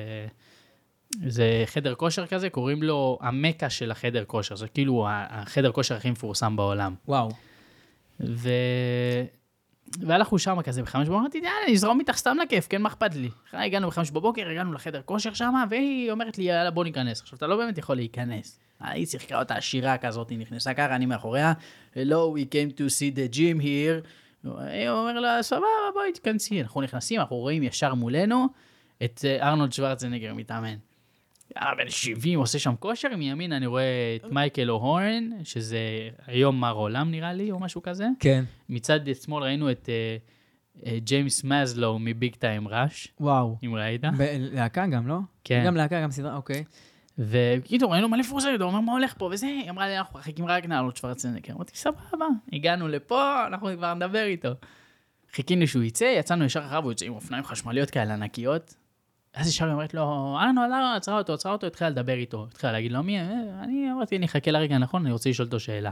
זה 1.27 1.63
חדר 1.67 1.95
כושר 1.95 2.27
כזה, 2.27 2.51
קוראים 2.51 2.83
לו 2.83 3.19
המקה 3.21 3.71
של 3.71 3.91
החדר 3.91 4.25
כושר, 4.25 4.57
זה 4.57 4.69
כאילו 4.69 5.07
החדר 5.11 5.73
כושר 5.73 5.95
הכי 5.95 6.11
מפורסם 6.11 6.57
בעולם. 6.57 6.95
וואו. 7.09 7.29
ו... 8.21 8.51
והלכנו 10.01 10.39
שם 10.39 10.63
כזה 10.63 10.83
בחמש 10.83 11.09
בבוקר, 11.09 11.21
אמרתי, 11.21 11.39
יאללה, 11.39 11.73
נזרום 11.73 12.01
איתך 12.01 12.17
סתם 12.17 12.37
לכיף, 12.43 12.67
כן, 12.69 12.83
מה 12.83 12.89
אכפת 12.89 13.15
לי? 13.15 13.31
הגענו 13.53 13.89
בחמש 13.89 14.11
בבוקר, 14.11 14.49
הגענו 14.49 14.73
לחדר 14.73 15.03
כושר 15.05 15.35
שם, 15.35 15.55
והיא 15.71 16.11
אומרת 16.11 16.39
לי, 16.39 16.45
יאללה, 16.45 16.71
בוא 16.71 16.85
ניכנס. 16.85 17.21
עכשיו, 17.21 17.37
אתה 17.37 17.47
לא 17.47 17.57
באמת 17.57 17.79
יכול 17.79 17.97
להיכנס. 17.97 18.61
היא 18.81 19.07
שיחקה 19.07 19.39
אותה 19.39 19.55
עשירה 19.55 19.99
כזאת, 19.99 20.31
היא 20.31 20.39
נכנסה 20.39 20.75
ככה, 20.75 20.95
אני 20.97 21.07
מאחוריה, 21.07 21.53
Hello, 21.95 22.37
we 22.37 22.53
came 22.53 22.79
to 22.79 22.83
see 22.83 23.17
the 23.17 23.35
gym 23.35 23.63
here. 23.63 24.07
היא 24.61 24.89
אומר 24.89 25.21
לה, 25.21 25.43
סבבה, 25.43 25.67
בואי 25.95 26.13
תיכנסי. 26.13 26.63
אנחנו 26.63 26.83
נכנסים, 26.83 27.21
אנחנו 27.21 27.37
רואים 27.37 27.63
ישר 27.63 27.95
מולנו 27.95 28.47
את 29.05 29.25
אה, 29.25 29.49
ארנולד 29.49 29.73
שוורצנגר 29.73 30.35
מתאמן. 30.35 30.77
אה, 31.63 31.75
בן 31.77 31.91
70 31.91 32.39
עושה 32.39 32.59
שם 32.59 32.75
כושר, 32.79 33.17
מימין 33.17 33.53
אני 33.53 33.67
רואה 33.67 34.17
את 34.17 34.33
מייקל 34.33 34.71
אוהורן, 34.71 35.31
שזה 35.45 35.79
היום 36.27 36.61
מר 36.61 36.73
עולם 36.73 37.11
נראה 37.11 37.33
לי, 37.33 37.51
או 37.51 37.59
משהו 37.59 37.83
כזה. 37.83 38.07
כן. 38.21 38.45
מצד 38.69 39.01
שמאל 39.25 39.43
ראינו 39.43 39.71
את 39.71 39.89
אה, 39.89 40.17
אה, 40.87 40.99
ג'יימס 40.99 41.45
מזלו 41.45 41.99
מביג 41.99 42.35
טיים 42.35 42.69
ראש, 42.69 43.09
וואו. 43.21 43.57
אם 43.65 43.75
ראית. 43.75 44.01
להקה 44.53 44.87
גם, 44.87 45.09
לא? 45.09 45.19
כן. 45.45 45.63
גם 45.67 45.77
להקה, 45.77 46.03
גם 46.03 46.11
סדרה, 46.11 46.37
אוקיי. 46.37 46.65
וקיצור, 47.19 47.93
ראינו 47.93 48.09
מלא 48.09 48.23
פורסמת, 48.23 48.61
הוא 48.61 48.69
אומר, 48.69 48.81
מה 48.81 48.93
הולך 48.93 49.15
פה 49.19 49.29
וזה, 49.33 49.47
היא 49.47 49.71
אמרה 49.71 49.89
לי, 49.89 49.99
אנחנו 49.99 50.19
מחכים 50.19 50.47
רק 50.47 50.65
לארנולד 50.65 50.97
שוורצנגר. 50.97 51.55
אמרתי, 51.55 51.77
סבבה, 51.77 52.27
הגענו 52.53 52.89
לפה, 52.89 53.47
אנחנו 53.47 53.69
כבר 53.77 53.95
נדבר 53.95 54.25
איתו. 54.25 54.49
חיכינו 55.33 55.67
שהוא 55.67 55.83
יצא, 55.83 56.05
יצאנו 56.05 56.45
ישר 56.45 56.61
אחריו, 56.67 56.83
הוא 56.83 56.93
יוצא 56.93 57.07
עם 57.07 57.13
אופניים 57.13 57.45
חשמליות 57.45 57.91
כאלה 57.91 58.15
ענקיות. 58.15 58.75
אז 59.37 59.61
היא 59.61 59.71
אומרת 59.71 59.95
לו, 59.95 60.03
ארנולד, 60.41 60.73
ארנולד, 60.73 60.97
עצרה 60.97 61.19
אותו, 61.19 61.35
עצרה 61.35 61.53
אותו, 61.53 61.67
התחילה 61.67 61.91
לדבר 61.91 62.13
איתו. 62.13 62.47
התחילה 62.51 62.73
להגיד 62.73 62.93
לו, 62.93 63.03
מי, 63.03 63.21
אה, 63.21 63.25
אני 63.63 63.93
אמרתי, 63.93 64.17
אני 64.17 64.27
אחכה 64.27 64.51
לרגע 64.51 64.75
הנכון, 64.75 65.03
אני 65.03 65.13
רוצה 65.13 65.31
לשאול 65.31 65.47
אותו 65.47 65.61
שאלה. 65.61 65.91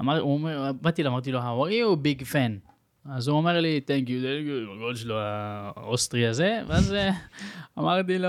אמר, 0.00 0.20
הוא 0.20 0.34
אומר, 0.34 0.72
באתי 0.80 1.02
לו, 1.02 1.10
אמרתי 1.10 1.32
לו, 1.32 1.40
how 1.40 1.68
are 1.68 1.70
you, 1.70 1.96
big 2.02 2.22
fan. 2.22 2.70
אז 3.10 3.28
הוא 3.28 3.36
אומר 3.36 3.60
לי, 3.60 3.80
thank 3.86 4.06
you, 4.06 4.10
thank 4.10 4.48
you, 4.48 4.74
הקול 4.74 4.96
שלו 4.96 5.16
האוסטרי 5.18 6.26
הזה, 6.26 6.62
ואז 6.66 6.92
אה, 6.92 7.10
אמרתי 7.78 8.18
לו, 8.18 8.28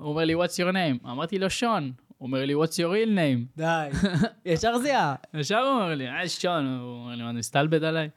הוא 0.00 0.10
אומר 0.10 0.24
לי, 0.24 0.34
what's 0.34 0.56
your 0.56 0.72
name? 0.72 1.08
אמרתי 1.10 1.38
לו, 1.38 1.50
שון. 1.50 1.92
הוא 2.18 2.26
אומר 2.26 2.44
לי, 2.44 2.54
what's 2.54 2.76
your 2.76 2.92
real 2.92 3.16
name? 3.16 3.56
די. 3.56 3.88
ישר 4.52 4.78
זיהה. 4.78 5.14
ישר 5.34 5.58
הוא 5.58 5.82
אומר 5.82 5.94
לי, 5.94 6.08
אה, 6.08 6.28
שון, 6.28 6.78
הוא 6.80 7.02
אומר 7.02 7.14
לי, 7.14 7.22
מה, 7.22 7.32
מסתלבט 7.32 7.82
עליי? 7.82 8.08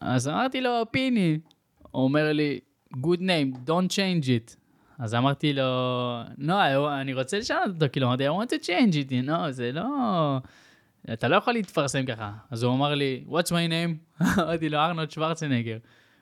אז 0.00 0.28
אמרתי 0.28 0.60
לו, 0.60 0.82
פיני. 0.90 1.38
הוא 1.90 2.04
אומר 2.04 2.32
לי, 2.32 2.60
good 3.02 3.20
name, 3.20 3.56
don't 3.66 3.88
change 3.90 4.26
it. 4.26 4.56
אז 4.98 5.14
אמרתי 5.14 5.52
לו, 5.52 5.62
no, 6.38 6.50
I- 6.50 7.00
אני 7.00 7.14
רוצה 7.14 7.38
לשנות 7.38 7.68
אותו, 7.74 7.86
כאילו, 7.92 8.06
אמרתי, 8.06 8.28
I 8.28 8.30
want 8.30 8.48
to 8.48 8.66
change 8.66 8.94
it, 8.94 9.28
know, 9.28 9.50
זה 9.50 9.72
לא... 9.72 9.84
אתה 11.12 11.28
לא 11.28 11.36
יכול 11.36 11.52
להתפרסם 11.52 12.06
ככה. 12.06 12.32
אז 12.50 12.62
הוא 12.62 12.74
אמר 12.74 12.94
לי, 12.94 13.24
what's 13.28 13.50
my 13.50 13.70
name? 13.70 14.22
אמרתי 14.42 14.68
לו, 14.68 14.78
ארנולד 14.78 15.10
שוורצנגר. 15.10 15.78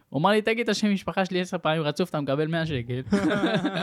הוא 0.09 0.21
אמר 0.21 0.31
לי, 0.31 0.43
תגיד 0.43 0.61
את 0.61 0.69
השם 0.69 0.93
משפחה 0.93 1.25
שלי 1.25 1.41
עשר 1.41 1.59
פעמים 1.59 1.83
רצוף, 1.83 2.11
אתה 2.11 2.21
מקבל 2.21 2.47
100 2.47 2.67
שקל. 2.67 3.01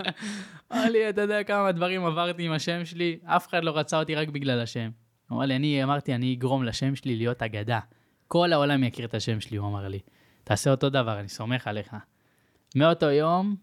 אמר 0.73 0.89
לי, 0.89 1.09
אתה 1.09 1.21
יודע 1.21 1.43
כמה 1.43 1.71
דברים 1.71 2.05
עברתי 2.05 2.43
עם 2.43 2.51
השם 2.51 2.85
שלי, 2.85 3.19
אף 3.23 3.47
אחד 3.47 3.63
לא 3.63 3.77
רצה 3.77 3.99
אותי 3.99 4.15
רק 4.15 4.27
בגלל 4.29 4.59
השם. 4.59 4.89
הוא 5.29 5.37
אמר 5.37 5.45
לי, 5.45 5.55
אני 5.55 5.83
אמרתי, 5.83 6.15
אני 6.15 6.33
אגרום 6.33 6.63
לשם 6.63 6.95
שלי 6.95 7.15
להיות 7.15 7.43
אגדה. 7.43 7.79
כל 8.27 8.53
העולם 8.53 8.83
יכיר 8.83 9.05
את 9.05 9.13
השם 9.13 9.39
שלי, 9.39 9.57
הוא 9.57 9.67
אמר 9.67 9.87
לי. 9.87 9.99
תעשה 10.43 10.71
אותו 10.71 10.89
דבר, 10.89 11.19
אני 11.19 11.27
סומך 11.27 11.67
עליך. 11.67 11.95
מאותו 12.75 13.05
יום, 13.11 13.55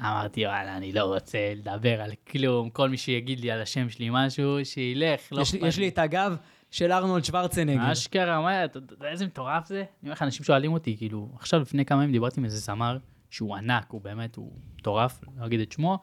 אמרתי, 0.00 0.46
וואלה, 0.46 0.76
אני 0.76 0.92
לא 0.92 1.04
רוצה 1.14 1.38
לדבר 1.56 2.00
על 2.02 2.10
כלום, 2.30 2.70
כל 2.70 2.88
מי 2.88 2.96
שיגיד 2.96 3.40
לי 3.40 3.50
על 3.50 3.62
השם 3.62 3.90
שלי 3.90 4.08
משהו, 4.12 4.56
שילך, 4.64 5.20
לא 5.32 5.40
יש, 5.40 5.54
לי- 5.54 5.68
יש 5.68 5.78
לי 5.78 5.88
את 5.88 5.98
הגב 5.98 6.36
של 6.70 6.92
ארנולד 6.92 7.24
שוורצנגר. 7.24 7.92
אשכרה, 7.92 8.40
מה, 8.40 8.64
אתה 8.64 8.78
יודע 8.78 9.08
איזה 9.08 9.26
מטורף 9.26 9.66
זה? 9.66 9.76
אני 9.76 9.84
אומר 10.02 10.12
לך, 10.12 10.22
אנשים 10.22 10.44
שואלים 10.44 10.72
אותי, 10.72 10.96
כאילו, 10.96 11.28
עכשיו 11.38 11.60
לפני 11.60 11.84
כמה 11.84 12.02
ימים 12.02 12.12
דיברתי 12.12 12.40
עם 12.40 12.44
איזה 12.44 12.58
זמר, 12.58 12.98
שהוא 13.30 13.56
ענק, 13.56 13.86
הוא 13.90 14.00
באמת, 14.00 14.36
הוא 14.36 14.52
מטורף, 14.78 15.20
לא 15.40 15.46
אגיד 15.46 15.60
את 15.60 15.72
שמו, 15.72 15.98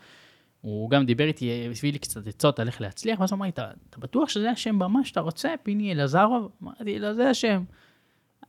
הוא 0.62 0.90
גם 0.90 1.06
דיבר 1.06 1.26
איתי, 1.28 1.68
הביא 1.78 1.92
לי 1.94 2.00
קצת 2.00 2.28
עצות 2.28 2.60
על 2.60 2.68
איך 2.68 2.82
להצליח, 2.82 3.20
ואז 3.20 3.32
הוא 3.32 3.38
אמר 3.38 3.46
לי, 3.46 3.50
אתה 3.52 3.72
אתה 3.90 3.98
בטוח 4.00 4.30
שזה 4.30 4.50
השם 4.52 4.80
במה 4.80 5.06
שאתה 5.06 5.20
רוצה, 5.20 5.54
פיני 5.64 5.92
אלעזרוב? 5.92 6.52
אמרתי 6.64 7.00
לו, 7.00 7.14
זה 7.16 7.30
השם. 7.30 7.64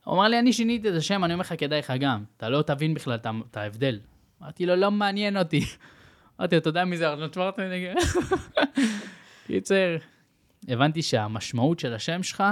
הוא 0.04 0.14
אמר 0.14 0.28
לי, 0.28 0.38
אני 0.38 0.52
שיניתי 0.52 0.88
את 0.88 0.94
השם, 0.94 1.24
אני 1.24 1.32
אומר 1.32 1.40
לך, 1.40 1.54
כדאי 1.58 1.78
לך 1.78 1.92
גם, 2.00 2.24
אתה 2.36 2.48
לא 2.48 2.62
תבין 2.62 2.94
בכלל 2.94 3.18
את 3.50 3.56
ההבדל. 3.56 4.00
אמרתי 4.42 4.66
לו, 4.66 4.76
לא 4.76 4.90
מעניין 4.90 5.36
אותי. 5.36 5.60
אמרתי 6.40 6.54
לו, 6.54 6.60
אתה 6.60 6.68
יודע 6.68 6.84
מי 6.84 6.96
זה 6.96 7.08
ארנולד 7.08 7.34
שוורטנגר? 7.34 7.92
קיצר, 9.46 9.96
הבנתי 10.68 11.02
שהמשמעות 11.02 11.78
של 11.78 11.94
השם 11.94 12.22
שלך, 12.22 12.44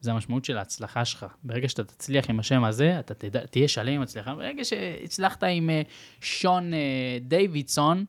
זה 0.00 0.10
המשמעות 0.10 0.44
של 0.44 0.58
ההצלחה 0.58 1.04
שלך. 1.04 1.26
ברגע 1.44 1.68
שאתה 1.68 1.84
תצליח 1.84 2.30
עם 2.30 2.40
השם 2.40 2.64
הזה, 2.64 2.98
אתה 3.00 3.14
תהיה 3.50 3.68
שלם 3.68 3.92
עם 3.92 4.02
הצלחה. 4.02 4.34
ברגע 4.34 4.64
שהצלחת 4.64 5.42
עם 5.42 5.70
אה, 5.70 5.82
שון 6.20 6.74
אה, 6.74 6.78
דיווידסון, 7.20 8.04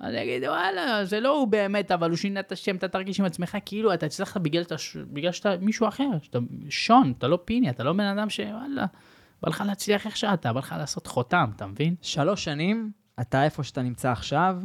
אז 0.00 0.14
יגיד, 0.14 0.44
וואלה, 0.44 1.04
זה 1.04 1.20
לא 1.20 1.28
הוא 1.38 1.48
באמת, 1.48 1.90
אבל 1.90 2.10
הוא 2.10 2.16
שינה 2.16 2.40
את 2.40 2.52
השם, 2.52 2.76
אתה 2.76 2.88
תרגיש 2.88 3.20
עם 3.20 3.26
עצמך 3.26 3.56
כאילו 3.66 3.94
אתה 3.94 4.06
הצלחת 4.06 4.40
בגלל, 4.40 4.62
ש- 4.76 4.96
בגלל 4.96 5.32
שאתה 5.32 5.54
מישהו 5.60 5.88
אחר, 5.88 6.08
שאתה 6.22 6.38
שון, 6.68 7.12
אתה 7.18 7.28
לא 7.28 7.38
פיני, 7.44 7.70
אתה 7.70 7.82
לא 7.84 7.92
בן 7.92 8.00
אדם 8.18 8.30
שוואלה, 8.30 8.86
בא 9.42 9.48
לך 9.48 9.64
להצליח 9.66 10.06
איך 10.06 10.16
שאתה, 10.16 10.52
בא 10.52 10.58
לך 10.58 10.74
לעשות 10.78 11.06
חותם, 11.06 11.50
אתה 11.56 11.66
מבין? 11.66 11.94
שלוש 12.02 12.44
שנים, 12.44 12.92
אתה 13.20 13.44
איפה 13.44 13.62
שאתה 13.64 13.82
נמצא 13.82 14.10
עכשיו, 14.12 14.56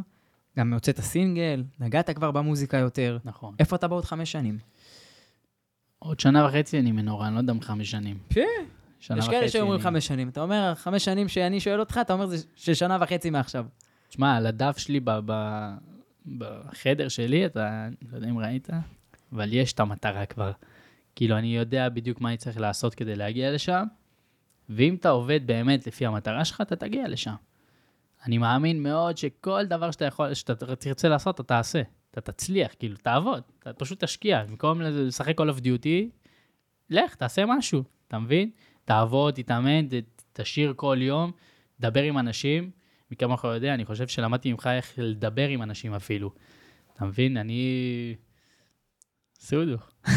גם 0.57 0.73
הוצאת 0.73 0.99
סינגל, 0.99 1.63
נגעת 1.79 2.09
כבר 2.09 2.31
במוזיקה 2.31 2.77
יותר. 2.77 3.17
נכון. 3.25 3.55
איפה 3.59 3.75
אתה 3.75 3.87
בעוד 3.87 4.05
חמש 4.05 4.31
שנים? 4.31 4.57
עוד 5.99 6.19
שנה 6.19 6.45
וחצי 6.45 6.79
אני 6.79 6.91
מנורה, 6.91 7.27
אני 7.27 7.35
לא 7.35 7.39
יודע 7.39 7.53
אם 7.53 7.61
חמש 7.61 7.91
שנים. 7.91 8.17
שנה 8.99 9.17
יש 9.19 9.29
כאלה 9.29 9.49
שאומרים 9.49 9.73
אני- 9.75 9.83
חמש 9.83 10.07
שנים. 10.07 10.29
אתה 10.29 10.41
אומר, 10.41 10.73
חמש 10.75 11.05
שנים 11.05 11.27
שאני 11.27 11.59
שואל 11.59 11.79
אותך, 11.79 11.99
אתה 12.01 12.13
אומר 12.13 12.25
זה 12.25 12.37
של 12.55 12.73
שנה 12.73 12.97
וחצי 13.01 13.29
מעכשיו. 13.29 13.65
תשמע, 14.15 14.37
על 14.37 14.45
הדף 14.45 14.77
שלי 14.77 14.99
ב- 14.99 15.19
ב- 15.25 15.75
בחדר 16.37 17.07
שלי, 17.07 17.45
אתה, 17.45 17.87
לא 18.11 18.15
יודע 18.15 18.29
אם 18.29 18.39
ראית, 18.39 18.69
אבל 19.33 19.53
יש 19.53 19.73
את 19.73 19.79
המטרה 19.79 20.25
כבר. 20.25 20.51
כאילו, 21.15 21.37
אני 21.37 21.57
יודע 21.57 21.89
בדיוק 21.89 22.21
מה 22.21 22.29
אני 22.29 22.37
צריך 22.37 22.59
לעשות 22.59 22.95
כדי 22.95 23.15
להגיע 23.15 23.51
לשם, 23.51 23.83
ואם 24.69 24.95
אתה 24.95 25.09
עובד 25.09 25.47
באמת 25.47 25.87
לפי 25.87 26.05
המטרה 26.05 26.45
שלך, 26.45 26.61
אתה 26.61 26.75
תגיע 26.75 27.07
לשם. 27.07 27.35
אני 28.25 28.37
מאמין 28.37 28.83
מאוד 28.83 29.17
שכל 29.17 29.65
דבר 29.65 29.91
שאתה 29.91 30.05
יכול, 30.05 30.33
שאתה 30.33 30.75
תרצה 30.75 31.09
לעשות, 31.09 31.35
אתה 31.35 31.43
תעשה. 31.43 31.81
אתה 32.11 32.21
תצליח, 32.21 32.71
כאילו, 32.79 32.97
תעבוד, 32.97 33.43
אתה 33.59 33.73
פשוט 33.73 34.03
תשקיע. 34.03 34.43
במקום 34.43 34.81
לשחק 34.81 35.41
Call 35.41 35.43
of 35.43 35.59
Duty, 35.59 36.09
לך, 36.89 37.15
תעשה 37.15 37.45
משהו, 37.45 37.83
אתה 38.07 38.19
מבין? 38.19 38.49
תעבוד, 38.85 39.33
תתאמן, 39.33 39.87
תשאיר 40.33 40.73
כל 40.75 40.97
יום, 41.01 41.31
דבר 41.79 42.01
עם 42.01 42.17
אנשים. 42.17 42.71
מי 43.11 43.17
כמוך 43.17 43.43
יודע, 43.43 43.73
אני 43.73 43.85
חושב 43.85 44.07
שלמדתי 44.07 44.51
ממך 44.51 44.67
איך 44.67 44.93
לדבר 44.97 45.47
עם 45.47 45.61
אנשים 45.61 45.93
אפילו. 45.93 46.31
אתה 46.95 47.05
מבין? 47.05 47.37
אני... 47.37 48.15
סודו. 49.39 49.77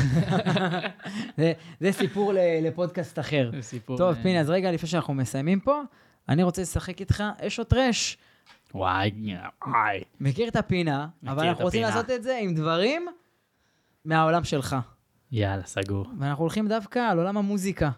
זה- 1.36 1.52
זה 1.80 1.92
סיפור 1.92 2.32
לפודקאסט 2.62 3.18
אחר. 3.18 3.50
זה 3.54 3.62
סיפור... 3.62 3.96
טוב, 3.98 4.16
אה, 4.16 4.22
פיני, 4.22 4.40
אז 4.40 4.50
רגע 4.50 4.72
לפני 4.72 4.88
שאנחנו 4.88 5.14
מסיימים 5.14 5.60
פה, 5.60 5.82
אני 6.28 6.42
רוצה 6.42 6.62
לשחק 6.62 7.00
איתך 7.00 7.24
אש 7.40 7.58
או 7.58 7.64
טרש. 7.64 8.18
וואי, 8.74 9.10
וואי. 9.66 10.00
מכיר 10.20 10.48
את 10.48 10.56
הפינה, 10.56 11.06
מכיר 11.22 11.32
אבל 11.32 11.46
אנחנו 11.48 11.64
רוצים. 11.64 11.82
לעשות 11.82 12.10
את 12.10 12.22
זה 12.22 12.38
עם 12.42 12.54
דברים 12.54 13.06
מהעולם 14.04 14.44
שלך. 14.44 14.76
יאללה, 15.32 15.62
סגור. 15.66 16.06
ואנחנו 16.18 16.42
הולכים 16.44 16.68
דווקא 16.68 16.98
על 16.98 17.18
עולם 17.18 17.36
המוזיקה. 17.36 17.90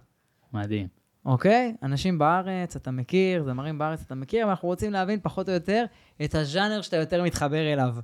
מדהים. 0.52 0.99
אוקיי? 1.24 1.74
אנשים 1.82 2.18
בארץ, 2.18 2.76
אתה 2.76 2.90
מכיר, 2.90 3.44
זמרים 3.44 3.78
בארץ, 3.78 4.02
אתה 4.06 4.14
מכיר, 4.14 4.46
ואנחנו 4.46 4.68
רוצים 4.68 4.92
להבין 4.92 5.20
פחות 5.22 5.48
או 5.48 5.54
יותר 5.54 5.84
את 6.24 6.34
הז'אנר 6.34 6.82
שאתה 6.82 6.96
יותר 6.96 7.22
מתחבר 7.22 7.72
אליו. 7.72 7.94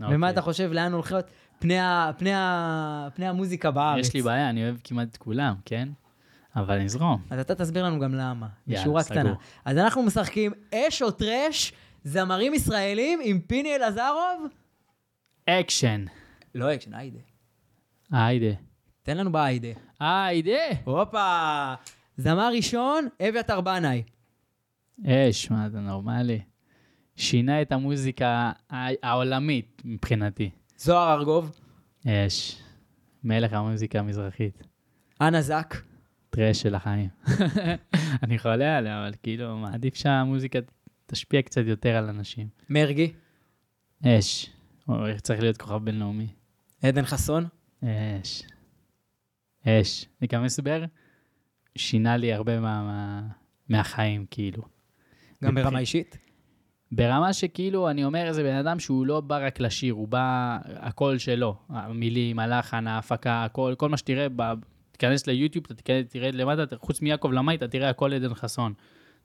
ומה 0.00 0.14
אוקיי. 0.16 0.30
אתה 0.30 0.42
חושב, 0.42 0.72
לאן 0.72 0.92
הולכות 0.92 1.24
פני, 1.58 1.78
ה, 1.78 2.10
פני, 2.18 2.34
ה, 2.34 3.08
פני 3.14 3.28
המוזיקה 3.28 3.70
בארץ? 3.70 4.06
יש 4.06 4.14
לי 4.14 4.22
בעיה, 4.22 4.50
אני 4.50 4.64
אוהב 4.64 4.76
כמעט 4.84 5.08
את 5.08 5.16
כולם, 5.16 5.54
כן? 5.64 5.88
אבל 6.56 6.78
נזרום. 6.78 7.22
אז 7.30 7.40
אתה 7.40 7.54
תסביר 7.54 7.84
לנו 7.84 8.00
גם 8.00 8.14
למה, 8.14 8.46
בשורה. 8.66 9.04
קטנה. 9.04 9.34
אז 9.64 9.78
אנחנו 9.78 10.02
משחקים 10.02 10.52
אש 10.74 11.02
או 11.02 11.10
טרש, 11.10 11.72
זמרים 12.04 12.54
ישראלים 12.54 13.20
עם 13.22 13.40
פיני 13.40 13.76
אלעזרוב? 13.76 14.46
אקשן. 15.46 16.04
לאקשן, 16.54 16.94
היידה. 16.94 17.18
היידה. 18.12 18.56
תן 19.02 19.16
לנו 19.16 19.32
בהיידה. 19.32 19.68
היידה. 20.00 20.60
הופה! 20.84 21.74
זמר 22.16 22.50
ראשון, 22.56 23.08
אביתר 23.28 23.60
בנאי. 23.60 24.02
אש, 25.06 25.50
מה 25.50 25.66
אתה 25.66 25.80
נורמלי? 25.80 26.40
שינה 27.16 27.62
את 27.62 27.72
המוזיקה 27.72 28.52
העולמית 29.02 29.82
מבחינתי. 29.84 30.50
זוהר 30.76 31.18
ארגוב. 31.18 31.60
אש. 32.06 32.62
מלך 33.24 33.52
המוזיקה 33.52 33.98
המזרחית. 33.98 34.62
אנה 35.20 35.42
זק. 35.42 35.74
טרש 36.30 36.62
של 36.62 36.74
החיים. 36.74 37.08
אני 38.22 38.38
חולה 38.38 38.78
עליה, 38.78 39.02
אבל 39.02 39.14
כאילו, 39.22 39.56
מעדיף 39.56 39.94
שהמוזיקה 39.94 40.58
תשפיע 41.06 41.42
קצת 41.42 41.62
יותר 41.66 41.96
על 41.96 42.08
אנשים. 42.08 42.48
מרגי. 42.70 43.12
אש. 44.06 44.50
הוא 44.86 44.96
צריך 45.22 45.40
להיות 45.40 45.56
כוכב 45.56 45.84
בינלאומי. 45.84 46.28
עדן 46.82 47.04
חסון. 47.04 47.46
אש. 47.84 48.42
אש. 49.66 50.06
אני 50.20 50.28
גם 50.32 50.44
הסבר, 50.44 50.84
שינה 51.78 52.16
לי 52.16 52.32
הרבה 52.32 52.60
מה, 52.60 52.82
מה, 52.82 53.22
מהחיים, 53.68 54.26
כאילו. 54.30 54.62
גם 55.44 55.54
ברמה 55.54 55.78
אישית. 55.78 56.18
ברמה 56.92 57.32
שכאילו, 57.32 57.90
אני 57.90 58.04
אומר, 58.04 58.32
זה 58.32 58.42
בן 58.42 58.54
אדם 58.54 58.78
שהוא 58.78 59.06
לא 59.06 59.20
בא 59.20 59.46
רק 59.46 59.60
לשיר, 59.60 59.94
הוא 59.94 60.08
בא, 60.08 60.58
הקול 60.64 61.18
שלו, 61.18 61.56
המילים, 61.68 62.38
הלחן, 62.38 62.86
ההפקה, 62.86 63.44
הכל, 63.44 63.74
כל 63.78 63.88
מה 63.88 63.96
שתראה, 63.96 64.26
ב... 64.36 64.42
תיכנס 64.90 65.26
ליוטיוב, 65.26 65.64
אתה 65.66 65.74
תיכנס, 65.74 66.06
תראה 66.08 66.30
למטה, 66.30 66.76
חוץ 66.76 67.02
מיעקב 67.02 67.30
למאי, 67.32 67.54
אתה 67.54 67.68
תראה 67.68 67.90
הכל 67.90 68.12
עדן 68.12 68.34
חסון. 68.34 68.72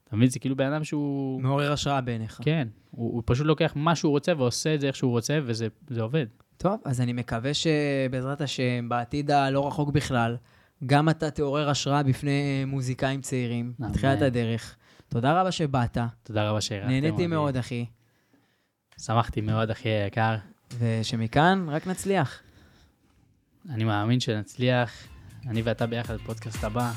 אתה 0.04 0.16
מבין? 0.16 0.30
זה 0.30 0.40
כאילו 0.40 0.56
בן 0.56 0.74
אדם 0.74 0.84
שהוא... 0.84 1.42
מעורר 1.42 1.72
השראה 1.72 2.02
בעיניך. 2.02 2.40
כן, 2.44 2.68
הוא, 2.92 3.14
הוא 3.14 3.24
פשוט 3.26 3.46
לוקח 3.46 3.74
מה 3.76 3.96
שהוא 3.96 4.10
רוצה 4.12 4.34
ועושה 4.38 4.76
את 4.76 4.82
זה 4.82 4.88
איך 4.88 4.96
שהוא 4.96 5.12
רוצה, 5.12 5.40
וזה 5.44 5.68
זה 5.90 6.02
עובד. 6.02 6.26
טוב, 6.58 6.82
אז 6.86 7.02
אני 7.02 7.14
מקווה 7.14 7.52
שבעזרת 7.54 8.42
השם, 8.42 8.90
בעתיד 8.90 9.32
הלא 9.32 9.68
רחוק 9.68 9.90
בכלל, 9.92 10.38
גם 10.86 11.10
אתה 11.10 11.32
תעורר 11.32 11.70
השראה 11.70 12.04
בפני 12.04 12.66
מוזיקאים 12.68 13.22
צעירים, 13.22 13.74
אמן. 13.82 13.92
בתחילת 13.92 14.22
הדרך. 14.22 14.76
תודה 15.10 15.42
רבה 15.42 15.52
שבאת, 15.52 15.98
תודה 16.24 16.50
רבה 16.50 16.62
שהרחתם 16.62 16.90
נהניתי. 16.90 17.28
מאוד, 17.28 17.58
אחי. 17.58 17.86
שמחתי 19.02 19.42
מאוד, 19.42 19.72
אחי 19.72 19.90
היקר. 19.90 20.36
ושמכאן 20.80 21.66
רק 21.70 21.88
נצליח. 21.88 22.40
אני 23.70 23.84
מאמין 23.84 24.20
שנצליח, 24.20 24.92
אני 25.48 25.62
ואתה 25.62 25.86
ביחד 25.86 26.16
בפודקאסט 26.16 26.64
הבא. 26.64 26.92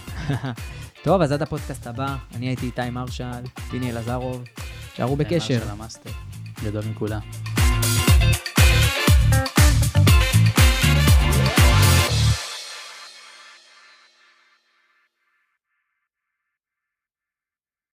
טוב, 1.04 1.22
אז 1.22 1.32
עד 1.32 1.42
הפודקאסט 1.42 1.86
הבא, 1.86 2.16
אני 2.34 2.46
הייתי 2.46 2.66
איתי 2.66 2.90
מרשל, 2.90 3.46
פיני 3.70 3.90
אלעזרוב, 3.90 4.44
שערו 4.94 5.16
בקשר. 5.16 5.60
של 5.60 5.68
המאסטר. 5.68 6.10
גדול 6.64 6.84
מכולם. 6.90 7.20